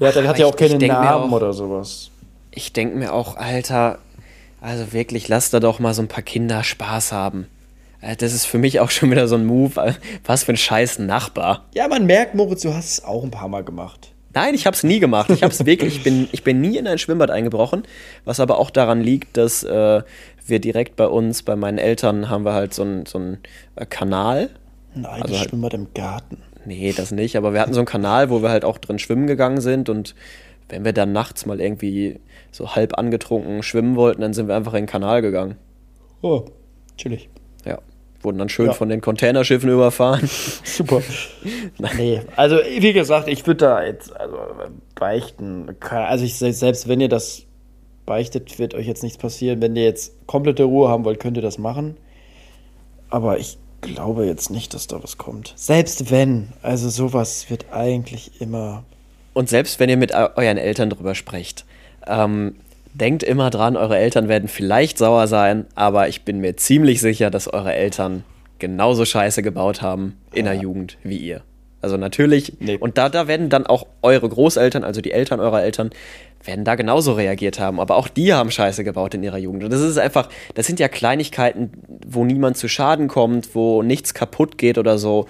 Der 0.00 0.08
hat, 0.08 0.16
der 0.16 0.24
Ach, 0.24 0.28
hat 0.28 0.38
ja 0.38 0.46
ich- 0.46 0.52
auch 0.52 0.56
keine 0.56 0.72
ich 0.72 0.78
denk 0.78 0.92
mir 0.92 1.00
Namen 1.00 1.30
auch- 1.32 1.36
oder 1.36 1.52
sowas. 1.52 2.10
Ich 2.50 2.72
denke 2.72 2.96
mir 2.96 3.12
auch, 3.12 3.36
Alter, 3.36 3.98
also 4.60 4.92
wirklich, 4.92 5.28
lass 5.28 5.50
da 5.50 5.60
doch 5.60 5.78
mal 5.78 5.94
so 5.94 6.02
ein 6.02 6.08
paar 6.08 6.22
Kinder 6.24 6.64
Spaß 6.64 7.12
haben. 7.12 7.46
Äh, 8.00 8.16
Das 8.16 8.32
ist 8.32 8.46
für 8.46 8.58
mich 8.58 8.80
auch 8.80 8.90
schon 8.90 9.10
wieder 9.10 9.28
so 9.28 9.36
ein 9.36 9.46
Move. 9.46 9.80
äh, 9.80 9.92
Was 10.24 10.44
für 10.44 10.52
ein 10.52 10.56
scheiß 10.56 10.98
Nachbar. 11.00 11.66
Ja, 11.74 11.88
man 11.88 12.06
merkt, 12.06 12.34
Moritz, 12.34 12.62
du 12.62 12.74
hast 12.74 12.92
es 12.92 13.04
auch 13.04 13.24
ein 13.24 13.30
paar 13.30 13.48
Mal 13.48 13.64
gemacht. 13.64 14.12
Nein, 14.34 14.54
ich 14.54 14.66
habe 14.66 14.74
es 14.76 14.84
nie 14.84 15.00
gemacht. 15.00 15.30
Ich 15.30 15.42
habe 15.42 15.52
es 15.52 15.64
wirklich, 15.64 15.96
ich 15.96 16.02
bin, 16.04 16.28
ich 16.32 16.44
bin 16.44 16.60
nie 16.60 16.76
in 16.76 16.86
ein 16.86 16.98
Schwimmbad 16.98 17.30
eingebrochen, 17.30 17.82
was 18.24 18.40
aber 18.40 18.58
auch 18.58 18.70
daran 18.70 19.00
liegt, 19.00 19.36
dass 19.36 19.64
äh, 19.64 20.02
wir 20.46 20.58
direkt 20.60 20.96
bei 20.96 21.06
uns, 21.06 21.42
bei 21.42 21.56
meinen 21.56 21.78
Eltern, 21.78 22.28
haben 22.28 22.44
wir 22.44 22.52
halt 22.52 22.72
so 22.74 22.82
einen 22.82 23.06
so 23.06 23.18
äh, 23.76 23.86
Kanal. 23.86 24.50
Ein 24.94 25.06
eigenes 25.06 25.22
Also 25.30 25.38
halt- 25.40 25.48
Schwimmbad 25.50 25.74
im 25.74 25.88
Garten. 25.94 26.42
Nee, 26.66 26.92
das 26.94 27.10
nicht, 27.12 27.36
aber 27.36 27.54
wir 27.54 27.60
hatten 27.60 27.72
so 27.72 27.80
einen 27.80 27.86
Kanal, 27.86 28.28
wo 28.30 28.42
wir 28.42 28.50
halt 28.50 28.64
auch 28.64 28.76
drin 28.78 28.98
schwimmen 28.98 29.26
gegangen 29.26 29.60
sind 29.62 29.88
und 29.88 30.14
wenn 30.68 30.84
wir 30.84 30.92
dann 30.92 31.12
nachts 31.12 31.46
mal 31.46 31.60
irgendwie 31.62 32.20
so 32.52 32.74
halb 32.76 32.98
angetrunken 32.98 33.62
schwimmen 33.62 33.96
wollten, 33.96 34.20
dann 34.20 34.34
sind 34.34 34.48
wir 34.48 34.54
einfach 34.56 34.74
in 34.74 34.82
den 34.82 34.86
Kanal 34.86 35.22
gegangen. 35.22 35.56
Oh, 36.20 36.44
chillig. 36.98 37.30
Ja. 37.64 37.78
Wurden 38.22 38.38
dann 38.38 38.48
schön 38.48 38.66
Ja. 38.66 38.72
von 38.72 38.88
den 38.88 39.00
Containerschiffen 39.00 39.70
überfahren. 39.70 40.28
Super. 40.64 41.02
nee, 41.96 42.20
also 42.36 42.56
wie 42.78 42.92
gesagt, 42.92 43.28
ich 43.28 43.46
würde 43.46 43.64
da 43.66 43.84
jetzt 43.84 44.14
also, 44.18 44.36
beichten. 44.96 45.76
Also 45.80 46.24
ich 46.24 46.36
selbst 46.36 46.88
wenn 46.88 47.00
ihr 47.00 47.08
das 47.08 47.42
beichtet, 48.06 48.58
wird 48.58 48.74
euch 48.74 48.86
jetzt 48.86 49.02
nichts 49.02 49.18
passieren. 49.18 49.60
Wenn 49.62 49.76
ihr 49.76 49.84
jetzt 49.84 50.14
komplette 50.26 50.64
Ruhe 50.64 50.88
haben 50.88 51.04
wollt, 51.04 51.20
könnt 51.20 51.36
ihr 51.36 51.42
das 51.42 51.58
machen. 51.58 51.96
Aber 53.10 53.38
ich 53.38 53.58
glaube 53.80 54.26
jetzt 54.26 54.50
nicht, 54.50 54.74
dass 54.74 54.86
da 54.86 55.02
was 55.02 55.18
kommt. 55.18 55.52
Selbst 55.56 56.10
wenn, 56.10 56.48
also 56.62 56.88
sowas 56.88 57.48
wird 57.50 57.66
eigentlich 57.72 58.40
immer. 58.40 58.82
Und 59.34 59.48
selbst 59.48 59.78
wenn 59.78 59.88
ihr 59.88 59.96
mit 59.96 60.12
eu- 60.12 60.30
euren 60.34 60.56
Eltern 60.58 60.90
drüber 60.90 61.14
sprecht, 61.14 61.64
ähm, 62.06 62.56
denkt 62.98 63.22
immer 63.22 63.50
dran, 63.50 63.76
eure 63.76 63.96
Eltern 63.96 64.28
werden 64.28 64.48
vielleicht 64.48 64.98
sauer 64.98 65.26
sein, 65.26 65.66
aber 65.74 66.08
ich 66.08 66.22
bin 66.24 66.40
mir 66.40 66.56
ziemlich 66.56 67.00
sicher, 67.00 67.30
dass 67.30 67.48
eure 67.48 67.74
Eltern 67.74 68.24
genauso 68.58 69.04
Scheiße 69.04 69.42
gebaut 69.42 69.82
haben 69.82 70.16
in 70.32 70.44
der 70.44 70.54
Jugend 70.54 70.98
wie 71.02 71.16
ihr. 71.18 71.42
Also 71.80 71.96
natürlich, 71.96 72.54
Nee. 72.58 72.76
und 72.76 72.98
da, 72.98 73.08
da 73.08 73.28
werden 73.28 73.50
dann 73.50 73.64
auch 73.66 73.86
eure 74.02 74.28
Großeltern, 74.28 74.82
also 74.82 75.00
die 75.00 75.12
Eltern 75.12 75.38
eurer 75.38 75.62
Eltern, 75.62 75.90
werden 76.42 76.64
da 76.64 76.74
genauso 76.74 77.12
reagiert 77.12 77.60
haben. 77.60 77.78
Aber 77.78 77.96
auch 77.96 78.08
die 78.08 78.32
haben 78.34 78.50
Scheiße 78.50 78.82
gebaut 78.82 79.14
in 79.14 79.22
ihrer 79.22 79.38
Jugend. 79.38 79.62
Und 79.62 79.72
das 79.72 79.80
ist 79.80 79.98
einfach, 79.98 80.28
das 80.54 80.66
sind 80.66 80.80
ja 80.80 80.88
Kleinigkeiten, 80.88 81.70
wo 82.06 82.24
niemand 82.24 82.56
zu 82.56 82.68
Schaden 82.68 83.06
kommt, 83.06 83.54
wo 83.54 83.82
nichts 83.82 84.12
kaputt 84.12 84.58
geht 84.58 84.76
oder 84.76 84.98
so, 84.98 85.26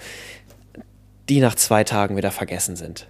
die 1.29 1.39
nach 1.39 1.53
zwei 1.55 1.83
Tagen 1.83 2.17
wieder 2.17 2.31
vergessen 2.31 2.75
sind. 2.75 3.07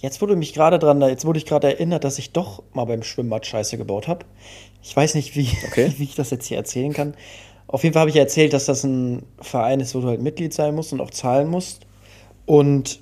Jetzt 0.00 0.20
wurde 0.20 0.36
mich 0.36 0.54
gerade 0.54 0.78
dran, 0.78 1.00
jetzt 1.02 1.24
wurde 1.24 1.38
ich 1.38 1.46
gerade 1.46 1.66
erinnert, 1.66 2.04
dass 2.04 2.18
ich 2.18 2.32
doch 2.32 2.62
mal 2.72 2.84
beim 2.84 3.02
Schwimmbad 3.02 3.46
Scheiße 3.46 3.76
gebaut 3.78 4.06
habe. 4.06 4.24
Ich 4.82 4.96
weiß 4.96 5.14
nicht, 5.14 5.36
wie, 5.36 5.48
Okay. 5.66 5.92
wie 5.98 6.04
ich 6.04 6.14
das 6.14 6.30
jetzt 6.30 6.46
hier 6.46 6.56
erzählen 6.56 6.92
kann. 6.92 7.14
Auf 7.66 7.82
jeden 7.82 7.92
Fall 7.92 8.00
habe 8.00 8.10
ich 8.10 8.16
erzählt, 8.16 8.52
dass 8.52 8.66
das 8.66 8.84
ein 8.84 9.22
Verein 9.40 9.80
ist, 9.80 9.94
wo 9.94 10.00
du 10.00 10.08
halt 10.08 10.22
Mitglied 10.22 10.54
sein 10.54 10.74
musst 10.74 10.92
und 10.92 11.00
auch 11.00 11.10
zahlen 11.10 11.48
musst. 11.48 11.82
Und 12.46 13.00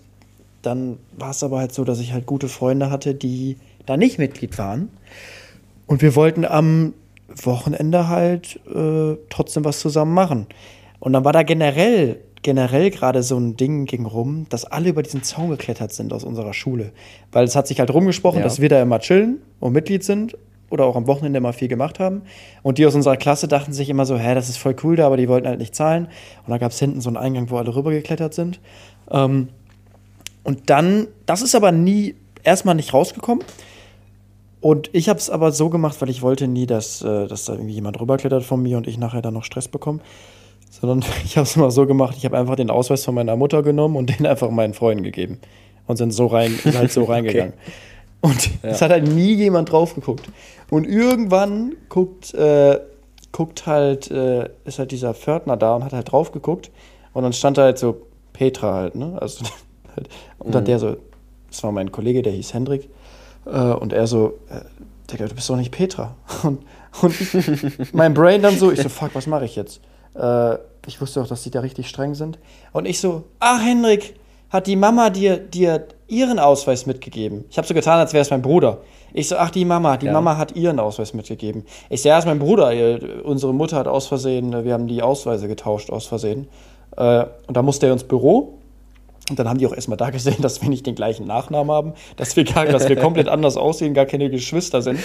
dann 0.62 0.99
war 1.16 1.30
es 1.30 1.42
aber 1.44 1.59
halt 1.61 1.72
so, 1.72 1.84
dass 1.84 2.01
ich 2.01 2.12
halt 2.12 2.26
gute 2.26 2.49
Freunde 2.49 2.90
hatte, 2.90 3.14
die 3.14 3.59
da 3.84 3.97
nicht 3.97 4.18
Mitglied 4.18 4.59
waren. 4.59 4.90
Und 5.86 6.03
wir 6.03 6.16
wollten 6.16 6.44
am 6.44 6.94
Wochenende 7.28 8.09
halt 8.09 8.59
äh, 8.74 9.16
trotzdem 9.30 9.64
was 9.64 9.78
zusammen 9.78 10.14
machen. 10.14 10.47
Und 10.99 11.12
dann 11.12 11.24
war 11.24 11.32
da 11.32 11.44
generell, 11.44 12.20
generell 12.47 12.90
gerade 12.90 13.24
so 13.24 13.36
ein 13.36 13.57
Ding 13.57 13.86
ging 13.86 14.07
rum, 14.07 14.47
dass 14.51 14.64
alle 14.64 14.90
über 14.90 15.03
diesen 15.03 15.24
Zaun 15.24 15.51
geklettert 15.51 15.92
sind 15.92 16.12
aus 16.12 16.22
unserer 16.22 16.55
Schule. 16.55 16.92
Weil 17.32 17.42
es 17.44 17.57
hat 17.57 17.66
sich 17.66 17.80
halt 17.80 17.92
rumgesprochen, 17.92 18.38
Ja. 18.38 18.44
dass 18.44 18.61
wir 18.61 18.68
da 18.68 18.80
immer 18.80 19.01
chillen 19.01 19.42
und 19.59 19.72
Mitglied 19.72 20.05
sind 20.05 20.38
oder 20.70 20.84
auch 20.84 20.94
am 20.94 21.09
Wochenende 21.09 21.40
mal 21.40 21.53
viel 21.53 21.66
gemacht 21.66 21.99
haben. 21.99 22.22
Und 22.62 22.78
die 22.78 22.86
aus 22.86 22.94
unserer 22.94 23.16
Klasse 23.16 23.49
dachten 23.49 23.72
sich 23.72 23.90
immer 23.90 24.07
so, 24.07 24.16
hä, 24.16 24.36
das 24.36 24.49
ist 24.49 24.59
voll 24.59 24.76
cool 24.84 24.94
da, 24.94 25.07
aber 25.07 25.16
die 25.16 25.28
wollten 25.28 25.49
halt 25.49 25.59
nicht 25.59 25.74
zahlen. 25.74 26.05
Und 26.47 26.51
da 26.53 26.59
gab 26.59 26.70
es 26.70 26.78
hinten 26.78 27.01
so 27.01 27.09
einen 27.09 27.16
Eingang, 27.16 27.51
wo 27.51 27.57
alle 27.57 27.74
rübergeklettert 27.74 28.32
sind. 28.32 28.61
Ähm, 29.11 29.49
Und 30.44 30.70
dann, 30.70 31.09
das 31.26 31.42
ist 31.42 31.57
aber 31.57 31.72
nie 31.72 32.14
erstmal 32.44 32.76
nicht 32.76 32.94
rausgekommen. 32.94 33.44
Und 34.61 34.90
ich 34.92 35.09
habe 35.09 35.18
es 35.18 35.30
aber 35.30 35.51
so 35.51 35.68
gemacht, 35.70 36.01
weil 36.01 36.11
ich 36.11 36.22
wollte 36.22 36.47
nie, 36.47 36.66
dass, 36.66 37.03
äh, 37.03 37.26
dass 37.26 37.44
da 37.47 37.55
irgendwie 37.55 37.74
jemand 37.74 38.01
rüberklettert 38.01 38.44
von 38.44 38.62
mir 38.62 38.76
und 38.76 38.86
ich 38.86 38.99
nachher 38.99 39.20
dann 39.22 39.34
noch 39.34 39.42
Stress 39.42 39.66
bekomme. 39.66 39.99
Sondern 40.71 41.05
ich 41.25 41.37
habe 41.37 41.47
es 41.47 41.57
immer 41.57 41.71
so 41.71 41.87
gemacht, 41.87 42.17
ich 42.17 42.25
habe 42.25 42.37
einfach 42.39 42.57
den 42.57 42.71
Ausweis 42.71 43.05
von 43.05 43.14
meiner 43.14 43.37
Mutter 43.37 43.62
genommen 43.62 43.97
und 43.97 44.19
den 44.19 44.27
einfach 44.27 44.51
meinen 44.51 44.75
Freunden 44.75 45.05
gegeben. 45.05 45.39
Und 45.87 45.97
sind 45.97 46.12
so 46.12 46.27
rein, 46.27 46.59
sind 46.62 46.77
halt 46.79 46.93
so 46.93 47.05
reingegangen. 47.05 47.55
Und 48.21 48.51
es 48.62 48.83
hat 48.83 48.91
halt 48.91 49.07
nie 49.07 49.35
jemand 49.35 49.71
drauf 49.71 49.95
geguckt. 49.95 50.29
Und 50.71 50.85
irgendwann 50.85 51.77
guckt, 51.89 52.35
äh, 52.35 52.81
guckt 53.31 53.67
halt, 53.67 54.11
äh, 54.11 54.49
ist 54.64 54.79
halt 54.79 54.91
dieser 54.91 55.14
Pförtner 55.14 55.57
da 55.57 55.77
und 55.77 55.85
hat 55.85 55.93
halt 55.93 56.11
drauf 56.11 56.33
geguckt. 56.33 56.71
Und 57.12 57.23
dann 57.23 57.33
stand 57.33 57.59
da 57.59 57.62
halt 57.62 57.79
so 57.79 58.03
Petra 58.33 58.75
halt, 58.75 58.95
ne? 58.97 59.17
Also, 59.21 59.45
halt, 59.97 60.09
und 60.39 60.55
dann 60.55 60.64
der 60.64 60.79
so, 60.79 60.97
das 61.49 61.62
war 61.62 61.71
mein 61.71 61.93
Kollege, 61.93 62.23
der 62.23 62.33
hieß 62.33 62.53
Hendrik. 62.53 62.89
Äh, 63.45 63.51
und 63.51 63.93
er 63.93 64.07
so, 64.07 64.39
äh, 64.51 64.61
Digga, 65.11 65.27
du 65.27 65.35
bist 65.35 65.49
doch 65.49 65.57
nicht 65.57 65.71
Petra. 65.71 66.17
Und, 66.43 66.62
und 67.03 67.21
ich, 67.21 67.93
mein 67.93 68.14
Brain 68.14 68.43
dann 68.43 68.59
so, 68.59 68.73
ich 68.73 68.81
so, 68.81 68.89
fuck, 68.89 69.14
was 69.14 69.27
mache 69.27 69.45
ich 69.45 69.55
jetzt? 69.55 69.81
Äh, 70.19 70.59
ich 70.87 71.01
wusste 71.01 71.21
doch, 71.21 71.29
dass 71.29 71.43
die 71.43 71.51
da 71.51 71.61
richtig 71.61 71.89
streng 71.89 72.14
sind. 72.14 72.39
Und 72.73 72.87
ich 72.87 73.01
so, 73.01 73.25
ach 73.41 73.61
Hendrik, 73.61 74.14
hat 74.51 74.67
die 74.67 74.77
Mama 74.77 75.11
dir, 75.11 75.37
dir 75.39 75.87
ihren 76.07 76.39
Ausweis 76.39 76.87
mitgegeben? 76.87 77.45
Ich 77.51 77.59
habe 77.59 77.67
so 77.67 77.75
getan, 77.75 77.99
als 77.99 78.12
wäre 78.12 78.23
es 78.23 78.31
mein 78.31 78.43
Bruder. 78.43 78.79
Ich 79.12 79.29
so, 79.29 79.37
ach, 79.37 79.51
die 79.51 79.64
Mama, 79.64 79.97
die 79.97 80.07
Ja. 80.07 80.12
Mama 80.12 80.37
hat 80.37 80.55
ihren 80.55 80.79
Ausweis 80.79 81.14
mitgegeben. 81.14 81.64
Ich 81.91 82.03
so, 82.03 82.09
ja, 82.09 82.19
ist 82.19 82.27
mein 82.27 82.39
Bruder. 82.39 82.73
Unsere 83.25 83.53
Mutter 83.53 83.79
hat 83.79 83.89
aus 83.89 84.07
Versehen, 84.07 84.64
wir 84.64 84.73
haben 84.73 84.87
die 84.87 85.03
Ausweise 85.03 85.49
getauscht 85.49 85.91
aus 85.91 86.07
Versehen. 86.07 86.49
Äh, 86.97 87.25
und 87.47 87.57
da 87.57 87.62
musste 87.62 87.87
er 87.87 87.93
ins 87.93 88.05
Büro. 88.05 88.59
Und 89.29 89.39
dann 89.39 89.49
haben 89.49 89.59
die 89.59 89.67
auch 89.67 89.75
erstmal 89.75 89.97
da 89.97 90.11
gesehen, 90.11 90.37
dass 90.41 90.62
wir 90.62 90.69
nicht 90.69 90.87
den 90.87 90.95
gleichen 90.95 91.27
Nachnamen 91.27 91.75
haben, 91.75 91.93
dass 92.17 92.37
wir, 92.37 92.45
gar, 92.45 92.67
dass 92.67 92.89
wir 92.89 92.97
komplett 92.97 93.29
anders 93.29 93.57
aussehen, 93.57 93.95
gar 93.95 94.07
keine 94.07 94.31
Geschwister 94.31 94.83
sind. 94.83 95.01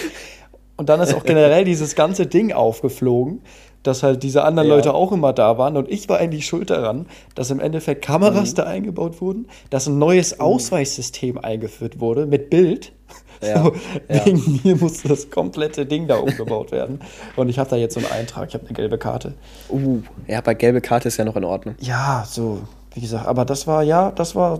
Und 0.77 0.89
dann 0.89 0.99
ist 0.99 1.13
auch 1.13 1.23
generell 1.23 1.63
dieses 1.63 1.95
ganze 1.95 2.25
Ding 2.25 2.53
aufgeflogen, 2.53 3.41
dass 3.83 4.03
halt 4.03 4.23
diese 4.23 4.43
anderen 4.43 4.67
Ja. 4.69 4.75
Leute 4.75 4.93
auch 4.93 5.11
immer 5.11 5.33
da 5.33 5.57
waren. 5.57 5.77
Und 5.77 5.89
ich 5.89 6.07
war 6.09 6.17
eigentlich 6.19 6.45
schuld 6.45 6.69
daran, 6.69 7.05
dass 7.35 7.49
im 7.51 7.59
Endeffekt 7.59 8.03
Kameras 8.03 8.53
da 8.53 8.63
eingebaut 8.63 9.21
wurden, 9.21 9.47
dass 9.69 9.87
ein 9.87 9.97
neues 9.97 10.39
Ausweissystem 10.39 11.37
eingeführt 11.37 11.99
wurde 11.99 12.25
mit 12.25 12.49
Bild. 12.49 12.93
Ja, 13.41 13.63
So, 13.63 13.73
ja. 14.07 14.25
Wegen 14.25 14.59
mir 14.63 14.75
musste 14.75 15.07
das 15.07 15.29
komplette 15.31 15.85
Ding 15.85 16.07
da 16.07 16.17
umgebaut 16.17 16.71
werden. 16.71 16.99
Und 17.35 17.49
ich 17.49 17.57
habe 17.57 17.69
da 17.71 17.75
jetzt 17.75 17.95
so 17.95 17.99
einen 17.99 18.11
Eintrag, 18.11 18.49
ich 18.49 18.53
habe 18.53 18.65
eine 18.65 18.73
gelbe 18.73 18.97
Karte. 18.99 19.33
Uh, 19.69 20.01
ja, 20.27 20.41
bei 20.41 20.53
gelbe 20.53 20.79
Karte 20.79 21.07
ist 21.07 21.17
ja 21.17 21.25
noch 21.25 21.35
in 21.35 21.43
Ordnung. 21.43 21.75
Ja, 21.79 22.23
so, 22.27 22.61
wie 22.93 23.01
gesagt, 23.01 23.25
aber 23.27 23.43
das 23.45 23.65
war, 23.65 23.81
ja, 23.83 24.11
das 24.11 24.35
war. 24.35 24.59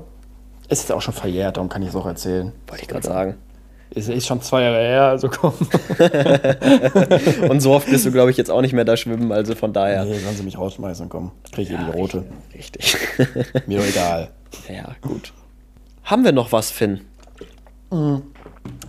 Es 0.67 0.79
ist 0.79 0.91
auch 0.91 1.01
schon 1.01 1.13
verjährt, 1.13 1.57
darum 1.57 1.69
kann 1.69 1.83
ich 1.83 1.89
es 1.89 1.95
auch 1.95 2.05
erzählen. 2.07 2.53
Wollte 2.67 2.83
ich 2.83 2.87
gerade 2.89 3.05
sagen. 3.05 3.35
Ist, 3.93 4.07
ist 4.07 4.25
schon 4.25 4.41
zwei 4.41 4.63
Jahre 4.63 4.79
her, 4.79 5.03
also 5.03 5.27
komm. 5.27 5.53
Und 7.49 7.59
so 7.59 7.73
oft 7.73 7.89
bist 7.89 8.05
du, 8.05 8.11
glaube 8.11 8.31
ich, 8.31 8.37
jetzt 8.37 8.49
auch 8.49 8.61
nicht 8.61 8.71
mehr 8.71 8.85
da 8.85 8.95
schwimmen, 8.95 9.33
also 9.33 9.53
von 9.53 9.73
daher. 9.73 10.05
Nee, 10.05 10.17
sollen 10.17 10.35
sie 10.37 10.43
mich 10.43 10.57
rausschmeißen, 10.57 11.09
komm. 11.09 11.31
Krieg 11.51 11.69
ich 11.69 11.75
eh 11.75 11.77
die 11.77 11.91
rote. 11.91 12.23
Richtig. 12.55 12.95
Mir 13.67 13.79
doch 13.79 13.85
egal. 13.85 14.29
ja, 14.69 14.95
gut. 15.01 15.33
Haben 16.03 16.23
wir 16.23 16.31
noch 16.31 16.53
was, 16.53 16.71
Finn? 16.71 17.01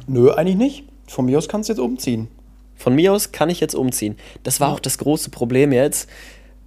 Nö, 0.07 0.31
eigentlich 0.31 0.57
nicht. 0.57 0.85
Von 1.09 1.27
mir 1.27 1.39
aus 1.39 1.49
kannst 1.49 1.69
du 1.69 1.73
jetzt 1.73 1.81
umziehen. 1.81 2.29
Von 2.77 2.95
mir 2.95 3.13
aus 3.13 3.33
kann 3.33 3.51
ich 3.51 3.61
jetzt 3.61 3.75
umziehen. 3.75 4.17
Das 4.45 4.61
war 4.61 4.73
auch 4.73 4.81
das 4.81 4.99
große 4.99 5.31
Problem 5.31 5.73
jetzt. 5.73 6.09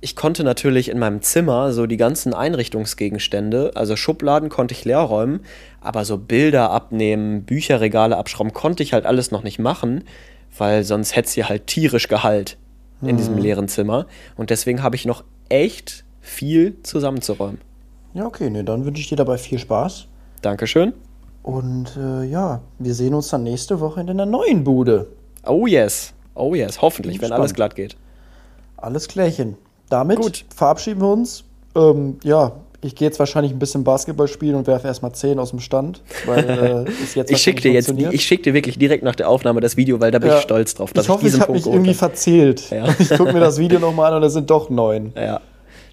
Ich 0.06 0.16
konnte 0.16 0.44
natürlich 0.44 0.90
in 0.90 1.00
meinem 1.00 1.24
Zimmer 1.24 1.74
so 1.74 1.88
die 1.88 1.98
ganzen 1.98 2.36
Einrichtungsgegenstände, 2.36 3.72
also 3.74 3.96
Schubladen 3.96 4.50
konnte 4.50 4.76
ich 4.76 4.86
leer 4.86 5.00
räumen, 5.00 5.40
aber 5.82 6.06
so 6.06 6.20
Bilder 6.20 6.70
abnehmen, 6.70 7.42
Bücherregale 7.42 8.16
abschrauben, 8.16 8.54
konnte 8.54 8.84
ich 8.84 8.94
halt 8.94 9.08
alles 9.08 9.32
noch 9.32 9.42
nicht 9.42 9.58
machen, 9.58 10.04
weil 10.60 10.84
sonst 10.84 11.16
hätte 11.16 11.30
es 11.30 11.34
hier 11.34 11.50
halt 11.50 11.66
tierisch 11.66 12.08
Gehalt 12.08 12.58
in 13.02 13.18
diesem 13.18 13.40
leeren 13.40 13.68
Zimmer. 13.68 14.06
Und 14.38 14.52
deswegen 14.52 14.84
habe 14.84 14.96
ich 14.96 15.08
noch 15.08 15.24
echt 15.50 16.06
viel 16.22 16.76
zusammenzuräumen. 16.84 17.60
Ja, 18.14 18.28
okay, 18.28 18.52
nee, 18.52 18.62
dann 18.62 18.86
wünsche 18.86 19.02
ich 19.02 19.10
dir 19.10 19.16
dabei 19.16 19.40
viel 19.40 19.58
Spaß. 19.58 20.06
Dankeschön. 20.44 20.94
Und 21.42 21.98
äh, 21.98 22.26
ja, 22.26 22.62
wir 22.78 22.94
sehen 22.94 23.16
uns 23.16 23.30
dann 23.30 23.42
nächste 23.42 23.80
Woche 23.80 24.02
in 24.02 24.16
der 24.16 24.28
neuen 24.28 24.64
Bude. 24.64 25.08
Oh 25.48 25.66
yes. 25.66 26.14
Oh 26.36 26.54
yes. 26.54 26.80
Hoffentlich, 26.80 27.20
wenn 27.24 27.32
alles 27.32 27.56
glatt 27.56 27.74
geht. 27.74 27.98
Alles 28.78 29.08
klärchen. 29.08 29.58
Damit 29.90 30.18
Gut. 30.20 30.46
verabschieden 30.56 31.02
wir 31.02 31.10
uns. 31.12 31.44
Ähm, 31.76 32.18
ja, 32.24 32.54
ich 32.82 32.96
gehe 32.96 33.08
jetzt 33.08 33.18
wahrscheinlich 33.20 33.52
ein 33.52 33.60
bisschen 33.60 33.84
Basketball 33.84 34.28
spielen 34.28 34.56
und 34.56 34.68
werfe 34.68 34.88
erstmal 34.88 35.12
10 35.12 35.40
aus 35.40 35.50
dem 35.50 35.60
Stand, 35.60 36.02
weil 36.26 36.86
äh, 36.88 36.92
jetzt 37.16 37.32
Ich 37.32 37.40
schicke 37.40 37.62
dir 37.62 37.72
jetzt, 37.72 37.90
ich 37.90 38.24
schick 38.24 38.44
dir 38.44 38.54
wirklich 38.54 38.78
direkt 38.78 39.04
nach 39.04 39.16
der 39.16 39.28
Aufnahme 39.30 39.60
das 39.62 39.76
Video, 39.76 40.00
weil 40.00 40.12
da 40.12 40.20
bin 40.20 40.30
Ja. 40.30 40.38
ich 40.38 40.44
stolz 40.44 40.76
drauf, 40.76 40.94
dass 40.94 41.06
ich 41.06 41.10
hoffe, 41.10 41.22
ich, 41.26 41.32
diesen 41.32 41.42
habe 41.42 41.54
mich 41.54 41.64
Punkt 41.64 41.76
irgendwie 41.76 41.94
geholt 41.94 42.12
verzählt. 42.12 42.70
Ja. 42.70 42.86
Ich 43.00 43.10
gucke 43.10 43.34
mir 43.34 43.40
das 43.40 43.58
Video 43.58 43.80
nochmal 43.80 44.12
an 44.12 44.18
und 44.18 44.24
es 44.24 44.34
sind 44.34 44.50
doch 44.50 44.70
neun. 44.70 45.14
habe. 45.16 45.42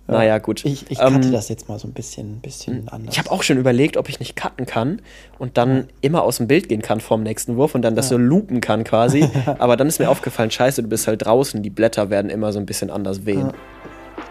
Ja. 0.08 0.14
Naja, 0.14 0.38
gut. 0.38 0.64
Ich, 0.64 0.90
ich 0.90 1.00
Ähm, 1.00 1.14
cutte 1.14 1.30
das 1.30 1.48
jetzt 1.48 1.68
mal 1.68 1.78
so 1.78 1.86
ein 1.86 1.92
bisschen, 1.92 2.40
bisschen 2.40 2.88
anders. 2.88 3.14
Ich 3.14 3.18
habe 3.20 3.30
auch 3.30 3.42
schon 3.44 3.56
überlegt, 3.56 3.96
ob 3.96 4.08
ich 4.08 4.18
nicht 4.18 4.34
cutten 4.34 4.66
kann 4.66 5.00
und 5.38 5.56
dann 5.56 5.88
immer 6.00 6.22
aus 6.24 6.38
dem 6.38 6.48
Bild 6.48 6.68
gehen 6.68 6.82
kann 6.82 7.00
vorm 7.00 7.22
nächsten 7.22 7.56
Wurf 7.56 7.74
und 7.76 7.82
dann 7.82 7.94
das 7.94 8.08
so 8.08 8.16
loopen 8.18 8.60
kann 8.60 8.82
quasi. 8.84 9.28
Aber 9.58 9.76
dann 9.76 9.86
ist 9.86 10.00
mir 10.00 10.10
aufgefallen, 10.10 10.50
scheiße, 10.50 10.82
du 10.82 10.88
bist 10.88 11.06
halt 11.06 11.24
draußen, 11.24 11.62
die 11.62 11.70
Blätter 11.70 12.10
werden 12.10 12.30
immer 12.30 12.52
so 12.52 12.58
ein 12.58 12.66
bisschen 12.66 12.90
anders 12.90 13.26
wehen. 13.26 13.52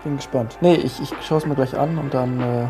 bin 0.04 0.18
gespannt. 0.18 0.58
Nee, 0.60 0.76
ich, 0.76 1.00
ich 1.02 1.10
schaue 1.26 1.38
es 1.38 1.46
mir 1.46 1.56
gleich 1.56 1.74
an 1.78 1.98
und 1.98 2.14
dann, 2.14 2.40
äh, 2.42 2.66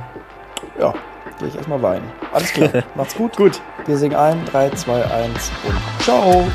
ja, 0.80 0.94
gehe 1.40 1.48
ich 1.48 1.56
erstmal 1.56 1.82
weinen. 1.82 2.06
Alles 2.34 2.54
klar. 2.54 2.70
Macht's 2.96 3.16
gut. 3.16 3.36
Gut. 3.36 3.60
Wir 3.88 3.98
singen 3.98 4.16
ein, 4.16 4.46
3, 4.46 4.70
2, 4.70 5.06
1 5.06 5.52
und 5.68 6.04
ciao. 6.04 6.46